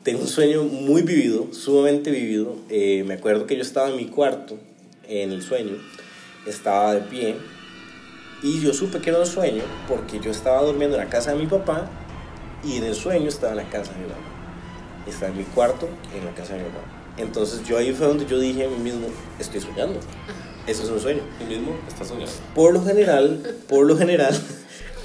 Tengo 0.02 0.20
un 0.20 0.28
sueño 0.28 0.64
muy 0.64 1.02
vivido, 1.02 1.52
sumamente 1.52 2.10
vivido. 2.10 2.56
Eh, 2.70 3.04
me 3.06 3.14
acuerdo 3.14 3.46
que 3.46 3.54
yo 3.56 3.62
estaba 3.62 3.90
en 3.90 3.96
mi 3.96 4.06
cuarto, 4.06 4.56
en 5.06 5.30
el 5.30 5.42
sueño, 5.42 5.76
estaba 6.46 6.94
de 6.94 7.02
pie, 7.02 7.36
y 8.42 8.60
yo 8.60 8.72
supe 8.72 9.00
que 9.00 9.10
era 9.10 9.18
un 9.18 9.26
sueño 9.26 9.62
porque 9.86 10.18
yo 10.20 10.30
estaba 10.30 10.62
durmiendo 10.62 10.96
en 10.96 11.04
la 11.04 11.10
casa 11.10 11.32
de 11.32 11.38
mi 11.38 11.46
papá 11.46 11.90
y 12.64 12.76
en 12.76 12.84
el 12.84 12.94
sueño 12.94 13.28
estaba 13.28 13.52
en 13.52 13.58
la 13.58 13.68
casa 13.68 13.92
de 13.92 13.98
mi 13.98 14.04
mamá. 14.04 15.04
Estaba 15.06 15.32
en 15.32 15.38
mi 15.38 15.44
cuarto, 15.44 15.88
en 16.16 16.24
la 16.24 16.34
casa 16.34 16.54
de 16.54 16.60
mi 16.60 16.68
mamá. 16.68 17.14
Entonces 17.18 17.62
yo 17.68 17.76
ahí 17.76 17.92
fue 17.92 18.06
donde 18.06 18.24
yo 18.24 18.38
dije 18.38 18.64
a 18.64 18.68
mí 18.68 18.76
mismo, 18.76 19.08
estoy 19.38 19.60
soñando. 19.60 20.00
Eso 20.66 20.84
es 20.84 20.90
un 20.90 21.00
sueño. 21.00 21.22
¿Tú 21.38 21.44
mismo 21.46 21.72
estás 21.88 22.08
soñando? 22.08 22.32
Por 22.54 22.72
lo 22.72 22.82
general, 22.84 23.56
por 23.68 23.86
lo 23.86 23.96
general, 23.96 24.34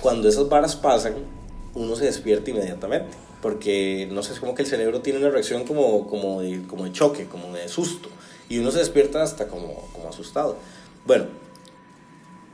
cuando 0.01 0.27
esas 0.27 0.49
varas 0.49 0.75
pasan, 0.75 1.15
uno 1.73 1.95
se 1.95 2.05
despierta 2.05 2.49
inmediatamente. 2.51 3.15
Porque, 3.41 4.07
no 4.11 4.23
sé, 4.23 4.33
es 4.33 4.39
como 4.39 4.55
que 4.55 4.63
el 4.63 4.67
cerebro 4.67 5.01
tiene 5.01 5.19
una 5.19 5.29
reacción 5.29 5.65
como, 5.65 6.07
como, 6.07 6.41
de, 6.41 6.63
como 6.67 6.83
de 6.85 6.91
choque, 6.91 7.25
como 7.25 7.53
de 7.53 7.67
susto. 7.67 8.09
Y 8.49 8.57
uno 8.59 8.71
se 8.71 8.79
despierta 8.79 9.21
hasta 9.21 9.47
como, 9.47 9.87
como 9.93 10.09
asustado. 10.09 10.57
Bueno, 11.05 11.25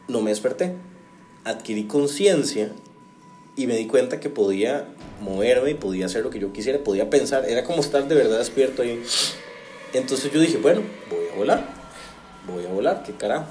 no 0.08 0.22
me 0.22 0.32
desperté. 0.32 0.76
Adquirí 1.44 1.86
conciencia 1.86 2.72
y 3.56 3.68
me 3.68 3.76
di 3.76 3.88
cuenta 3.88 4.20
que 4.20 4.30
podía 4.30 4.88
moverme 5.22 5.72
y 5.72 5.74
podía 5.76 6.08
hacer 6.08 6.24
lo 6.24 6.30
que 6.30 6.40
yo 6.40 6.52
quisiera, 6.52 6.84
podía 6.84 7.10
pensar. 7.10 7.46
Era 7.48 7.64
como 7.64 7.82
estar 7.82 8.08
de 8.08 8.16
verdad 8.16 8.40
despierto 8.40 8.82
ahí. 8.82 9.02
Entonces 9.94 10.32
yo 10.32 10.40
dije, 10.40 10.58
bueno, 10.58 10.82
voy 11.10 11.26
a 11.34 11.38
volar. 11.38 11.81
Voy 12.48 12.66
a 12.66 12.70
volar, 12.70 13.04
qué 13.06 13.14
carajo. 13.14 13.46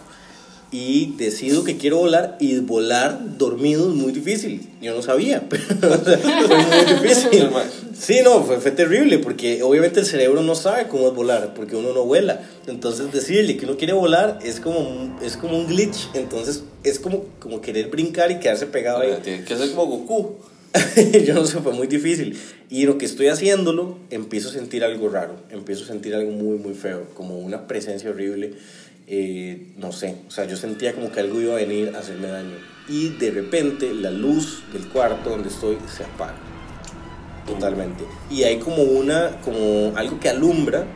Y 0.73 1.15
decido 1.17 1.65
que 1.65 1.77
quiero 1.77 1.97
volar 1.97 2.37
y 2.39 2.61
volar 2.61 3.37
dormido 3.37 3.89
es 3.89 3.97
muy 3.97 4.13
difícil. 4.13 4.69
Yo 4.81 4.95
no 4.95 5.03
sabía, 5.03 5.45
pero 5.49 5.65
o 5.65 6.05
sea, 6.05 6.19
fue 6.19 6.57
muy 6.59 6.95
difícil. 6.95 7.51
Sí, 7.99 8.21
no, 8.23 8.45
fue, 8.45 8.61
fue 8.61 8.71
terrible 8.71 9.19
porque 9.19 9.65
obviamente 9.65 9.99
el 9.99 10.07
cerebro 10.07 10.43
no 10.43 10.55
sabe 10.55 10.87
cómo 10.87 11.09
es 11.09 11.15
volar 11.15 11.55
porque 11.55 11.75
uno 11.75 11.93
no 11.93 12.05
vuela. 12.05 12.43
Entonces 12.69 13.11
decirle 13.11 13.57
que 13.57 13.65
uno 13.65 13.77
quiere 13.77 13.95
volar 13.95 14.39
es 14.45 14.61
como 14.61 14.79
un, 14.79 15.17
es 15.21 15.37
como 15.37 15.59
un 15.59 15.67
glitch. 15.67 16.09
Entonces 16.15 16.63
es 16.85 17.01
como, 17.01 17.25
como 17.41 17.61
querer 17.61 17.89
brincar 17.89 18.31
y 18.31 18.39
quedarse 18.39 18.67
pegado 18.67 19.01
ahí. 19.01 19.19
Tiene 19.25 19.45
que 19.45 19.57
ser 19.57 19.71
como 19.73 19.87
Goku. 19.87 20.37
yo 21.27 21.35
no 21.35 21.45
sé, 21.47 21.59
fue 21.61 21.73
muy 21.73 21.87
difícil. 21.87 22.39
Y 22.69 22.87
lo 22.87 22.99
que 22.99 23.07
estoy 23.07 23.29
haciéndolo, 23.29 23.99
empiezo 24.11 24.51
a 24.51 24.53
sentir 24.53 24.85
algo 24.85 25.09
raro, 25.09 25.37
empiezo 25.51 25.85
a 25.85 25.87
sentir 25.89 26.15
algo 26.15 26.31
muy, 26.31 26.59
muy 26.59 26.75
feo, 26.75 27.09
como 27.15 27.39
una 27.39 27.67
presencia 27.67 28.11
horrible. 28.11 28.55
eh, 29.13 29.73
no 29.77 29.91
sé, 29.91 30.17
o 30.29 30.31
sea, 30.31 30.45
yo 30.45 30.57
sentía 30.57 30.93
como 30.95 31.11
que 31.11 31.19
algo 31.19 31.41
iba 31.41 31.55
a 31.55 31.57
venir 31.57 31.93
a 31.97 31.99
hacerme 31.99 32.29
daño. 32.29 32.57
Y 32.89 33.09
de 33.09 33.33
repente 33.33 33.93
la 33.93 34.11
luz 34.13 34.63
del 34.73 34.87
cuarto 34.89 35.31
donde 35.31 35.49
estoy 35.49 35.79
se 35.95 36.05
apaga. 36.05 36.37
Totalmente. 37.47 38.05
Y 38.31 38.45
hay 38.45 38.59
como 38.59 38.83
una, 38.85 39.41
como 39.41 39.93
algo 39.97 40.21
que 40.21 40.29
alumbra, 40.29 40.87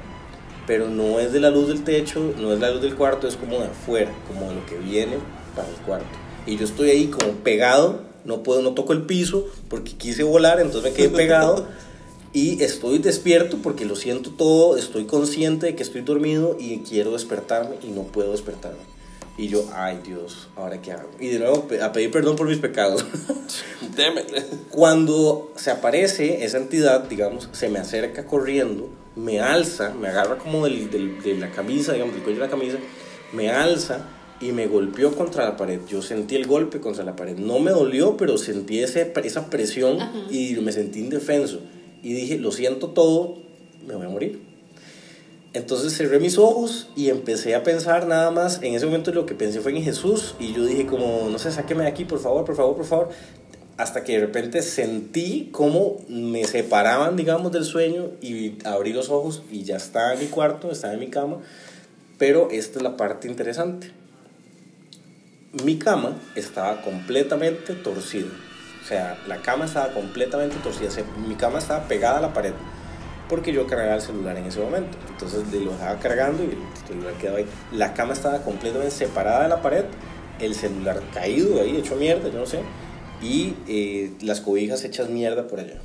pero 0.67 0.89
no 0.89 1.19
es 1.19 1.33
de 1.33 1.41
la 1.41 1.51
luz 1.51 1.69
del 1.69 1.83
techo, 1.83 2.35
no 2.39 2.53
es 2.53 2.61
la 2.61 2.71
luz 2.71 2.83
del 2.83 2.95
cuarto, 2.95 3.27
es 3.27 3.37
como 3.37 3.59
de 3.59 3.67
afuera, 3.67 4.13
como 4.29 4.49
de 4.49 4.55
lo 4.55 4.67
que 4.67 4.77
viene 4.79 5.17
para 5.57 5.69
el 5.69 5.75
cuarto. 5.77 6.07
Y 6.47 6.57
yo 6.57 6.65
estoy 6.65 6.91
ahí 6.91 7.07
como 7.09 7.33
pegado, 7.43 8.03
no 8.25 8.43
puedo, 8.43 8.63
no 8.63 8.73
toco 8.73 8.93
el 8.93 9.03
piso 9.03 9.47
porque 9.69 9.93
quise 9.93 10.23
volar, 10.23 10.61
entonces 10.61 10.91
me 10.91 10.97
quedé 10.97 11.09
pegado. 11.11 11.67
Y 12.37 12.61
estoy 12.65 12.99
despierto 12.99 13.59
porque 13.63 13.85
lo 13.85 13.95
siento 13.95 14.31
todo, 14.31 14.77
estoy 14.77 15.05
consciente 15.05 15.67
de 15.67 15.77
que 15.77 15.85
estoy 15.85 16.01
dormido 16.01 16.57
y 16.59 16.79
quiero 16.79 17.13
despertarme 17.13 17.77
y 17.81 17.93
no 17.93 18.03
puedo 18.03 18.33
despertarme. 18.33 18.81
Y 19.39 19.47
yo, 19.47 19.65
ay 19.73 20.01
Dios, 20.05 20.49
¿ahora 20.57 20.83
qué 20.83 20.91
hago? 20.91 21.11
Y 21.21 21.29
de 21.29 21.39
nuevo 21.39 21.69
a 21.81 21.93
pedir 21.93 22.11
perdón 22.11 22.35
por 22.35 22.49
mis 22.49 22.59
pecados. 22.59 23.05
Cuando 24.71 25.53
se 25.57 25.71
aparece 25.71 26.45
esa 26.45 26.57
entidad, 26.59 27.05
digamos, 27.05 27.49
se 27.53 27.69
me 27.69 27.79
acerca 27.79 28.27
corriendo, 28.27 28.89
me 29.15 29.41
alza, 29.41 29.91
me 29.95 30.09
agarra 30.09 30.37
como 30.39 30.65
del, 30.65 30.91
del- 30.91 31.23
de 31.23 31.37
la 31.37 31.51
camisa, 31.53 31.93
digamos, 31.93 32.15
del 32.15 32.25
cuello 32.25 32.41
de 32.41 32.47
la 32.47 32.51
camisa, 32.51 32.79
me 33.33 33.51
alza 33.51 34.09
y 34.45 34.53
me 34.53 34.67
golpeó 34.67 35.15
contra 35.15 35.45
la 35.45 35.57
pared. 35.57 35.81
Yo 35.89 36.03
sentí 36.03 36.37
el 36.37 36.47
golpe 36.47 36.79
contra 36.79 37.03
la 37.03 37.17
pared. 37.17 37.39
No 37.39 37.61
me 37.61 37.71
dolió, 37.71 38.19
pero 38.19 38.37
sentí 38.37 38.81
ese, 38.81 39.11
esa 39.25 39.49
presión 39.49 39.99
y 40.31 40.55
me 40.57 40.71
sentí 40.71 41.01
indefenso. 41.01 41.61
Y 42.03 42.13
dije, 42.13 42.37
lo 42.39 42.53
siento 42.53 42.89
todo, 42.91 43.39
me 43.87 43.95
voy 43.95 44.05
a 44.05 44.11
morir. 44.11 44.43
Entonces 45.55 45.97
cerré 45.97 46.19
mis 46.21 46.37
ojos 46.37 46.89
y 46.95 47.09
empecé 47.09 47.55
a 47.55 47.63
pensar 47.63 48.07
nada 48.07 48.31
más. 48.31 48.61
En 48.63 48.75
ese 48.75 48.85
momento 48.85 49.13
lo 49.13 49.25
que 49.25 49.35
pensé 49.35 49.61
fue 49.61 49.75
en 49.75 49.83
Jesús 49.83 50.35
y 50.39 50.53
yo 50.53 50.67
dije 50.67 50.85
como, 50.85 51.29
no 51.31 51.39
sé, 51.39 51.51
sáqueme 51.51 51.85
de 51.85 51.89
aquí, 51.89 52.05
por 52.05 52.19
favor, 52.19 52.45
por 52.45 52.55
favor, 52.55 52.77
por 52.77 52.85
favor. 52.85 53.09
Hasta 53.79 54.05
que 54.05 54.13
de 54.13 54.21
repente 54.21 54.61
sentí 54.61 55.49
como 55.53 56.03
me 56.09 56.45
separaban, 56.45 57.17
digamos, 57.17 57.51
del 57.51 57.65
sueño 57.65 58.11
y 58.21 58.59
abrí 58.65 58.93
los 58.93 59.09
ojos 59.09 59.43
y 59.51 59.65
ya 59.65 59.77
estaba 59.77 60.13
en 60.13 60.21
mi 60.21 60.27
cuarto, 60.27 60.71
estaba 60.71 60.93
en 60.93 61.01
mi 61.01 61.09
cama. 61.09 61.39
Pero 62.19 62.49
esta 62.51 62.79
es 62.79 62.83
la 62.83 62.99
parte 62.99 63.27
interesante. 63.27 64.04
Mi 65.63 65.79
cama 65.79 66.17
estaba 66.35 66.83
completamente 66.83 67.75
torcida. 67.75 68.29
O 68.83 68.87
sea, 68.87 69.19
la 69.29 69.39
cama 69.39 69.67
estaba 69.67 69.93
completamente 69.93 70.57
torcida. 70.57 70.91
Mi 71.29 71.37
cama 71.37 71.59
estaba 71.59 71.87
pegada 71.87 72.19
a 72.19 72.21
la 72.21 72.33
pared 72.33 72.53
porque 73.29 73.53
yo 73.53 73.67
cargaba 73.67 73.95
el 73.95 74.03
celular 74.03 74.37
en 74.37 74.47
ese 74.47 74.61
momento. 74.61 74.97
Entonces 75.09 75.43
lo 75.53 75.73
dejaba 75.73 75.99
cargando 75.99 76.43
y 76.43 76.49
el 76.49 76.87
celular 76.87 77.15
quedaba 77.15 77.39
ahí. 77.39 77.47
La 77.73 77.95
cama 77.95 78.13
estaba 78.13 78.43
completamente 78.43 78.95
separada 78.95 79.45
de 79.45 79.49
la 79.49 79.63
pared, 79.63 79.85
el 80.41 80.55
celular 80.55 81.01
caído 81.13 81.61
ahí, 81.61 81.77
hecho 81.77 81.97
mierda, 81.97 82.29
yo 82.29 82.39
no 82.39 82.47
sé, 82.47 82.61
y 83.23 83.55
eh, 83.69 84.13
las 84.21 84.41
cobijas 84.41 84.85
hechas 84.85 85.09
mierda 85.09 85.47
por 85.47 85.61
allá. 85.61 85.81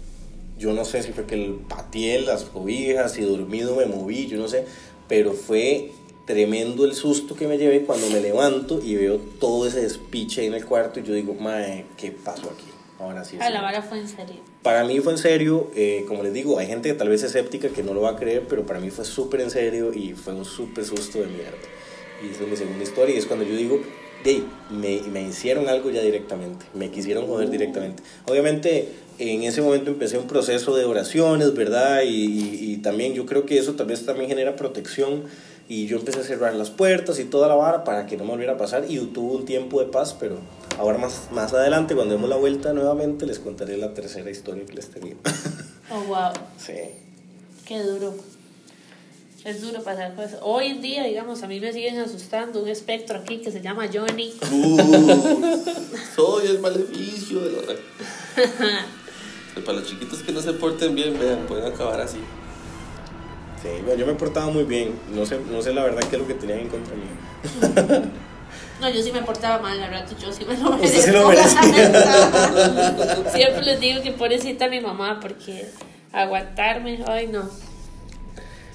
Yo 0.57 0.73
no 0.73 0.83
sé 0.83 1.03
si 1.03 1.13
fue 1.13 1.25
que 1.25 1.35
el 1.35 1.53
pateé 1.69 2.21
las 2.21 2.43
cobijas 2.43 3.17
y 3.17 3.21
dormido 3.21 3.75
me 3.75 3.85
moví, 3.85 4.27
yo 4.27 4.37
no 4.37 4.49
sé, 4.49 4.65
pero 5.07 5.31
fue 5.31 5.91
tremendo 6.33 6.85
el 6.85 6.93
susto 6.93 7.33
que 7.33 7.47
me 7.47 7.57
llevé 7.57 7.81
cuando 7.81 8.07
me 8.11 8.21
levanto 8.21 8.79
y 8.85 8.93
veo 8.95 9.17
todo 9.39 9.65
ese 9.65 9.81
despiche 9.81 10.41
ahí 10.41 10.47
en 10.47 10.53
el 10.53 10.63
cuarto 10.63 10.99
y 10.99 11.03
yo 11.03 11.11
digo, 11.15 11.33
mae, 11.33 11.85
¿qué 11.97 12.11
pasó 12.11 12.51
aquí? 12.51 12.65
Ahora 12.99 13.25
sí. 13.25 13.37
es 13.37 13.41
A 13.41 13.45
la 13.49 13.49
serio". 13.49 13.61
vara 13.63 13.81
fue 13.81 13.97
en 13.99 14.07
serio. 14.07 14.35
Para 14.61 14.83
mí 14.83 14.99
fue 14.99 15.13
en 15.13 15.17
serio, 15.17 15.71
eh, 15.75 16.05
como 16.07 16.21
les 16.21 16.31
digo, 16.31 16.59
hay 16.59 16.67
gente 16.67 16.87
que 16.89 16.93
tal 16.93 17.09
vez 17.09 17.23
es 17.23 17.29
escéptica 17.33 17.69
que 17.69 17.81
no 17.81 17.95
lo 17.95 18.01
va 18.01 18.11
a 18.11 18.15
creer, 18.15 18.43
pero 18.47 18.63
para 18.63 18.79
mí 18.79 18.91
fue 18.91 19.05
súper 19.05 19.41
en 19.41 19.49
serio 19.49 19.91
y 19.91 20.13
fue 20.13 20.35
un 20.35 20.45
súper 20.45 20.85
susto 20.85 21.17
de 21.19 21.25
mierda. 21.25 21.57
Y 22.23 22.29
esa 22.31 22.43
es 22.43 22.47
mi 22.49 22.55
segunda 22.57 22.83
historia 22.83 23.15
y 23.15 23.17
es 23.17 23.25
cuando 23.25 23.43
yo 23.45 23.55
digo, 23.55 23.79
hey, 24.23 24.45
me, 24.69 25.01
me 25.11 25.23
hicieron 25.23 25.67
algo 25.67 25.89
ya 25.89 26.03
directamente, 26.03 26.63
me 26.75 26.91
quisieron 26.91 27.25
joder 27.25 27.49
directamente. 27.49 28.03
Obviamente 28.27 28.87
en 29.17 29.41
ese 29.43 29.63
momento 29.63 29.89
empecé 29.89 30.19
un 30.19 30.27
proceso 30.27 30.75
de 30.75 30.85
oraciones, 30.85 31.55
¿verdad? 31.55 32.03
Y, 32.03 32.09
y- 32.09 32.71
y 32.73 32.77
también 32.77 33.15
yo 33.15 33.25
creo 33.25 33.47
que 33.47 33.57
eso 33.57 33.73
tal 33.73 33.87
vez 33.87 34.05
también 34.05 34.29
genera 34.29 34.55
protección 34.55 35.23
y 35.69 35.85
yo 35.85 35.97
empecé 35.97 36.19
a 36.19 36.23
cerrar 36.23 36.55
las 36.55 36.71
puertas 36.71 37.19
y 37.19 37.25
toda 37.25 37.47
la 37.47 37.53
vara 37.53 37.83
para 37.83 38.07
que 38.07 38.17
no 38.17 38.23
me 38.23 38.31
volviera 38.31 38.53
a 38.53 38.57
pasar 38.57 38.85
y 38.89 38.97
tuve 38.97 39.35
un 39.35 39.45
tiempo 39.45 39.79
de 39.79 39.85
paz, 39.85 40.15
pero 40.19 40.39
ahora 40.79 40.97
más, 40.97 41.29
más 41.31 41.53
adelante 41.53 41.93
cuando 41.93 42.15
demos 42.15 42.27
la 42.27 42.37
vuelta 42.37 42.73
nuevamente 42.73 43.27
les 43.27 43.37
contaré 43.37 43.77
la 43.77 43.93
tercera 43.93 44.31
historia 44.31 44.65
que 44.65 44.73
les 44.73 44.89
tenía. 44.89 45.15
Oh, 45.91 46.03
wow. 46.05 46.31
sí. 46.57 46.73
Qué 47.65 47.81
duro. 47.83 48.15
Es 49.45 49.61
duro 49.61 49.81
pasar 49.83 50.15
cosas. 50.15 50.39
Hoy 50.41 50.67
en 50.67 50.81
día, 50.81 51.03
digamos, 51.03 51.43
a 51.43 51.47
mí 51.47 51.59
me 51.59 51.71
siguen 51.71 51.97
asustando 51.99 52.61
un 52.61 52.67
espectro 52.67 53.19
aquí 53.19 53.37
que 53.37 53.51
se 53.51 53.61
llama 53.61 53.87
Johnny. 53.93 54.33
Uh, 54.51 55.57
soy 56.15 56.47
el 56.47 56.59
maleficio 56.59 57.39
de 57.41 57.51
la... 57.51 57.61
Para 59.65 59.79
los 59.79 59.87
chiquitos 59.87 60.23
que 60.23 60.31
no 60.31 60.41
se 60.41 60.53
porten 60.53 60.95
bien, 60.95 61.17
vean, 61.19 61.45
pueden 61.47 61.71
acabar 61.71 62.01
así. 62.01 62.19
Sí, 63.61 63.69
bueno, 63.83 63.99
yo 63.99 64.05
me 64.05 64.13
portaba 64.13 64.47
muy 64.51 64.63
bien. 64.63 64.93
No 65.13 65.25
sé, 65.25 65.39
no 65.51 65.61
sé 65.61 65.73
la 65.73 65.83
verdad 65.83 66.01
qué 66.09 66.15
es 66.15 66.21
lo 66.21 66.27
que 66.27 66.33
tenían 66.35 66.59
en 66.59 66.67
contra 66.69 66.95
mío. 66.95 68.01
No, 68.79 68.89
yo 68.89 69.03
sí 69.03 69.11
me 69.11 69.21
portaba 69.21 69.61
mal, 69.61 69.77
la 69.77 69.89
verdad, 69.89 70.07
yo 70.17 70.31
sí 70.31 70.45
me 70.45 70.55
lo 70.55 70.69
Usted 70.69 70.79
merezco. 70.79 71.01
se 71.01 71.11
lo 71.11 71.29
Siempre 73.31 73.61
les 73.65 73.79
digo 73.81 74.01
que 74.01 74.13
pobrecita 74.13 74.69
mi 74.69 74.79
mamá, 74.79 75.19
porque 75.19 75.67
aguantarme, 76.13 77.03
ay 77.05 77.27
no. 77.27 77.49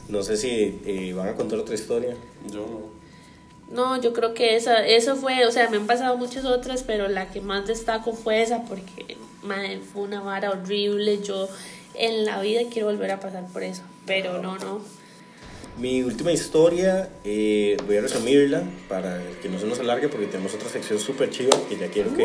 No 0.08 0.22
sé 0.22 0.36
si 0.36 0.78
eh, 0.84 1.14
van 1.16 1.28
a 1.28 1.34
contar 1.34 1.58
otra 1.58 1.74
historia. 1.74 2.14
Yo 2.52 2.66
no. 2.66 2.94
No, 3.74 3.98
yo 3.98 4.12
creo 4.12 4.34
que 4.34 4.56
esa, 4.56 4.86
eso 4.86 5.16
fue, 5.16 5.46
o 5.46 5.50
sea, 5.50 5.70
me 5.70 5.78
han 5.78 5.86
pasado 5.86 6.18
muchas 6.18 6.44
otras, 6.44 6.82
pero 6.82 7.08
la 7.08 7.30
que 7.30 7.40
más 7.40 7.66
destaco 7.66 8.12
fue 8.12 8.42
esa 8.42 8.62
porque 8.64 9.16
madre, 9.42 9.80
fue 9.80 10.02
una 10.02 10.20
vara 10.20 10.50
horrible. 10.50 11.22
Yo 11.22 11.48
en 11.94 12.26
la 12.26 12.42
vida 12.42 12.60
quiero 12.70 12.88
volver 12.88 13.10
a 13.10 13.20
pasar 13.20 13.46
por 13.46 13.62
eso, 13.62 13.80
pero 14.06 14.40
no, 14.42 14.56
no. 14.58 14.80
Mi 15.78 16.02
última 16.02 16.30
historia, 16.30 17.08
eh, 17.24 17.76
voy 17.86 17.96
a 17.96 18.02
resumirla 18.02 18.62
para 18.88 19.20
que 19.42 19.48
no 19.48 19.58
se 19.58 19.66
nos 19.66 19.80
alargue 19.80 20.08
porque 20.08 20.26
tenemos 20.26 20.54
otra 20.54 20.68
sección 20.68 21.00
súper 21.00 21.30
chiva 21.30 21.56
que 21.68 21.76
ya 21.76 21.88
quiero 21.88 22.14
que, 22.14 22.24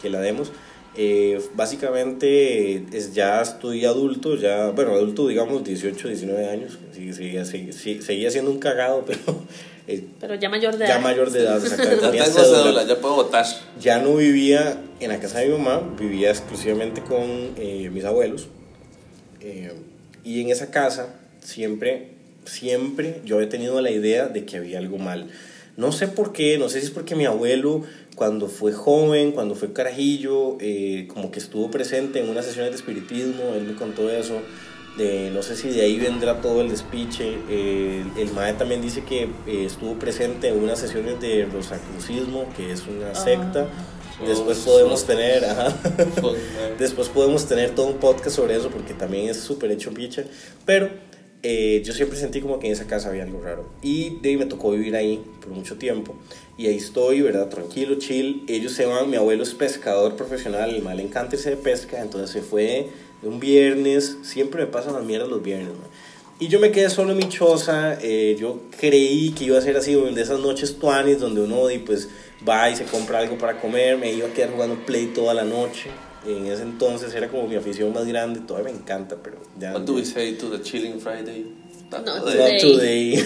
que 0.00 0.08
la 0.08 0.20
demos. 0.20 0.52
Eh, 0.98 1.42
básicamente 1.54 2.76
es, 2.96 3.12
ya 3.12 3.42
estoy 3.42 3.84
adulto, 3.84 4.36
ya, 4.36 4.70
bueno, 4.70 4.92
adulto 4.92 5.26
digamos 5.28 5.62
18, 5.64 6.08
19 6.08 6.48
años, 6.48 6.78
sí, 6.92 7.12
seguía, 7.12 7.44
sí, 7.44 7.70
sí, 7.72 8.00
seguía 8.00 8.30
siendo 8.30 8.50
un 8.50 8.58
cagado, 8.58 9.04
pero 9.06 9.20
eh, 9.88 10.04
Pero 10.20 10.34
ya 10.36 10.48
mayor 10.48 10.76
de 10.76 10.86
ya 10.86 10.94
edad. 10.94 11.00
mayor 11.02 11.30
de 11.30 11.40
edad, 11.40 11.62
exactamente. 11.62 12.02
Ya 12.16 12.24
tengo 12.24 12.38
cédula. 12.38 12.62
cédula, 12.62 12.82
ya 12.84 13.00
puedo 13.00 13.14
votar. 13.16 13.44
Ya 13.80 13.98
no 13.98 14.16
vivía 14.16 14.80
en 15.00 15.10
la 15.10 15.20
casa 15.20 15.40
de 15.40 15.48
mi 15.48 15.58
mamá, 15.58 15.82
vivía 15.98 16.30
exclusivamente 16.30 17.02
con 17.02 17.52
eh, 17.56 17.90
mis 17.92 18.04
abuelos. 18.04 18.48
Eh, 19.40 19.72
y 20.26 20.40
en 20.40 20.50
esa 20.50 20.72
casa 20.72 21.14
siempre, 21.40 22.08
siempre 22.44 23.20
yo 23.24 23.40
he 23.40 23.46
tenido 23.46 23.80
la 23.80 23.92
idea 23.92 24.26
de 24.26 24.44
que 24.44 24.56
había 24.56 24.80
algo 24.80 24.98
mal. 24.98 25.30
No 25.76 25.92
sé 25.92 26.08
por 26.08 26.32
qué, 26.32 26.58
no 26.58 26.68
sé 26.68 26.80
si 26.80 26.86
es 26.86 26.90
porque 26.90 27.14
mi 27.14 27.26
abuelo 27.26 27.82
cuando 28.16 28.48
fue 28.48 28.72
joven, 28.72 29.30
cuando 29.30 29.54
fue 29.54 29.72
carajillo, 29.72 30.56
eh, 30.58 31.06
como 31.14 31.30
que 31.30 31.38
estuvo 31.38 31.70
presente 31.70 32.18
en 32.18 32.28
unas 32.28 32.44
sesiones 32.44 32.72
de 32.72 32.76
espiritismo, 32.76 33.54
él 33.54 33.64
me 33.64 33.74
contó 33.74 34.10
eso. 34.10 34.40
De, 34.98 35.30
no 35.30 35.42
sé 35.42 35.54
si 35.54 35.68
de 35.68 35.82
ahí 35.82 36.00
vendrá 36.00 36.40
todo 36.40 36.62
el 36.62 36.70
despiche. 36.70 37.36
Eh, 37.48 38.02
el, 38.16 38.32
MAE 38.32 38.54
también 38.54 38.80
dice 38.80 39.04
que 39.04 39.24
eh, 39.46 39.66
estuvo 39.66 39.98
presente 39.98 40.48
en 40.48 40.58
unas 40.58 40.80
sesiones 40.80 41.20
de 41.20 41.44
rosacrucismo, 41.44 42.48
que 42.56 42.72
es 42.72 42.84
una 42.88 43.14
secta. 43.14 43.68
Después 44.24 44.58
podemos 44.58 45.04
tener, 45.04 45.44
ajá. 45.44 45.76
Después 46.78 47.08
podemos 47.08 47.46
tener 47.46 47.74
todo 47.74 47.86
un 47.86 47.98
podcast 47.98 48.36
sobre 48.36 48.56
eso 48.56 48.70
porque 48.70 48.94
también 48.94 49.28
es 49.28 49.38
súper 49.38 49.70
hecho 49.70 49.92
picha. 49.92 50.24
Pero 50.64 50.88
eh, 51.42 51.82
yo 51.84 51.92
siempre 51.92 52.18
sentí 52.18 52.40
como 52.40 52.58
que 52.58 52.66
en 52.66 52.72
esa 52.72 52.86
casa 52.86 53.10
había 53.10 53.24
algo 53.24 53.40
raro. 53.42 53.68
Y 53.82 54.18
de 54.20 54.36
me 54.36 54.46
tocó 54.46 54.70
vivir 54.70 54.96
ahí 54.96 55.22
por 55.40 55.50
mucho 55.50 55.76
tiempo. 55.76 56.14
Y 56.56 56.66
ahí 56.66 56.76
estoy, 56.76 57.20
¿verdad? 57.20 57.48
Tranquilo, 57.48 57.96
chill. 57.96 58.44
Ellos 58.48 58.72
se 58.72 58.86
van, 58.86 59.10
mi 59.10 59.16
abuelo 59.16 59.42
es 59.42 59.54
pescador 59.54 60.16
profesional, 60.16 60.74
el 60.74 60.82
mal 60.82 60.98
encanta 60.98 61.36
irse 61.36 61.50
de 61.50 61.56
pesca. 61.56 62.00
Entonces 62.00 62.30
se 62.30 62.40
fue 62.40 62.88
un 63.22 63.38
viernes. 63.38 64.16
Siempre 64.22 64.64
me 64.64 64.70
pasan 64.70 64.94
las 64.94 65.04
mierdas 65.04 65.28
los 65.28 65.42
viernes, 65.42 65.68
¿no? 65.68 65.96
Y 66.38 66.48
yo 66.48 66.60
me 66.60 66.70
quedé 66.70 66.90
solo 66.90 67.12
en 67.12 67.18
mi 67.18 67.28
choza. 67.28 67.98
eh, 68.02 68.36
yo 68.38 68.60
creí 68.78 69.30
que 69.30 69.44
iba 69.44 69.58
a 69.58 69.62
ser 69.62 69.76
así, 69.76 69.94
de 69.94 70.20
esas 70.20 70.40
noches 70.40 70.78
tuanis 70.78 71.18
donde 71.18 71.40
uno 71.40 71.70
y 71.70 71.78
pues 71.78 72.08
va 72.48 72.70
y 72.70 72.76
se 72.76 72.84
compra 72.84 73.18
algo 73.18 73.38
para 73.38 73.60
comer. 73.60 73.98
Me 73.98 74.12
iba 74.12 74.26
a 74.28 74.30
quedar 74.30 74.50
jugando 74.50 74.76
Play 74.86 75.06
toda 75.06 75.34
la 75.34 75.44
noche. 75.44 75.90
En 76.26 76.46
ese 76.46 76.62
entonces 76.62 77.14
era 77.14 77.28
como 77.28 77.46
mi 77.46 77.56
afición 77.56 77.92
más 77.92 78.06
grande. 78.06 78.40
Todavía 78.40 78.72
me 78.72 78.78
encanta, 78.78 79.16
pero 79.22 79.38
ya. 79.58 79.72
What 79.72 79.82
do 79.82 79.94
we 79.94 80.04
say 80.04 80.34
to 80.34 80.50
the 80.50 80.62
chilling 80.62 81.00
Friday? 81.00 81.46
Not 81.90 82.04
today. 82.04 82.52
Not 82.52 82.60
today. 82.60 83.24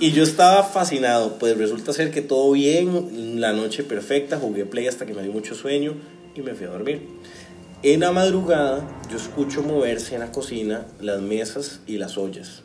y 0.00 0.12
yo 0.12 0.22
estaba 0.22 0.62
fascinado. 0.62 1.38
Pues 1.38 1.56
resulta 1.56 1.92
ser 1.92 2.10
que 2.10 2.22
todo 2.22 2.52
bien, 2.52 3.40
la 3.40 3.52
noche 3.52 3.82
perfecta, 3.82 4.38
jugué 4.38 4.66
play 4.66 4.86
hasta 4.86 5.04
que 5.04 5.14
me 5.14 5.22
dio 5.22 5.32
mucho 5.32 5.54
sueño 5.54 5.94
y 6.34 6.42
me 6.42 6.54
fui 6.54 6.66
a 6.66 6.70
dormir. 6.70 7.08
En 7.82 8.00
la 8.00 8.12
madrugada 8.12 8.86
yo 9.10 9.16
escucho 9.16 9.62
moverse 9.62 10.14
en 10.14 10.20
la 10.20 10.30
cocina 10.30 10.86
las 11.00 11.20
mesas 11.22 11.80
y 11.86 11.96
las 11.96 12.18
ollas. 12.18 12.62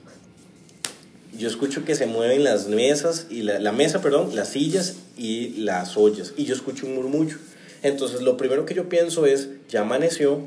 Yo 1.37 1.47
escucho 1.47 1.83
que 1.85 1.95
se 1.95 2.05
mueven 2.05 2.43
las 2.43 2.67
mesas 2.67 3.27
y 3.29 3.41
la, 3.41 3.59
la 3.59 3.71
mesa, 3.71 4.01
perdón, 4.01 4.35
las 4.35 4.49
sillas 4.49 4.95
y 5.17 5.49
las 5.57 5.97
ollas. 5.97 6.33
Y 6.37 6.45
yo 6.45 6.55
escucho 6.55 6.85
un 6.85 6.95
murmullo. 6.95 7.37
Entonces 7.83 8.21
lo 8.21 8.37
primero 8.37 8.65
que 8.65 8.73
yo 8.73 8.89
pienso 8.89 9.25
es, 9.25 9.49
ya 9.69 9.81
amaneció, 9.81 10.39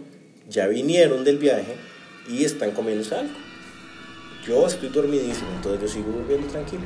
ya 0.49 0.67
vinieron 0.67 1.25
del 1.25 1.39
viaje 1.39 1.77
y 2.29 2.45
están 2.45 2.73
comiéndose 2.73 3.15
algo. 3.15 3.35
Yo 4.47 4.67
estoy 4.67 4.89
dormidísimo, 4.89 5.49
entonces 5.55 5.81
yo 5.81 5.89
sigo 5.89 6.11
durmiendo 6.11 6.49
tranquilo. 6.49 6.83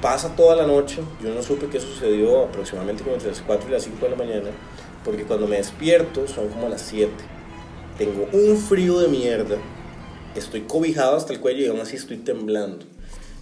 Pasa 0.00 0.34
toda 0.34 0.56
la 0.56 0.66
noche, 0.66 1.02
yo 1.22 1.32
no 1.34 1.42
supe 1.42 1.68
qué 1.68 1.80
sucedió 1.80 2.44
aproximadamente 2.44 3.02
como 3.02 3.14
entre 3.14 3.30
las 3.30 3.42
4 3.42 3.68
y 3.68 3.72
las 3.72 3.84
5 3.84 4.04
de 4.04 4.10
la 4.10 4.16
mañana, 4.16 4.50
porque 5.04 5.24
cuando 5.24 5.46
me 5.46 5.56
despierto 5.56 6.26
son 6.26 6.48
como 6.48 6.68
las 6.68 6.82
7. 6.82 7.12
Tengo 7.96 8.28
un 8.32 8.56
frío 8.56 8.98
de 8.98 9.08
mierda, 9.08 9.56
estoy 10.34 10.62
cobijado 10.62 11.16
hasta 11.16 11.32
el 11.32 11.40
cuello 11.40 11.64
y 11.64 11.68
aún 11.68 11.80
así 11.80 11.96
estoy 11.96 12.18
temblando. 12.18 12.86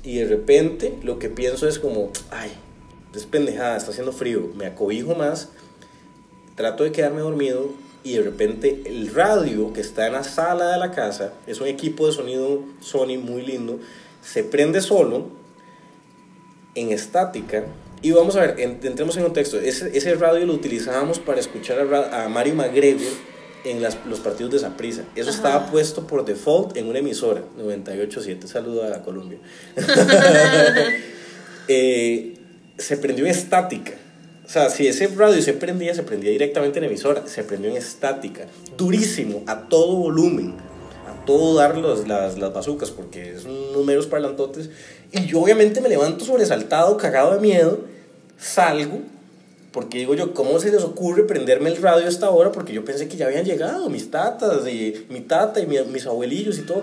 Y 0.03 0.17
de 0.19 0.27
repente 0.27 0.99
lo 1.03 1.19
que 1.19 1.29
pienso 1.29 1.69
es 1.69 1.79
como, 1.79 2.11
ay, 2.31 2.51
es 3.15 3.27
pendejada, 3.27 3.77
está 3.77 3.91
haciendo 3.91 4.13
frío, 4.13 4.49
me 4.57 4.67
acobijo 4.67 5.15
más, 5.15 5.51
trato 6.57 6.83
de 6.85 6.93
quedarme 6.93 7.21
dormido 7.21 7.71
y 8.05 8.15
de 8.15 8.23
repente 8.23 8.83
el 8.87 9.15
radio 9.15 9.73
que 9.73 9.81
está 9.81 10.07
en 10.09 10.15
la 10.15 10.25
sala 10.25 10.73
de 10.73 10.79
la 10.79 10.91
casa, 10.91 11.35
es 11.47 11.61
un 11.61 11.69
equipo 11.69 12.07
de 12.07 12.13
sonido 12.13 12.63
Sony 12.81 13.17
muy 13.19 13.43
lindo, 13.43 13.79
se 14.23 14.43
prende 14.43 14.81
solo 14.81 15.29
en 16.75 16.91
estática. 16.91 17.65
Y 18.01 18.11
vamos 18.11 18.35
a 18.35 18.41
ver, 18.41 18.59
en- 18.59 18.81
entremos 18.83 19.17
en 19.17 19.23
contexto. 19.23 19.61
Ese, 19.61 19.97
ese 19.97 20.15
radio 20.17 20.45
lo 20.47 20.55
utilizábamos 20.55 21.21
para 21.21 21.39
escuchar 21.39 21.79
a 22.13 22.29
Mario 22.29 22.55
McGregor 22.57 23.07
en 23.65 23.83
las- 23.83 23.97
los 24.07 24.21
partidos 24.21 24.53
de 24.53 24.59
Saprissa. 24.59 25.03
Eso 25.15 25.31
Ajá. 25.31 25.37
estaba 25.37 25.67
puesto 25.71 26.07
por 26.07 26.25
default 26.25 26.77
en 26.77 26.89
una 26.89 26.99
emisora, 26.99 27.43
98.7. 27.59 28.47
Saludo 28.47 28.85
a 28.93 29.03
Colombia. 29.03 29.39
Eh, 31.69 32.35
se 32.77 32.97
prendió 32.97 33.25
en 33.25 33.31
estática. 33.31 33.93
O 34.45 34.49
sea, 34.49 34.69
si 34.69 34.87
ese 34.89 35.07
radio 35.07 35.41
se 35.41 35.53
prendía, 35.53 35.95
se 35.95 36.03
prendía 36.03 36.31
directamente 36.33 36.79
en 36.81 36.87
emisora. 36.87 37.23
Se 37.27 37.45
prendió 37.45 37.71
en 37.71 37.77
estática. 37.77 38.47
Durísimo, 38.77 39.43
a 39.47 39.69
todo 39.69 39.95
volumen. 39.97 40.55
A 41.09 41.25
todo 41.25 41.55
dar 41.55 41.79
los- 41.79 42.07
las, 42.09 42.39
las 42.39 42.53
bazucas, 42.53 42.91
porque 42.91 43.33
es 43.35 43.45
unos 43.45 43.85
meros 43.85 44.07
parlantotes. 44.07 44.71
Y 45.13 45.27
yo 45.27 45.41
obviamente 45.41 45.81
me 45.81 45.89
levanto 45.89 46.25
sobresaltado, 46.25 46.97
cagado 46.97 47.35
de 47.35 47.41
miedo. 47.41 47.81
Salgo, 48.37 49.01
porque 49.73 49.99
digo 49.99 50.15
yo, 50.15 50.35
¿cómo 50.35 50.59
se 50.61 50.71
les 50.71 50.83
ocurre 50.83 51.25
prenderme 51.25 51.71
el 51.71 51.77
radio 51.77 52.07
a 52.07 52.09
esta 52.09 52.31
hora? 52.31 52.53
Porque 52.53 52.73
yo 52.73 52.85
pensé 52.85 53.09
que 53.09 53.17
ya 53.17 53.27
habían 53.27 53.45
llegado 53.45 53.89
mis 53.89 54.11
tatas, 54.11 54.67
y 54.69 55.07
mi 55.09 55.21
tata 55.21 55.61
y 55.61 55.67
mi- 55.67 55.83
mis 55.91 56.07
abuelillos 56.07 56.59
y 56.59 56.63
todo. 56.63 56.83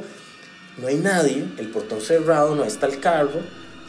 No 0.78 0.88
hay 0.88 0.96
nadie, 0.96 1.44
el 1.58 1.70
portón 1.72 2.02
cerrado, 2.02 2.56
no 2.56 2.64
está 2.64 2.88
el 2.88 3.00
carro, 3.00 3.42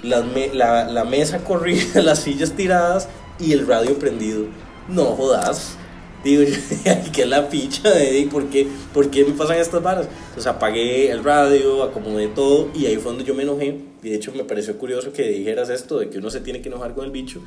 las 0.03 0.25
me- 0.27 0.53
la, 0.55 0.85
la 0.91 1.05
mesa 1.05 1.39
corrida, 1.45 2.03
las 2.03 2.21
sillas 2.21 2.53
tiradas 2.53 3.09
y 3.39 3.53
el 3.53 3.67
radio 3.67 3.99
prendido. 3.99 4.47
No 4.89 5.05
jodas. 5.17 5.77
Digo 6.25 6.43
yo, 6.43 6.55
"Ay, 6.85 7.11
¿qué 7.13 7.23
es 7.23 7.29
la 7.29 7.49
picha? 7.49 7.89
De, 7.91 8.29
¿por, 8.31 8.51
qué, 8.51 8.69
¿Por 8.93 9.11
qué 9.11 9.25
me 9.25 9.33
pasan 9.33 9.57
estas 9.57 9.83
varas? 9.83 10.07
Entonces 10.29 10.47
apagué 10.49 11.11
el 11.11 11.25
radio, 11.25 11.83
acomodé 11.83 12.29
todo 12.29 12.69
y 12.75 12.85
ahí 12.87 12.97
fue 12.97 13.13
donde 13.13 13.25
yo 13.25 13.35
me 13.35 13.45
enojé. 13.45 13.79
Y 14.03 14.11
de 14.11 14.17
hecho 14.17 14.31
me 14.35 14.45
pareció 14.45 14.77
curioso 14.77 15.13
que 15.15 15.23
dijeras 15.23 15.71
esto 15.71 15.99
de 15.99 16.11
que 16.11 16.19
uno 16.19 16.29
se 16.31 16.41
tiene 16.41 16.61
que 16.61 16.69
enojar 16.69 16.95
con 16.95 17.05
el 17.07 17.11
bicho. 17.11 17.41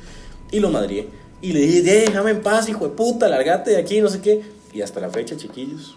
Y 0.50 0.58
lo 0.60 0.70
madrié. 0.70 1.06
Y 1.44 1.52
le 1.52 1.60
dije, 1.60 1.82
déjame 1.82 2.30
en 2.30 2.42
paz, 2.42 2.70
hijo 2.70 2.88
de 2.88 2.94
puta, 2.96 3.28
largate 3.28 3.72
de 3.72 3.76
aquí, 3.76 4.00
no 4.00 4.08
sé 4.08 4.22
qué. 4.22 4.40
Y 4.72 4.80
hasta 4.80 4.98
la 4.98 5.10
fecha, 5.10 5.36
chiquillos, 5.36 5.94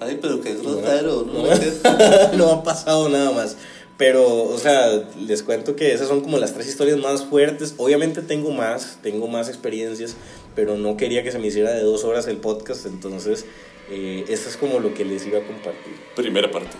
Ay, 0.00 0.18
pero 0.20 0.40
qué 0.40 0.52
no, 0.54 0.62
grosero, 0.62 1.24
¿no? 1.32 1.44
no, 1.44 2.36
no 2.36 2.50
ha 2.50 2.64
pasado 2.64 3.08
nada 3.08 3.30
más. 3.30 3.56
Pero, 3.96 4.42
o 4.42 4.58
sea, 4.58 4.88
les 5.16 5.44
cuento 5.44 5.76
que 5.76 5.92
esas 5.92 6.08
son 6.08 6.22
como 6.22 6.38
las 6.38 6.54
tres 6.54 6.66
historias 6.66 6.98
más 6.98 7.22
fuertes. 7.24 7.74
Obviamente 7.76 8.20
tengo 8.20 8.50
más, 8.50 8.98
tengo 9.00 9.28
más 9.28 9.48
experiencias, 9.48 10.16
pero 10.56 10.76
no 10.76 10.96
quería 10.96 11.22
que 11.22 11.30
se 11.30 11.38
me 11.38 11.46
hiciera 11.46 11.70
de 11.70 11.84
dos 11.84 12.02
horas 12.02 12.26
el 12.26 12.38
podcast. 12.38 12.86
Entonces, 12.86 13.44
eh, 13.90 14.24
esto 14.28 14.48
es 14.48 14.56
como 14.56 14.80
lo 14.80 14.92
que 14.92 15.04
les 15.04 15.24
iba 15.24 15.38
a 15.38 15.42
compartir. 15.42 15.94
Primera 16.16 16.50
parte. 16.50 16.76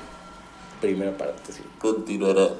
Primera 0.80 1.16
parte, 1.16 1.52
sí. 1.52 1.62
Continuará. 1.78 2.54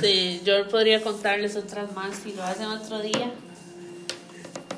Sí, 0.00 0.40
yo 0.44 0.68
podría 0.68 1.00
contarles 1.02 1.54
otras 1.54 1.92
más 1.94 2.16
si 2.16 2.32
lo 2.32 2.42
hacen 2.42 2.66
otro 2.66 2.98
día. 3.00 3.32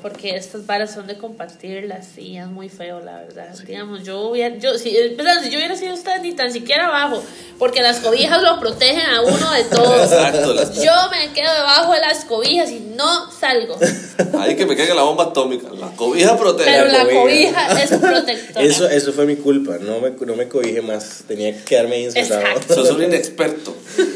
Porque 0.01 0.35
estas 0.35 0.65
varas 0.65 0.93
son 0.93 1.05
de 1.07 1.17
compartirlas 1.17 2.17
y 2.17 2.37
es 2.37 2.47
muy 2.47 2.69
feo, 2.69 2.99
la 3.01 3.17
verdad. 3.17 3.55
Digamos, 3.65 4.03
yo 4.03 4.21
hubiera, 4.21 4.55
yo, 4.57 4.77
si, 4.77 4.91
perdón, 5.15 5.43
si 5.43 5.49
yo 5.51 5.57
hubiera 5.57 5.75
sido 5.75 5.93
usted 5.93 6.21
ni 6.21 6.33
tan 6.33 6.51
siquiera 6.51 6.87
abajo, 6.87 7.21
porque 7.59 7.81
las 7.81 7.99
cobijas 7.99 8.41
lo 8.41 8.59
protegen 8.59 9.01
a 9.05 9.21
uno 9.21 9.51
de 9.51 9.63
todo. 9.65 10.03
Exacto. 10.03 10.53
las- 10.53 10.75
Yo 10.81 10.91
me 11.11 11.31
quedo 11.33 11.53
debajo 11.53 11.93
de 11.93 11.99
las 11.99 12.25
cobijas 12.25 12.71
y 12.71 12.79
no 12.95 13.31
salgo. 13.31 13.77
Ay, 14.39 14.55
que 14.55 14.65
me 14.65 14.75
caiga 14.75 14.95
la 14.95 15.03
bomba 15.03 15.25
atómica. 15.25 15.67
La 15.79 15.87
cobija 15.91 16.37
protege. 16.37 16.71
Pero 16.71 16.87
la 16.87 17.03
cobija. 17.05 17.67
cobija 17.67 17.81
es 17.83 17.89
protectora. 17.91 18.65
Eso, 18.65 18.89
eso 18.89 19.13
fue 19.13 19.25
mi 19.25 19.35
culpa, 19.35 19.77
no 19.79 19.99
me, 19.99 20.11
no 20.11 20.35
me 20.35 20.47
cobije 20.47 20.81
más, 20.81 21.23
tenía 21.27 21.53
que 21.55 21.63
quedarme 21.63 21.95
ahí 21.97 22.05
encerrado. 22.05 22.59
Sos 22.73 22.89
un 22.91 23.03
inexperto. 23.03 23.75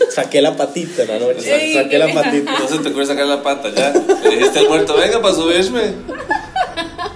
Saqué 0.10 0.42
la 0.42 0.56
patita 0.56 1.04
la 1.06 1.20
noche, 1.20 1.42
Sí, 1.42 1.74
saqué 1.74 1.98
la 2.00 2.14
patita. 2.14 2.58
No 2.60 2.68
se 2.68 2.78
te 2.80 2.90
ocurre 2.90 3.06
sacar 3.06 3.26
la 3.28 3.44
pata 3.44 3.70
ya. 3.76 3.94
Le 4.24 4.30
dijiste 4.38 4.60
al 4.60 4.70
muerto, 4.70 4.96
venga 4.96 5.22
para 5.22 5.36
subirme. 5.36 5.74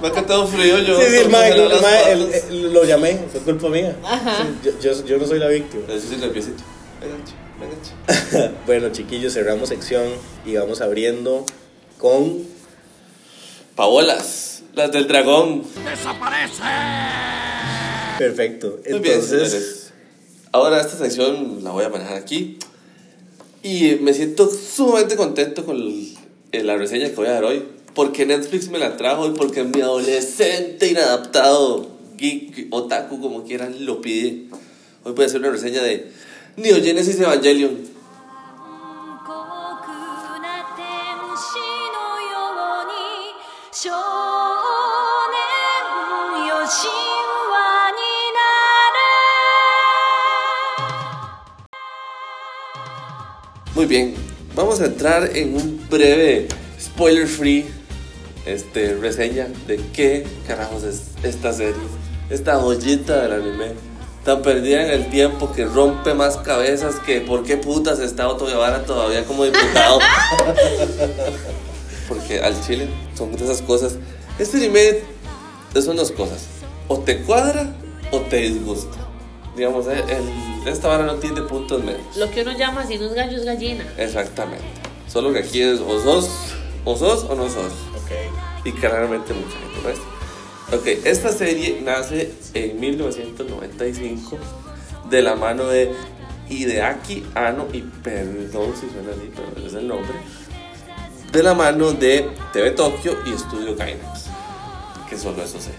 Va 0.03 0.12
que 0.14 0.22
tengo 0.22 0.47
frío 0.47 0.80
yo. 0.80 0.99
Sí, 0.99 1.07
sí, 1.10 1.16
el 1.18 1.30
mae- 1.30 1.49
me 1.51 1.55
el 1.64 1.70
las 1.70 1.82
mae- 1.82 2.12
el- 2.14 2.26
patas. 2.26 2.43
el- 2.49 2.74
lo 2.74 2.84
llamé, 2.86 3.20
fue 3.32 3.41
culpa 3.41 3.70
mía. 3.70 3.95
Sí, 4.64 4.70
yo, 4.82 4.93
yo, 4.93 5.05
yo 5.05 5.18
no 5.18 5.26
soy 5.28 5.39
la 5.39 5.47
víctima. 5.47 5.84
Venga. 7.60 8.53
Bueno, 8.66 8.89
chiquillos, 8.89 9.34
cerramos 9.34 9.70
sección 9.70 10.07
y 10.45 10.55
vamos 10.55 10.80
abriendo 10.82 11.45
con. 11.97 12.43
Paolas, 13.76 14.64
las 14.76 14.91
del 14.91 15.07
dragón. 15.07 15.64
Perfecto. 18.18 18.80
Muy 18.89 18.99
bien, 18.99 19.16
Entonces. 19.16 19.91
Ahora 20.51 20.82
esta 20.82 20.97
sección 20.97 21.64
la 21.64 21.72
voy 21.72 21.86
a 21.86 21.89
manejar 21.89 22.18
aquí. 22.18 22.57
Y 23.64 23.95
me 24.01 24.14
siento 24.14 24.49
sumamente 24.49 25.16
contento 25.16 25.66
con 25.66 25.76
el- 25.78 26.18
la 26.68 26.76
reseña 26.78 27.10
que 27.10 27.16
voy 27.16 27.28
a 27.28 27.32
dar 27.34 27.43
hoy 27.45 27.64
porque 27.94 28.26
Netflix 28.26 28.70
me 28.70 28.80
la 28.80 28.98
trajo 28.98 29.28
y 29.28 29.32
porque 29.32 29.64
mi 29.64 29.82
adolescente 29.82 30.88
inadaptado, 30.88 31.88
geek, 32.18 32.68
otaku, 32.72 33.20
como 33.20 33.44
quieran, 33.44 33.86
lo 33.86 34.02
pide. 34.02 34.46
Hoy 35.04 35.14
voy 35.14 35.24
a 35.24 35.28
hacer 35.28 35.40
una 35.40 35.52
reseña 35.52 35.82
de 35.82 36.12
Neo 36.58 36.82
Genesis 36.84 37.20
Evangelion. 37.20 38.00
Muy 53.76 53.86
bien, 53.86 54.14
vamos 54.56 54.82
a 54.82 54.88
entrar 54.88 55.38
en 55.38 55.56
un 55.56 55.88
breve 55.90 56.50
spoiler 56.78 57.28
free 57.28 57.79
este, 58.54 58.95
reseña 58.95 59.47
de 59.68 59.78
qué 59.93 60.26
carajos 60.47 60.84
es 60.84 61.02
esta 61.24 61.54
serie, 61.54 61.82
esta 62.30 62.56
joyita 62.60 63.22
del 63.24 63.34
anime, 63.34 63.72
tan 64.26 64.41
perdida 64.41 64.84
en 64.86 64.91
el 64.91 65.10
tiempo 65.10 65.52
que 65.54 65.66
rompe 65.66 66.14
más 66.14 66.38
cabezas 66.38 66.95
que 67.06 67.22
por 67.22 67.43
qué 67.43 67.58
putas 67.58 68.00
está 68.00 68.28
Otto 68.28 68.45
Guevara 68.45 68.84
todavía 68.84 69.24
como 69.26 69.45
diputado. 69.45 70.00
Porque 72.08 72.39
al 72.39 72.60
chile 72.66 72.88
son 73.16 73.32
de 73.36 73.43
esas 73.43 73.62
cosas. 73.62 73.95
Este 74.39 74.58
anime 74.58 75.00
son 75.82 75.95
dos 75.95 76.12
cosas, 76.12 76.41
o 76.88 77.00
te 77.00 77.22
cuadra 77.22 77.74
o 78.12 78.20
te 78.22 78.38
disgusta. 78.38 78.97
Digamos, 79.56 79.86
el- 79.88 80.00
el- 80.10 80.68
esta 80.68 80.88
vara 80.88 81.04
no 81.06 81.16
tiene 81.16 81.41
puntos 81.41 81.84
medios. 81.84 82.02
Lo 82.18 82.30
que 82.32 82.41
uno 82.41 82.58
llama 82.58 82.86
si 82.88 82.97
no 82.97 83.06
es 83.08 83.14
gallo 83.14 83.38
es 83.38 83.45
gallina. 83.45 83.86
Exactamente. 83.97 84.64
Solo 85.12 85.34
que 85.34 85.39
aquí 85.39 85.62
es 85.62 85.80
o 85.82 86.00
sos, 86.02 86.30
o 86.86 86.95
sos 86.95 87.26
o 87.26 87.36
no 87.36 87.43
sos. 87.50 87.74
Y 88.64 88.72
claramente 88.74 89.34
mucha 89.34 89.57
gente 89.57 89.82
no 89.84 89.89
es. 89.89 89.99
Ok, 90.72 91.05
esta 91.05 91.32
serie 91.32 91.82
nace 91.84 92.32
en 92.53 92.80
1995 92.80 94.38
de 95.10 95.22
la 95.22 95.36
mano 95.36 95.66
de 95.66 95.91
Hideaki 96.49 97.26
Anno, 97.36 97.68
y 97.74 97.82
perdón 97.82 98.74
si 98.76 98.88
suena 98.89 99.12
así, 99.12 99.32
pero 99.36 99.66
es 99.66 99.74
el 99.74 99.88
nombre, 99.88 100.14
de 101.32 101.43
la 101.43 101.53
mano 101.53 101.91
de 101.93 102.30
TV 102.53 102.72
Tokyo 102.72 103.18
y 103.26 103.38
Studio 103.38 103.76
Gainax, 103.76 104.26
que 105.10 105.18
solo 105.18 105.43
eso 105.43 105.60
sé, 105.60 105.72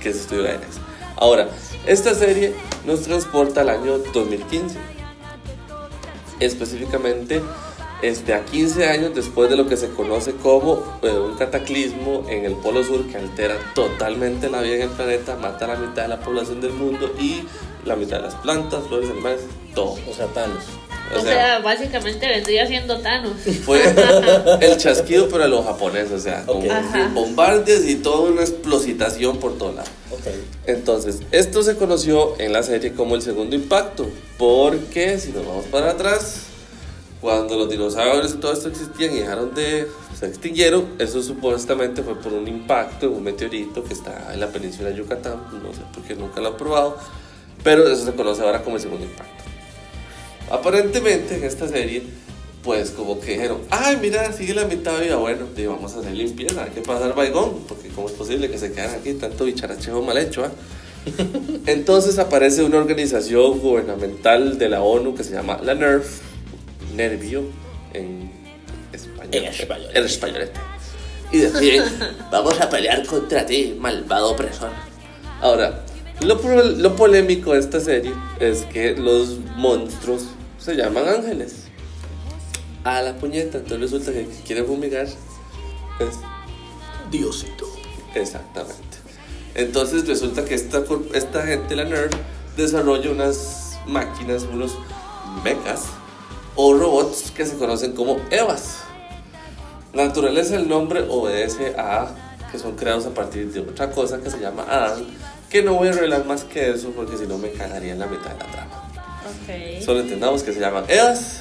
que 0.00 0.10
es 0.10 0.22
Studio 0.22 0.44
Gainax. 0.44 0.78
Ahora, 1.16 1.48
esta 1.86 2.14
serie 2.14 2.54
nos 2.86 3.02
transporta 3.02 3.60
al 3.60 3.70
año 3.70 3.98
2015 3.98 4.78
específicamente 6.40 7.40
este, 8.02 8.34
a 8.34 8.44
15 8.44 8.86
años 8.86 9.14
después 9.14 9.48
de 9.48 9.56
lo 9.56 9.66
que 9.68 9.76
se 9.76 9.88
conoce 9.90 10.32
como 10.34 10.82
eh, 11.02 11.10
un 11.10 11.36
cataclismo 11.36 12.24
en 12.28 12.44
el 12.44 12.54
Polo 12.54 12.82
Sur 12.84 13.06
que 13.06 13.16
altera 13.16 13.56
totalmente 13.74 14.50
la 14.50 14.60
vida 14.60 14.74
en 14.76 14.82
el 14.82 14.88
planeta, 14.90 15.36
mata 15.36 15.64
a 15.64 15.68
la 15.68 15.76
mitad 15.76 16.02
de 16.02 16.08
la 16.08 16.20
población 16.20 16.60
del 16.60 16.72
mundo 16.72 17.12
y 17.18 17.44
la 17.84 17.96
mitad 17.96 18.16
de 18.18 18.22
las 18.24 18.34
plantas, 18.36 18.84
flores, 18.88 19.08
animales, 19.10 19.40
todo. 19.74 19.96
O 20.10 20.14
sea, 20.14 20.26
Thanos. 20.26 20.64
O 21.14 21.18
O 21.18 21.22
sea, 21.22 21.32
sea, 21.32 21.58
básicamente 21.58 22.26
vendría 22.28 22.66
siendo 22.66 22.98
Thanos. 23.00 23.32
fue 23.64 23.82
el 24.60 24.76
chasquido 24.78 25.28
pero 25.28 25.44
a 25.44 25.48
los 25.48 25.64
japoneses, 25.64 26.12
o 26.12 26.18
sea, 26.20 26.44
con 26.46 26.58
Ok. 26.58 26.70
Ajá. 26.70 27.10
bombardes 27.12 27.86
y 27.88 27.96
toda 27.96 28.30
una 28.30 28.40
explositación 28.42 29.38
por 29.38 29.58
todo 29.58 29.72
lado. 29.72 29.88
Entonces, 30.66 31.20
esto 31.32 31.62
se 31.62 31.76
conoció 31.76 32.38
en 32.38 32.52
la 32.52 32.62
serie 32.62 32.92
como 32.92 33.14
el 33.16 33.22
segundo 33.22 33.56
impacto, 33.56 34.08
porque 34.38 35.18
si 35.18 35.32
nos 35.32 35.46
vamos 35.46 35.64
para 35.66 35.90
atrás, 35.90 36.42
cuando 37.22 37.56
los 37.56 37.70
dinosaurios 37.70 38.34
y 38.34 38.38
todo 38.38 38.52
esto 38.52 38.68
existían 38.68 39.14
y 39.14 39.20
dejaron 39.20 39.54
de 39.54 39.86
se 40.18 40.26
extinguieron, 40.26 40.88
eso 40.98 41.22
supuestamente 41.22 42.02
fue 42.02 42.16
por 42.16 42.32
un 42.32 42.48
impacto 42.48 43.08
de 43.08 43.14
un 43.14 43.22
meteorito 43.22 43.84
que 43.84 43.94
está 43.94 44.34
en 44.34 44.40
la 44.40 44.48
península 44.48 44.88
de 44.88 44.96
Yucatán, 44.96 45.36
no 45.62 45.72
sé 45.72 45.82
por 45.94 46.02
qué 46.02 46.16
nunca 46.16 46.40
lo 46.40 46.50
he 46.50 46.52
probado, 46.54 46.98
pero 47.62 47.88
eso 47.88 48.04
se 48.04 48.12
conoce 48.12 48.42
ahora 48.42 48.64
como 48.64 48.74
el 48.74 48.82
segundo 48.82 49.04
impacto. 49.06 49.44
Aparentemente 50.50 51.36
en 51.36 51.44
esta 51.44 51.68
serie, 51.68 52.02
pues 52.64 52.90
como 52.90 53.20
que 53.20 53.34
dijeron, 53.34 53.58
ay 53.70 53.98
mira, 54.02 54.32
sigue 54.32 54.52
la 54.52 54.64
mitad 54.64 55.00
viva, 55.00 55.16
bueno, 55.16 55.46
y 55.56 55.64
vamos 55.64 55.94
a 55.94 56.00
hacer 56.00 56.14
limpieza, 56.14 56.64
hay 56.64 56.70
que 56.70 56.80
pasar 56.80 57.14
baigón, 57.14 57.60
porque 57.68 57.88
cómo 57.90 58.08
es 58.08 58.14
posible 58.14 58.50
que 58.50 58.58
se 58.58 58.72
quedan 58.72 58.98
aquí 58.98 59.14
tanto 59.14 59.44
bicharacheo 59.44 60.02
mal 60.02 60.18
hecho, 60.18 60.44
ah?". 60.44 60.50
Entonces 61.66 62.18
aparece 62.18 62.64
una 62.64 62.78
organización 62.78 63.60
gubernamental 63.60 64.58
de 64.58 64.68
la 64.68 64.82
ONU 64.82 65.14
que 65.14 65.22
se 65.22 65.34
llama 65.34 65.60
la 65.62 65.74
NERF, 65.74 66.31
Nervio 66.94 67.44
en 67.94 68.30
español. 68.92 69.34
En 69.34 69.44
español. 69.44 69.90
En 69.94 70.04
españolete. 70.04 70.60
Y 71.30 71.38
deciden, 71.38 71.84
vamos 72.30 72.60
a 72.60 72.68
pelear 72.68 73.06
contra 73.06 73.46
ti, 73.46 73.76
malvado 73.78 74.32
opresor. 74.32 74.70
Ahora, 75.40 75.84
lo, 76.20 76.34
lo 76.34 76.96
polémico 76.96 77.54
de 77.54 77.60
esta 77.60 77.80
serie 77.80 78.12
es 78.38 78.62
que 78.64 78.94
los 78.94 79.38
monstruos 79.56 80.26
se 80.58 80.74
llaman 80.74 81.08
ángeles. 81.08 81.64
A 82.84 83.00
la 83.00 83.16
puñeta, 83.16 83.58
entonces 83.58 83.80
resulta 83.80 84.12
que 84.12 84.26
quieren 84.46 84.66
fumigar. 84.66 85.06
Pues, 85.98 86.16
Diosito. 87.10 87.66
Exactamente. 88.14 88.98
Entonces 89.54 90.06
resulta 90.06 90.44
que 90.44 90.54
esta, 90.54 90.82
esta 91.14 91.46
gente, 91.46 91.76
la 91.76 91.84
NERD, 91.84 92.12
desarrolla 92.56 93.10
unas 93.10 93.78
máquinas, 93.86 94.44
unos 94.44 94.76
mechas 95.44 95.84
o 96.56 96.74
robots 96.74 97.30
que 97.30 97.46
se 97.46 97.56
conocen 97.56 97.92
como 97.92 98.18
EVAs. 98.30 98.78
La 99.92 100.06
naturaleza 100.06 100.56
del 100.56 100.68
nombre 100.68 101.04
obedece 101.08 101.74
a 101.76 102.14
que 102.50 102.58
son 102.58 102.76
creados 102.76 103.06
a 103.06 103.10
partir 103.10 103.50
de 103.52 103.60
otra 103.60 103.90
cosa 103.90 104.20
que 104.20 104.30
se 104.30 104.38
llama 104.38 104.64
Adán, 104.68 105.06
que 105.48 105.62
no 105.62 105.74
voy 105.74 105.88
a 105.88 105.92
revelar 105.92 106.24
más 106.26 106.44
que 106.44 106.70
eso 106.70 106.90
porque 106.90 107.16
si 107.16 107.26
no 107.26 107.38
me 107.38 107.50
cagaría 107.50 107.92
en 107.92 107.98
la 107.98 108.06
mitad 108.06 108.30
de 108.30 108.38
la 108.38 108.46
trama. 108.46 108.88
Ok. 109.26 109.82
Solo 109.84 110.00
entendamos 110.00 110.42
que 110.42 110.52
se 110.52 110.60
llaman 110.60 110.84
EVAs 110.88 111.40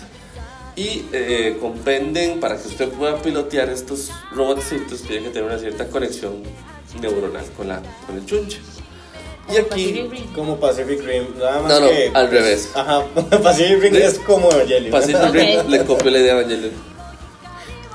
y 0.76 1.06
eh, 1.12 1.58
compenden 1.60 2.40
para 2.40 2.58
que 2.58 2.68
usted 2.68 2.90
pueda 2.90 3.22
pilotear 3.22 3.70
estos 3.70 4.10
robotcitos 4.32 5.02
tiene 5.02 5.26
que 5.26 5.30
tener 5.32 5.50
una 5.50 5.60
cierta 5.60 5.88
conexión 5.88 6.44
neuronal 7.02 7.46
con, 7.58 7.68
la, 7.68 7.82
con 8.08 8.18
el 8.18 8.26
chunche. 8.26 8.60
Y 9.50 9.58
aquí. 9.58 10.06
Como 10.36 10.60
Pacific 10.60 11.02
Rim. 11.04 11.26
Nada 11.38 11.62
más 11.62 11.72
No, 11.72 11.80
no, 11.82 11.88
que, 11.90 11.96
pues, 12.12 12.16
al 12.16 12.32
revés. 12.32 12.70
Ajá. 12.76 13.04
Pacific 13.44 13.82
Rim 13.82 13.96
¿Sí? 13.96 14.02
es 14.02 14.20
como 14.20 14.52
Evangelion. 14.52 14.92
Pacific 14.92 15.22
Ok. 15.28 15.34
Rim 15.34 15.68
le 15.70 15.86
copió 15.86 16.12
la 16.12 16.20
idea 16.20 16.34
a 16.34 16.40
Evangelion. 16.40 16.72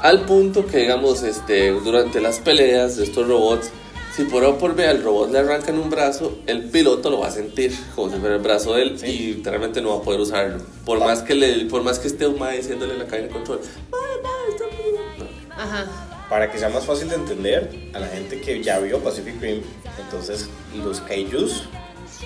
Al 0.02 0.24
punto 0.26 0.66
que, 0.66 0.78
digamos, 0.78 1.22
este, 1.22 1.70
durante 1.70 2.20
las 2.20 2.38
peleas 2.38 2.96
de 2.96 3.04
estos 3.04 3.26
robots, 3.26 3.70
si 4.14 4.24
por 4.24 4.44
A 4.44 4.48
o 4.50 4.58
por 4.58 4.74
B 4.74 4.86
al 4.86 5.02
robot 5.02 5.30
le 5.30 5.38
arrancan 5.38 5.78
un 5.78 5.90
brazo, 5.90 6.38
el 6.46 6.64
piloto 6.64 7.10
lo 7.10 7.20
va 7.20 7.28
a 7.28 7.30
sentir 7.30 7.72
como 7.94 8.10
si 8.10 8.18
fuera 8.18 8.36
el 8.36 8.42
brazo 8.42 8.74
de 8.74 8.82
él 8.82 8.98
y 9.04 9.34
literalmente 9.34 9.80
no 9.80 9.90
va 9.90 9.96
a 9.96 10.02
poder 10.02 10.20
usarlo. 10.20 10.58
Por 10.84 11.00
más 11.00 11.22
que, 11.22 11.34
le, 11.34 11.64
por 11.66 11.82
más 11.82 11.98
que 11.98 12.08
esté 12.08 12.26
un 12.26 12.38
mae 12.38 12.58
diciéndole 12.58 12.92
en 12.94 12.98
la 13.00 13.06
cadena 13.06 13.28
de 13.28 13.32
control, 13.34 13.60
"Ay, 13.62 14.22
no, 14.22 14.52
está 14.52 14.64
bien". 14.76 14.94
No. 15.18 15.62
Ajá. 15.62 15.86
Para 16.28 16.50
que 16.50 16.58
sea 16.58 16.68
más 16.68 16.84
fácil 16.84 17.08
de 17.08 17.14
entender 17.14 17.90
a 17.94 18.00
la 18.00 18.08
gente 18.08 18.40
que 18.40 18.62
ya 18.62 18.78
vio 18.80 18.98
Pacific 19.00 19.40
Rim, 19.40 19.62
entonces 19.98 20.48
los 20.74 21.00
kaijus 21.00 21.68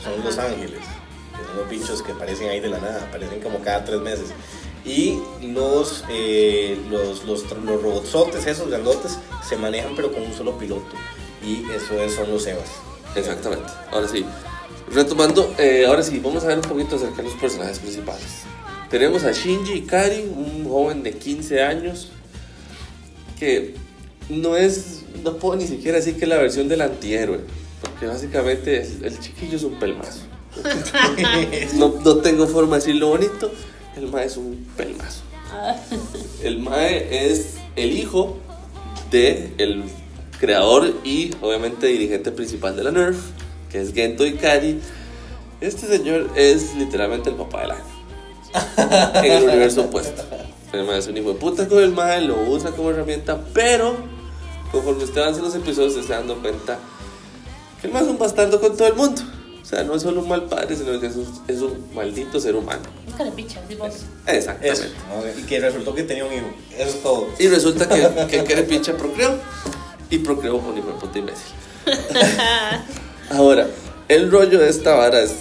son 0.02 0.24
los 0.24 0.38
ángeles, 0.38 0.80
que 1.36 1.44
son 1.46 1.56
los 1.56 1.68
bichos 1.68 2.02
que 2.02 2.12
aparecen 2.12 2.48
ahí 2.48 2.60
de 2.60 2.68
la 2.68 2.78
nada, 2.78 3.02
aparecen 3.04 3.40
como 3.40 3.58
cada 3.60 3.84
tres 3.84 4.00
meses. 4.00 4.30
Y 4.86 5.18
los, 5.42 6.04
eh, 6.08 6.78
los, 6.90 7.24
los, 7.24 7.42
los 7.50 7.82
robotsotes, 7.82 8.46
esos 8.46 8.68
grandotes, 8.70 9.18
se 9.46 9.56
manejan 9.58 9.94
pero 9.94 10.10
con 10.12 10.22
un 10.22 10.32
solo 10.32 10.56
piloto. 10.58 10.96
Y 11.46 11.70
eso 11.70 12.02
es- 12.02 12.14
son 12.14 12.30
los 12.30 12.46
Evas. 12.46 12.70
Exactamente. 13.14 13.70
Ahora 13.90 14.08
sí. 14.08 14.24
Retomando, 14.90 15.54
eh, 15.58 15.84
ahora 15.86 16.02
sí, 16.02 16.18
vamos 16.18 16.42
a 16.44 16.48
ver 16.48 16.56
un 16.56 16.64
poquito 16.64 16.96
acerca 16.96 17.16
de 17.18 17.24
los 17.24 17.34
personajes 17.34 17.78
principales. 17.78 18.44
Tenemos 18.88 19.22
a 19.24 19.32
Shinji 19.32 19.72
Ikari, 19.74 20.22
un 20.34 20.66
joven 20.66 21.02
de 21.02 21.12
15 21.12 21.62
años 21.62 22.08
que 23.38 23.74
no 24.30 24.56
es, 24.56 25.02
no 25.24 25.36
puedo 25.36 25.56
ni 25.56 25.66
siquiera 25.66 25.98
decir 25.98 26.16
que 26.16 26.24
es 26.24 26.28
la 26.28 26.38
versión 26.38 26.68
del 26.68 26.80
antihéroe, 26.82 27.40
porque 27.80 28.06
básicamente 28.06 28.82
el, 28.82 29.04
el 29.04 29.20
chiquillo 29.20 29.56
es 29.56 29.64
un 29.64 29.78
pelmazo. 29.78 30.20
No, 31.74 31.94
no 32.04 32.16
tengo 32.16 32.46
forma 32.46 32.76
de 32.76 32.80
decirlo 32.80 33.08
bonito, 33.08 33.50
el 33.96 34.08
mae 34.08 34.26
es 34.26 34.36
un 34.36 34.66
pelmazo. 34.76 35.22
El 36.42 36.58
mae 36.58 37.30
es 37.30 37.56
el 37.76 37.92
hijo 37.92 38.38
de 39.10 39.52
el 39.58 39.84
creador 40.38 40.94
y 41.04 41.32
obviamente 41.40 41.86
dirigente 41.86 42.30
principal 42.30 42.76
de 42.76 42.84
la 42.84 42.90
NERF, 42.90 43.18
que 43.70 43.80
es 43.80 43.92
Gento 43.92 44.26
Ikari. 44.26 44.80
Este 45.60 45.86
señor 45.86 46.30
es 46.36 46.74
literalmente 46.76 47.30
el 47.30 47.36
papá 47.36 47.62
del 47.62 47.72
año. 47.72 47.84
en 49.22 49.32
el 49.32 49.44
universo 49.44 49.82
opuesto. 49.82 50.22
El 50.72 50.84
mae 50.84 50.98
es 50.98 51.08
un 51.08 51.16
hijo 51.16 51.32
de 51.32 51.38
puta 51.38 51.68
con 51.68 51.82
el 51.82 51.92
mae, 51.92 52.22
lo 52.22 52.40
usa 52.48 52.70
como 52.70 52.90
herramienta, 52.90 53.44
pero 53.52 53.96
conforme 54.70 55.04
usted 55.04 55.20
avanza 55.20 55.40
los 55.42 55.54
episodios, 55.54 55.94
se 55.94 56.00
está 56.00 56.16
dando 56.16 56.40
cuenta 56.40 56.78
que 57.80 57.86
el 57.86 57.92
mae 57.92 58.02
es 58.02 58.08
un 58.08 58.18
bastardo 58.18 58.60
con 58.60 58.76
todo 58.76 58.88
el 58.88 58.94
mundo. 58.94 59.22
O 59.60 59.64
sea, 59.64 59.84
no 59.84 59.94
es 59.94 60.02
solo 60.02 60.20
un 60.20 60.28
mal 60.28 60.44
padre, 60.46 60.74
sino 60.74 60.98
que 60.98 61.06
es 61.06 61.16
un, 61.16 61.42
es 61.46 61.60
un 61.60 61.94
maldito 61.94 62.40
ser 62.40 62.56
humano. 62.56 62.82
Nunca 63.06 63.24
le 63.24 63.30
pichas, 63.30 63.68
digo. 63.68 63.86
Exactamente. 64.26 64.68
Eso. 64.68 64.84
¿no? 65.08 65.40
Y 65.40 65.44
que 65.44 65.60
resultó 65.60 65.94
que 65.94 66.02
tenía 66.02 66.24
un 66.24 66.32
hijo. 66.32 66.46
Eso 66.76 66.90
es 66.90 67.02
todo. 67.02 67.28
Y 67.38 67.46
resulta 67.46 67.88
que, 67.88 68.26
que 68.26 68.44
Kerepicha 68.44 68.96
procreó. 68.96 69.36
Y 70.08 70.18
procreó 70.18 70.58
con 70.58 70.72
un 70.72 70.78
hijo 70.78 70.88
de 70.88 70.94
puta 70.94 71.18
imbécil. 71.18 71.52
Ahora, 73.30 73.68
el 74.08 74.30
rollo 74.30 74.58
de 74.58 74.68
esta 74.68 74.94
vara 74.96 75.22
es 75.22 75.34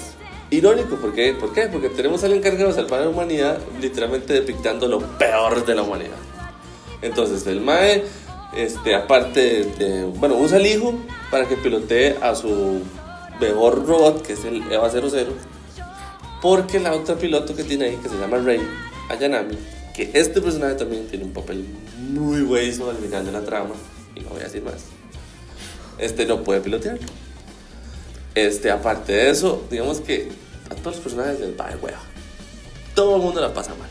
irónico. 0.51 0.97
¿por 0.97 1.13
qué? 1.13 1.34
¿Por 1.34 1.53
qué? 1.53 1.67
Porque 1.67 1.89
tenemos 1.89 2.23
al 2.23 2.34
encargado 2.34 2.67
de 2.67 2.75
salvar 2.75 3.01
a 3.01 3.05
la 3.05 3.09
humanidad 3.09 3.59
literalmente 3.82 4.34
depictando 4.34 4.88
lo 4.88 4.99
peor 5.17 5.65
de 5.65 5.73
la 5.73 5.82
humanidad. 5.82 6.17
Entonces, 7.01 7.47
el 7.47 7.61
Mae, 7.61 8.03
este, 8.56 8.95
aparte 8.95 9.64
de. 9.64 10.04
Bueno, 10.06 10.36
usa 10.36 10.58
al 10.58 10.66
hijo 10.66 10.93
para 11.32 11.47
que 11.47 11.56
pilotee 11.56 12.18
a 12.22 12.36
su 12.36 12.82
mejor 13.39 13.86
robot, 13.86 14.26
que 14.26 14.34
es 14.34 14.43
el 14.45 14.64
EVA 14.72 14.89
00. 14.89 15.34
Porque 16.41 16.80
la 16.80 16.93
otra 16.93 17.16
piloto 17.16 17.56
que 17.56 17.64
tiene 17.64 17.86
ahí, 17.86 17.95
que 17.97 18.10
se 18.10 18.18
llama 18.18 18.38
Rey 18.38 18.62
Ayanami, 19.10 19.58
que 19.93 20.10
este 20.14 20.41
personaje 20.41 20.76
también 20.76 21.08
tiene 21.08 21.26
un 21.26 21.34
papel 21.34 21.66
muy 21.97 22.41
hueso 22.41 22.89
al 22.89 22.97
final 22.97 23.26
de 23.26 23.32
la 23.32 23.41
trama, 23.41 23.76
y 24.16 24.22
no 24.22 24.30
voy 24.30 24.41
a 24.41 24.43
decir 24.45 24.64
más, 24.64 24.86
este 25.97 26.26
no 26.26 26.43
puede 26.43 26.62
pilotear. 26.62 26.97
Este, 28.36 28.72
aparte 28.72 29.12
de 29.12 29.30
eso, 29.30 29.64
digamos 29.70 30.00
que 30.00 30.30
a 30.70 30.76
todos 30.76 30.95
los 30.95 31.04
personajes 31.04 31.39
les 31.39 31.60
va 31.60 31.70
de 31.70 31.76
hueva. 31.76 32.00
Todo 32.95 33.18
el 33.18 33.22
mundo 33.22 33.41
la 33.41 33.54
pasa 33.54 33.72
mal. 33.76 33.89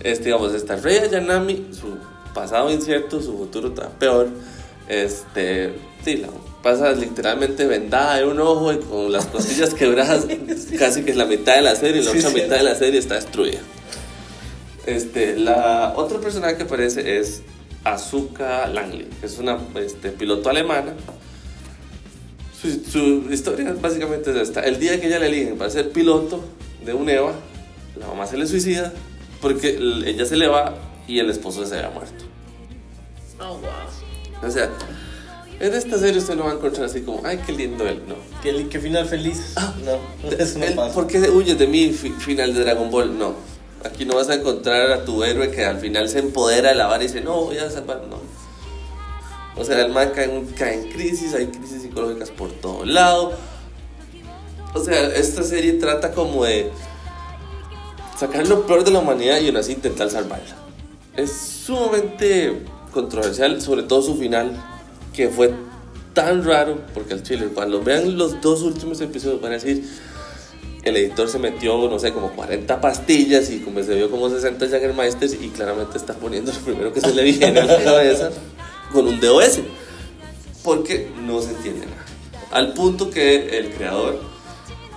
Este, 0.00 0.24
digamos, 0.26 0.52
está 0.54 0.76
Rey 0.76 0.98
Ayanami, 0.98 1.68
su 1.72 1.96
pasado 2.34 2.70
incierto, 2.70 3.20
su 3.20 3.36
futuro 3.36 3.68
está 3.68 3.88
peor. 3.90 4.28
Este, 4.88 5.74
sí, 6.04 6.16
la 6.16 6.28
pasa 6.62 6.92
literalmente 6.92 7.66
vendada 7.66 8.16
de 8.18 8.26
un 8.26 8.38
ojo 8.40 8.72
y 8.72 8.78
con 8.78 9.10
las 9.12 9.26
costillas 9.26 9.72
quebradas 9.74 10.26
casi 10.78 11.02
que 11.02 11.12
es 11.12 11.16
la 11.16 11.24
mitad 11.24 11.54
de 11.56 11.62
la 11.62 11.74
serie 11.76 12.02
la 12.02 12.10
Sí, 12.12 12.18
otra 12.18 12.30
sí. 12.30 12.34
mitad 12.36 12.56
de 12.56 12.62
la 12.64 12.74
serie 12.74 12.98
está 13.00 13.14
destruida. 13.14 13.60
Este, 14.86 15.36
la 15.38 15.92
otra 15.96 16.18
personaje 16.20 16.56
que 16.56 16.62
aparece 16.64 17.18
es 17.18 17.42
Azuka 17.84 18.66
Langley, 18.68 19.08
que 19.20 19.26
es 19.26 19.38
una 19.38 19.58
este, 19.76 20.10
piloto 20.10 20.50
alemana. 20.50 20.94
Su, 22.60 22.70
su 22.90 23.32
historia 23.32 23.74
básicamente 23.80 24.30
es 24.30 24.36
esta. 24.36 24.60
El 24.60 24.78
día 24.78 25.00
que 25.00 25.06
ella 25.06 25.18
le 25.18 25.28
eligen 25.28 25.56
para 25.56 25.70
ser 25.70 25.90
piloto 25.90 26.44
de 26.84 26.92
un 26.92 27.08
EVA, 27.08 27.32
la 27.98 28.06
mamá 28.06 28.26
se 28.26 28.36
le 28.36 28.46
suicida 28.46 28.92
porque 29.40 29.76
el- 29.76 30.04
ella 30.06 30.26
se 30.26 30.36
le 30.36 30.46
va 30.46 30.74
y 31.06 31.18
el 31.18 31.30
esposo 31.30 31.64
se 31.66 31.76
había 31.76 31.90
muerto. 31.90 32.24
Oh, 33.40 33.56
wow. 33.58 34.48
O 34.48 34.50
sea, 34.50 34.68
en 35.60 35.74
esta 35.74 35.98
serie 35.98 36.18
usted 36.18 36.36
no 36.36 36.44
va 36.44 36.52
a 36.52 36.54
encontrar 36.54 36.86
así 36.86 37.02
como, 37.02 37.20
ay, 37.24 37.40
qué 37.44 37.52
lindo 37.52 37.86
él, 37.86 38.02
no. 38.06 38.14
¿Qué, 38.42 38.68
qué 38.68 38.78
final 38.80 39.06
feliz? 39.06 39.54
no, 39.84 40.30
eso 40.30 40.58
no 40.58 40.66
pasa. 40.76 40.94
¿Por 40.94 41.06
qué 41.06 41.18
huyes 41.30 41.58
de 41.58 41.66
mí, 41.66 41.90
fi- 41.90 42.10
final 42.12 42.54
de 42.54 42.60
Dragon 42.64 42.90
Ball? 42.90 43.18
No. 43.18 43.34
Aquí 43.84 44.04
no 44.04 44.14
vas 44.16 44.28
a 44.28 44.34
encontrar 44.34 44.90
a 44.92 45.04
tu 45.04 45.24
héroe 45.24 45.50
que 45.50 45.64
al 45.64 45.78
final 45.78 46.08
se 46.08 46.18
empodera 46.18 46.68
de 46.70 46.74
la 46.74 46.86
vara 46.86 47.02
y 47.02 47.06
dice, 47.06 47.20
no, 47.22 47.44
voy 47.44 47.56
a 47.58 47.70
salvar. 47.70 48.02
No. 48.10 48.18
O 49.56 49.64
sea, 49.64 49.80
el 49.84 49.90
man 49.92 50.12
cae 50.14 50.24
en, 50.34 50.46
cae 50.48 50.74
en 50.74 50.90
crisis, 50.92 51.34
hay 51.34 51.46
crisis 51.46 51.82
psicológicas 51.82 52.30
por 52.30 52.50
todo 52.52 52.84
lado. 52.84 53.32
O 54.74 54.84
sea, 54.84 55.06
esta 55.08 55.42
serie 55.42 55.72
trata 55.74 56.12
como 56.12 56.44
de 56.44 56.70
sacar 58.18 58.46
lo 58.46 58.66
peor 58.66 58.84
de 58.84 58.90
la 58.90 58.98
humanidad 59.00 59.40
y 59.40 59.48
aún 59.48 59.56
así 59.56 59.72
intentar 59.72 60.10
salvarla. 60.10 60.56
Es 61.20 61.32
sumamente 61.66 62.62
controversial, 62.92 63.60
sobre 63.60 63.82
todo 63.82 64.00
su 64.00 64.16
final, 64.16 64.52
que 65.12 65.28
fue 65.28 65.52
tan 66.14 66.44
raro, 66.44 66.78
porque 66.94 67.12
al 67.12 67.22
chile, 67.22 67.48
cuando 67.54 67.82
vean 67.82 68.16
los 68.16 68.40
dos 68.40 68.62
últimos 68.62 69.02
episodios 69.02 69.38
van 69.40 69.52
a 69.52 69.54
decir, 69.56 69.84
el 70.82 70.96
editor 70.96 71.28
se 71.28 71.38
metió, 71.38 71.90
no 71.90 71.98
sé, 71.98 72.12
como 72.12 72.30
40 72.30 72.80
pastillas 72.80 73.50
y 73.50 73.58
como 73.58 73.82
se 73.82 73.94
vio 73.96 74.10
como 74.10 74.30
60 74.30 74.66
Jaggermeisters 74.66 75.34
y 75.34 75.50
claramente 75.50 75.98
está 75.98 76.14
poniendo 76.14 76.52
lo 76.52 76.58
primero 76.60 76.92
que 76.92 77.02
se 77.02 77.14
le 77.14 77.22
viene 77.22 77.60
a 77.60 77.66
la 77.66 77.76
cabeza 77.84 78.30
con 78.90 79.06
un 79.06 79.20
DOS. 79.20 79.60
Porque 80.64 81.10
no 81.26 81.42
se 81.42 81.50
entiende 81.50 81.86
nada. 81.86 82.04
Al 82.50 82.72
punto 82.72 83.10
que 83.10 83.58
el 83.58 83.70
creador 83.72 84.20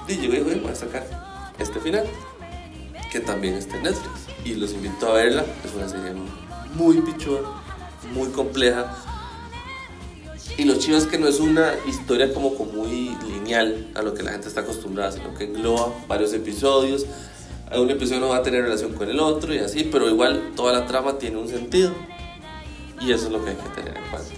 dijo, 0.07 0.21
"Oye, 0.23 0.41
voy 0.41 0.71
a 0.71 0.75
sacar 0.75 1.05
este 1.59 1.79
final, 1.81 2.05
que 3.11 3.19
también 3.19 3.55
está 3.55 3.75
en 3.77 3.83
Netflix. 3.83 4.22
Y 4.45 4.55
los 4.55 4.73
invito 4.73 5.07
a 5.07 5.13
verla. 5.13 5.45
Es 5.63 5.73
una 5.73 5.87
serie 5.87 6.13
muy 6.75 7.01
pichuda, 7.01 7.41
muy 8.13 8.29
compleja. 8.29 8.95
Y 10.57 10.65
lo 10.65 10.75
chido 10.75 10.97
es 10.97 11.05
que 11.05 11.17
no 11.17 11.27
es 11.27 11.39
una 11.39 11.73
historia 11.87 12.31
como, 12.33 12.51
muy 12.51 13.15
lineal 13.27 13.87
a 13.95 14.01
lo 14.01 14.13
que 14.13 14.21
la 14.21 14.31
gente 14.31 14.47
está 14.47 14.61
acostumbrada, 14.61 15.11
sino 15.11 15.33
que 15.33 15.45
engloba 15.45 15.93
varios 16.07 16.33
episodios. 16.33 17.05
Un 17.75 17.89
episodio 17.89 18.21
no 18.21 18.29
va 18.29 18.37
a 18.37 18.43
tener 18.43 18.63
relación 18.63 18.93
con 18.93 19.09
el 19.09 19.19
otro 19.19 19.53
y 19.53 19.57
así, 19.57 19.83
pero 19.91 20.07
igual 20.07 20.51
toda 20.55 20.73
la 20.73 20.85
trama 20.85 21.17
tiene 21.17 21.37
un 21.37 21.47
sentido. 21.47 21.91
Y 23.01 23.11
eso 23.11 23.25
es 23.25 23.31
lo 23.31 23.43
que 23.43 23.51
hay 23.51 23.55
que 23.55 23.69
tener 23.81 23.97
en 23.97 24.03
cuenta. 24.11 24.29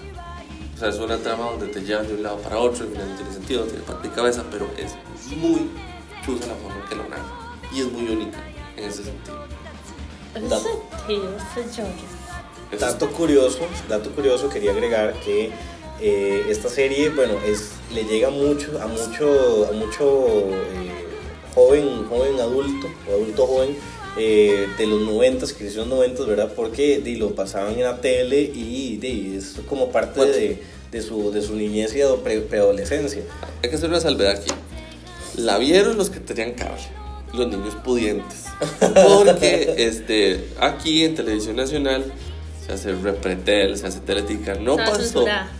O 0.73 0.77
sea, 0.77 0.89
es 0.89 0.97
una 0.99 1.17
trama 1.17 1.51
donde 1.51 1.67
te 1.67 1.81
llevan 1.81 2.07
de 2.07 2.15
un 2.15 2.23
lado 2.23 2.37
para 2.37 2.59
otro, 2.59 2.83
al 2.83 2.91
final 2.91 3.09
no 3.09 3.15
tiene 3.15 3.33
sentido, 3.33 3.63
tiene 3.63 3.83
parte 3.83 4.07
y 4.07 4.11
cabeza, 4.11 4.43
pero 4.49 4.69
es 4.77 4.93
muy 5.37 5.69
chusa 6.25 6.47
la 6.47 6.55
forma 6.55 6.81
en 6.81 6.89
que 6.89 6.95
lo 6.95 7.03
narra. 7.09 7.59
Y 7.73 7.81
es 7.81 7.91
muy 7.91 8.07
única 8.07 8.37
en 8.77 8.83
ese 8.85 9.03
sentido. 9.03 9.64
Dato 12.79 13.09
curioso, 13.11 13.59
dato 13.87 14.09
curioso, 14.11 14.49
quería 14.49 14.71
agregar 14.71 15.13
que 15.21 15.49
eh, 16.01 16.45
esta 16.49 16.67
serie, 16.69 17.09
bueno, 17.09 17.35
es, 17.45 17.69
le 17.93 18.03
llega 18.03 18.29
mucho, 18.29 18.81
a 18.81 18.87
mucho, 18.87 19.67
a 19.69 19.71
mucho 19.71 20.27
eh, 20.49 20.91
joven, 21.53 22.05
joven 22.09 22.39
adulto, 22.39 22.87
o 23.09 23.13
adulto 23.13 23.47
joven, 23.47 23.77
eh, 24.17 24.67
de 24.77 24.87
los 24.87 25.01
noventas, 25.01 25.53
que 25.53 25.59
creció 25.65 25.83
en 25.83 25.89
los 25.89 25.97
noventas, 25.99 26.25
¿verdad? 26.25 26.51
Porque 26.53 26.99
di, 26.99 27.15
lo 27.15 27.33
pasaban 27.35 27.73
en 27.75 27.83
la 27.83 28.01
tele 28.01 28.41
y 28.41 28.97
di, 28.97 29.35
es 29.37 29.55
como 29.69 29.89
parte 29.89 30.17
Bueno. 30.19 30.33
de, 30.33 30.61
de 30.91 31.01
su, 31.01 31.31
de 31.31 31.41
su 31.41 31.55
niñez 31.55 31.93
y 31.95 31.99
pre- 32.23 32.41
preadolescencia. 32.41 33.23
Hay 33.63 33.69
que 33.69 33.75
hacer 33.77 33.89
una 33.89 34.01
salvedad 34.01 34.33
aquí. 34.37 34.51
La 35.37 35.57
vieron 35.57 35.97
los 35.97 36.09
que 36.09 36.19
tenían 36.19 36.53
cable, 36.53 36.81
los 37.35 37.47
niños 37.47 37.75
pudientes. 37.83 38.45
Porque 38.79 39.75
este, 39.77 40.49
aquí 40.59 41.03
en 41.03 41.15
Televisión 41.15 41.55
Nacional 41.55 42.11
se 42.65 42.73
hace 42.73 42.93
Repretel, 42.95 43.77
se 43.77 43.87
hace 43.87 43.99
Teletica. 43.99 44.55
No 44.55 44.71
Estaba 44.71 44.91
pasó. 44.91 45.01
censurada. 45.03 45.51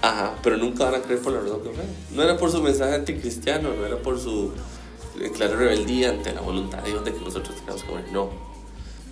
Ajá, 0.00 0.34
pero 0.42 0.56
nunca 0.56 0.84
van 0.84 0.96
a 0.96 1.02
creer 1.02 1.20
por 1.20 1.32
la 1.32 1.40
razón 1.40 1.60
que 1.62 1.70
fue. 1.70 1.84
No 2.14 2.22
era 2.22 2.36
por 2.36 2.50
su 2.52 2.62
mensaje 2.62 2.94
anticristiano, 2.94 3.74
no 3.74 3.84
era 3.84 3.96
por 3.96 4.20
su 4.20 4.52
eh, 5.20 5.30
clara 5.32 5.56
rebeldía 5.56 6.10
ante 6.10 6.32
la 6.32 6.40
voluntad 6.40 6.78
de 6.82 6.90
Dios 6.90 7.04
de 7.04 7.12
que 7.12 7.20
nosotros 7.20 7.56
tengamos 7.56 7.82
que 7.82 7.90
morir. 7.90 8.06
No. 8.12 8.30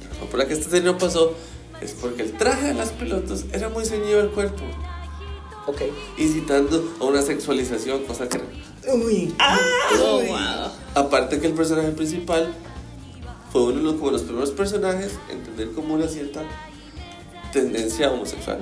La 0.03 0.09
razón 0.11 0.29
por 0.29 0.39
la 0.39 0.47
que 0.47 0.55
esta 0.55 0.71
serie 0.71 0.85
no 0.91 0.97
pasó 0.97 1.35
es 1.81 1.93
porque 1.93 2.23
el 2.23 2.33
traje 2.33 2.69
de 2.69 2.75
las 2.75 2.91
pilotos 2.91 3.45
era 3.53 3.69
muy 3.69 3.85
ceñido 3.85 4.21
al 4.21 4.31
cuerpo. 4.31 4.63
Ok. 5.69 5.83
incitando 6.17 6.95
a 7.01 7.05
una 7.05 7.23
sexualización, 7.23 8.05
cosa 8.05 8.29
que... 8.29 8.39
Uy. 8.93 9.35
Oh, 10.01 10.21
wow. 10.21 10.71
Aparte 10.95 11.41
que 11.41 11.47
el 11.49 11.53
personaje 11.55 11.91
principal 11.91 12.53
fue 13.53 13.63
uno 13.65 13.77
de 13.77 13.83
los, 13.83 13.95
como 13.95 14.11
los 14.13 14.23
primeros 14.23 14.51
personajes 14.51 15.13
en 15.31 15.43
tener 15.43 15.73
como 15.73 15.95
una 15.95 16.09
cierta 16.09 16.43
tendencia 17.53 18.11
homosexual. 18.11 18.59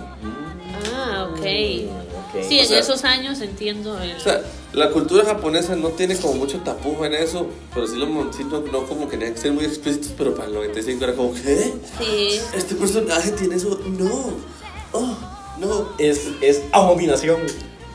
Ah, 0.94 1.28
ok. 1.30 1.38
ok. 1.38 2.42
Sí, 2.48 2.58
O 2.58 2.62
en 2.62 2.66
sea- 2.68 2.78
esos 2.80 3.04
años 3.04 3.40
entiendo 3.40 4.00
el... 4.00 4.16
O 4.16 4.20
sea, 4.20 4.42
la 4.72 4.90
cultura 4.90 5.24
japonesa 5.24 5.76
no 5.76 5.88
tiene 5.90 6.16
como 6.16 6.34
mucho 6.34 6.58
tapujo 6.60 7.04
en 7.04 7.14
eso, 7.14 7.46
pero 7.72 7.86
sí, 7.86 7.96
lo, 7.96 8.06
sí 8.32 8.44
no, 8.44 8.60
no 8.60 8.86
como 8.86 9.08
que 9.08 9.16
tenían 9.16 9.34
que 9.34 9.40
ser 9.40 9.52
muy 9.52 9.64
explícitos, 9.64 10.12
pero 10.16 10.34
para 10.34 10.48
el 10.48 10.54
95 10.54 11.04
era 11.04 11.14
como, 11.14 11.32
¿qué? 11.34 11.72
Sí. 11.98 12.40
Este 12.54 12.74
personaje 12.74 13.30
tiene 13.32 13.56
eso, 13.56 13.80
no, 13.86 14.32
oh, 14.92 15.16
no. 15.60 15.88
Es, 15.98 16.28
es 16.40 16.62
abominación. 16.72 17.40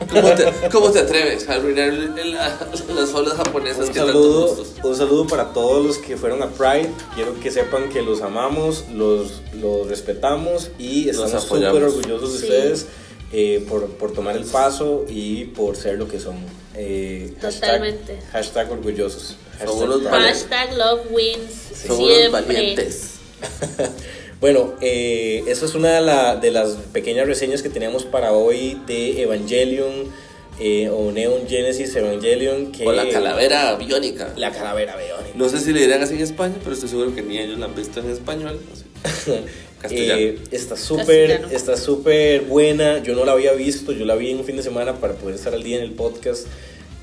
¿Cómo 0.08 0.34
te, 0.34 0.44
cómo 0.72 0.90
te 0.90 0.98
atreves 1.00 1.48
a 1.48 1.54
arruinar 1.54 1.88
el- 1.88 2.32
las 2.34 3.14
olas 3.14 3.34
japonesas 3.34 3.86
Un 3.88 3.92
que 3.92 3.98
tanto 4.00 4.12
saludo, 4.12 4.46
gustos? 4.56 4.72
un 4.84 4.96
saludo 4.96 5.26
para 5.26 5.52
todos 5.52 5.84
los 5.84 5.98
que 5.98 6.16
fueron 6.16 6.42
a 6.42 6.48
Pride. 6.50 6.90
Quiero 7.14 7.38
que 7.38 7.50
sepan 7.50 7.88
que 7.90 8.02
los 8.02 8.22
amamos, 8.22 8.84
los, 8.92 9.42
los 9.60 9.86
respetamos 9.88 10.70
y 10.78 11.08
estamos 11.08 11.42
súper 11.44 11.64
orgullosos 11.84 12.32
de 12.32 12.38
Sí. 12.38 12.44
ustedes 12.46 12.86
eh, 13.32 13.64
por, 13.68 13.86
por 13.90 14.12
tomar 14.12 14.36
el 14.36 14.44
paso 14.44 15.04
y 15.08 15.44
por 15.44 15.76
ser 15.76 15.98
lo 15.98 16.08
que 16.08 16.18
son. 16.18 16.36
Eh, 16.74 17.34
Totalmente. 17.40 18.14
Hashtag, 18.32 18.32
hashtag 18.32 18.72
orgullosos. 18.72 19.36
Somos 19.64 20.02
Hashtag. 20.04 20.22
Hashtag 20.22 20.76
love 20.78 21.00
wins. 21.10 21.52
Somos 21.86 21.98
los 22.08 22.08
siempre. 22.16 22.28
valientes. 22.42 23.10
Bueno, 24.40 24.74
eh, 24.80 25.44
esa 25.48 25.66
es 25.66 25.74
una 25.74 25.94
de, 25.96 26.00
la- 26.00 26.36
de 26.36 26.50
las 26.50 26.70
pequeñas 26.92 27.26
reseñas 27.26 27.62
que 27.62 27.68
teníamos 27.68 28.04
para 28.04 28.32
hoy 28.32 28.80
de 28.86 29.22
Evangelion. 29.22 30.30
eh, 30.62 30.90
o 30.90 31.10
Neon 31.10 31.48
Genesis 31.48 31.96
Evangelion. 31.96 32.70
Que, 32.70 32.86
O 32.86 32.92
la 32.92 33.08
calavera 33.08 33.74
biónica. 33.76 34.34
La 34.36 34.50
calavera 34.52 34.94
biónica. 34.96 35.34
No 35.34 35.48
sé 35.48 35.58
si 35.58 35.72
le 35.72 35.80
dirán 35.80 36.02
así 36.02 36.14
en 36.14 36.20
España, 36.20 36.54
pero 36.62 36.74
estoy 36.74 36.90
seguro 36.90 37.14
que 37.14 37.22
ni 37.22 37.38
ellos 37.38 37.58
la 37.58 37.64
han 37.66 37.74
visto 37.74 38.00
en 38.00 38.10
español. 38.10 38.60
así. 39.04 39.32
Castellano. 39.80 40.20
Eh, 40.20 40.38
está 40.50 40.76
súper 40.76 41.46
está 41.52 41.78
súper 41.78 42.42
buena. 42.42 43.02
Yo 43.02 43.14
no 43.14 43.24
la 43.24 43.32
había 43.32 43.52
visto, 43.52 43.92
yo 43.92 44.04
la 44.04 44.14
vi 44.16 44.32
en 44.32 44.38
un 44.40 44.44
fin 44.44 44.56
de 44.56 44.62
semana 44.62 44.96
para 45.00 45.14
poder 45.14 45.36
estar 45.36 45.54
al 45.54 45.62
día 45.62 45.78
en 45.78 45.82
el 45.84 45.92
podcast. 45.92 46.46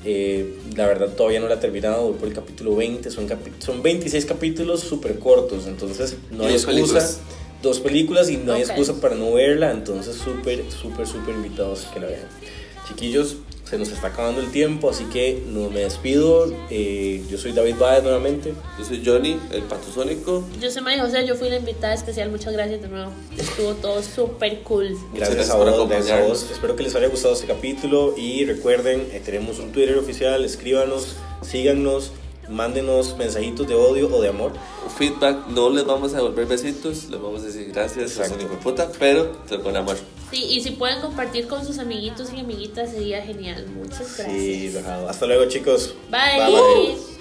Eh, 0.04 0.54
la 0.76 0.86
verdad 0.86 1.08
todavía 1.08 1.40
no 1.40 1.48
la 1.48 1.54
he 1.54 1.58
terminado, 1.58 2.04
voy 2.04 2.14
por 2.14 2.28
el 2.28 2.34
capítulo 2.34 2.76
20, 2.76 3.10
son, 3.10 3.28
capi- 3.28 3.50
son 3.58 3.82
26 3.82 4.24
capítulos 4.26 4.80
súper 4.80 5.18
cortos, 5.18 5.66
entonces 5.66 6.16
no 6.30 6.44
hay 6.46 6.52
excusa. 6.54 6.66
películas. 6.76 7.20
Dos 7.62 7.80
películas 7.80 8.30
y 8.30 8.36
no 8.36 8.52
hay 8.52 8.62
excusa 8.62 9.00
para 9.00 9.16
no 9.16 9.32
verla, 9.32 9.72
entonces 9.72 10.14
súper, 10.14 10.62
súper, 10.70 11.08
súper 11.08 11.34
invitados 11.34 11.86
a 11.86 11.94
que 11.94 11.98
la 12.00 12.06
vean. 12.06 12.28
Chiquillos, 12.86 13.36
se 13.68 13.78
nos 13.78 13.90
está 13.90 14.08
acabando 14.08 14.40
el 14.40 14.50
tiempo, 14.50 14.88
así 14.88 15.04
que 15.04 15.42
no 15.46 15.68
me 15.68 15.80
despido. 15.80 16.50
Eh, 16.70 17.22
yo 17.28 17.36
soy 17.36 17.52
David 17.52 17.74
Baez 17.78 18.02
nuevamente. 18.02 18.54
Yo 18.78 18.84
soy 18.84 19.02
Johnny, 19.04 19.38
el 19.52 19.62
pato 19.62 19.92
sónico. 19.92 20.44
Yo 20.60 20.70
soy 20.70 20.82
María 20.82 21.04
José, 21.04 21.26
yo 21.26 21.34
fui 21.34 21.50
la 21.50 21.56
invitada 21.56 21.92
especial, 21.92 22.30
muchas 22.30 22.54
gracias 22.54 22.80
de 22.80 22.88
nuevo. 22.88 23.12
Estuvo 23.36 23.74
todo 23.74 24.02
súper 24.02 24.62
cool. 24.62 24.96
Gracias 25.12 25.34
gracias 25.34 25.50
a 25.50 25.58
por 25.58 25.70
vos, 25.70 26.10
a. 26.10 26.52
Espero 26.52 26.76
que 26.76 26.82
les 26.82 26.94
haya 26.94 27.08
gustado 27.08 27.34
este 27.34 27.46
capítulo 27.46 28.14
y 28.16 28.44
recuerden, 28.46 29.06
eh, 29.12 29.20
tenemos 29.22 29.58
un 29.58 29.70
Twitter 29.70 29.98
oficial, 29.98 30.44
escríbanos, 30.44 31.16
síganos, 31.42 32.12
mándenos 32.48 33.18
mensajitos 33.18 33.68
de 33.68 33.74
odio 33.74 34.08
o 34.14 34.22
de 34.22 34.28
amor. 34.28 34.52
Feedback, 34.96 35.46
no 35.48 35.68
les 35.68 35.84
vamos 35.84 36.14
a 36.14 36.16
devolver 36.16 36.46
besitos, 36.46 37.10
les 37.10 37.20
vamos 37.20 37.42
a 37.42 37.46
decir 37.46 37.70
gracias, 37.70 38.12
Exacto. 38.12 38.42
hijo 38.42 38.54
de 38.54 38.56
puta, 38.56 38.90
pero 38.98 39.36
con 39.62 39.76
amor. 39.76 39.96
Sí, 40.30 40.44
y 40.44 40.60
si 40.60 40.72
pueden 40.72 41.00
compartir 41.00 41.46
con 41.46 41.64
sus 41.64 41.78
amiguitos 41.78 42.32
y 42.32 42.40
amiguitas 42.40 42.90
sería 42.90 43.22
genial. 43.22 43.66
Muchas 43.68 44.16
gracias. 44.18 44.26
Sí. 44.28 44.74
Hasta 45.08 45.26
luego 45.26 45.46
chicos. 45.46 45.94
Bye. 46.10 46.46
bye. 46.46 47.17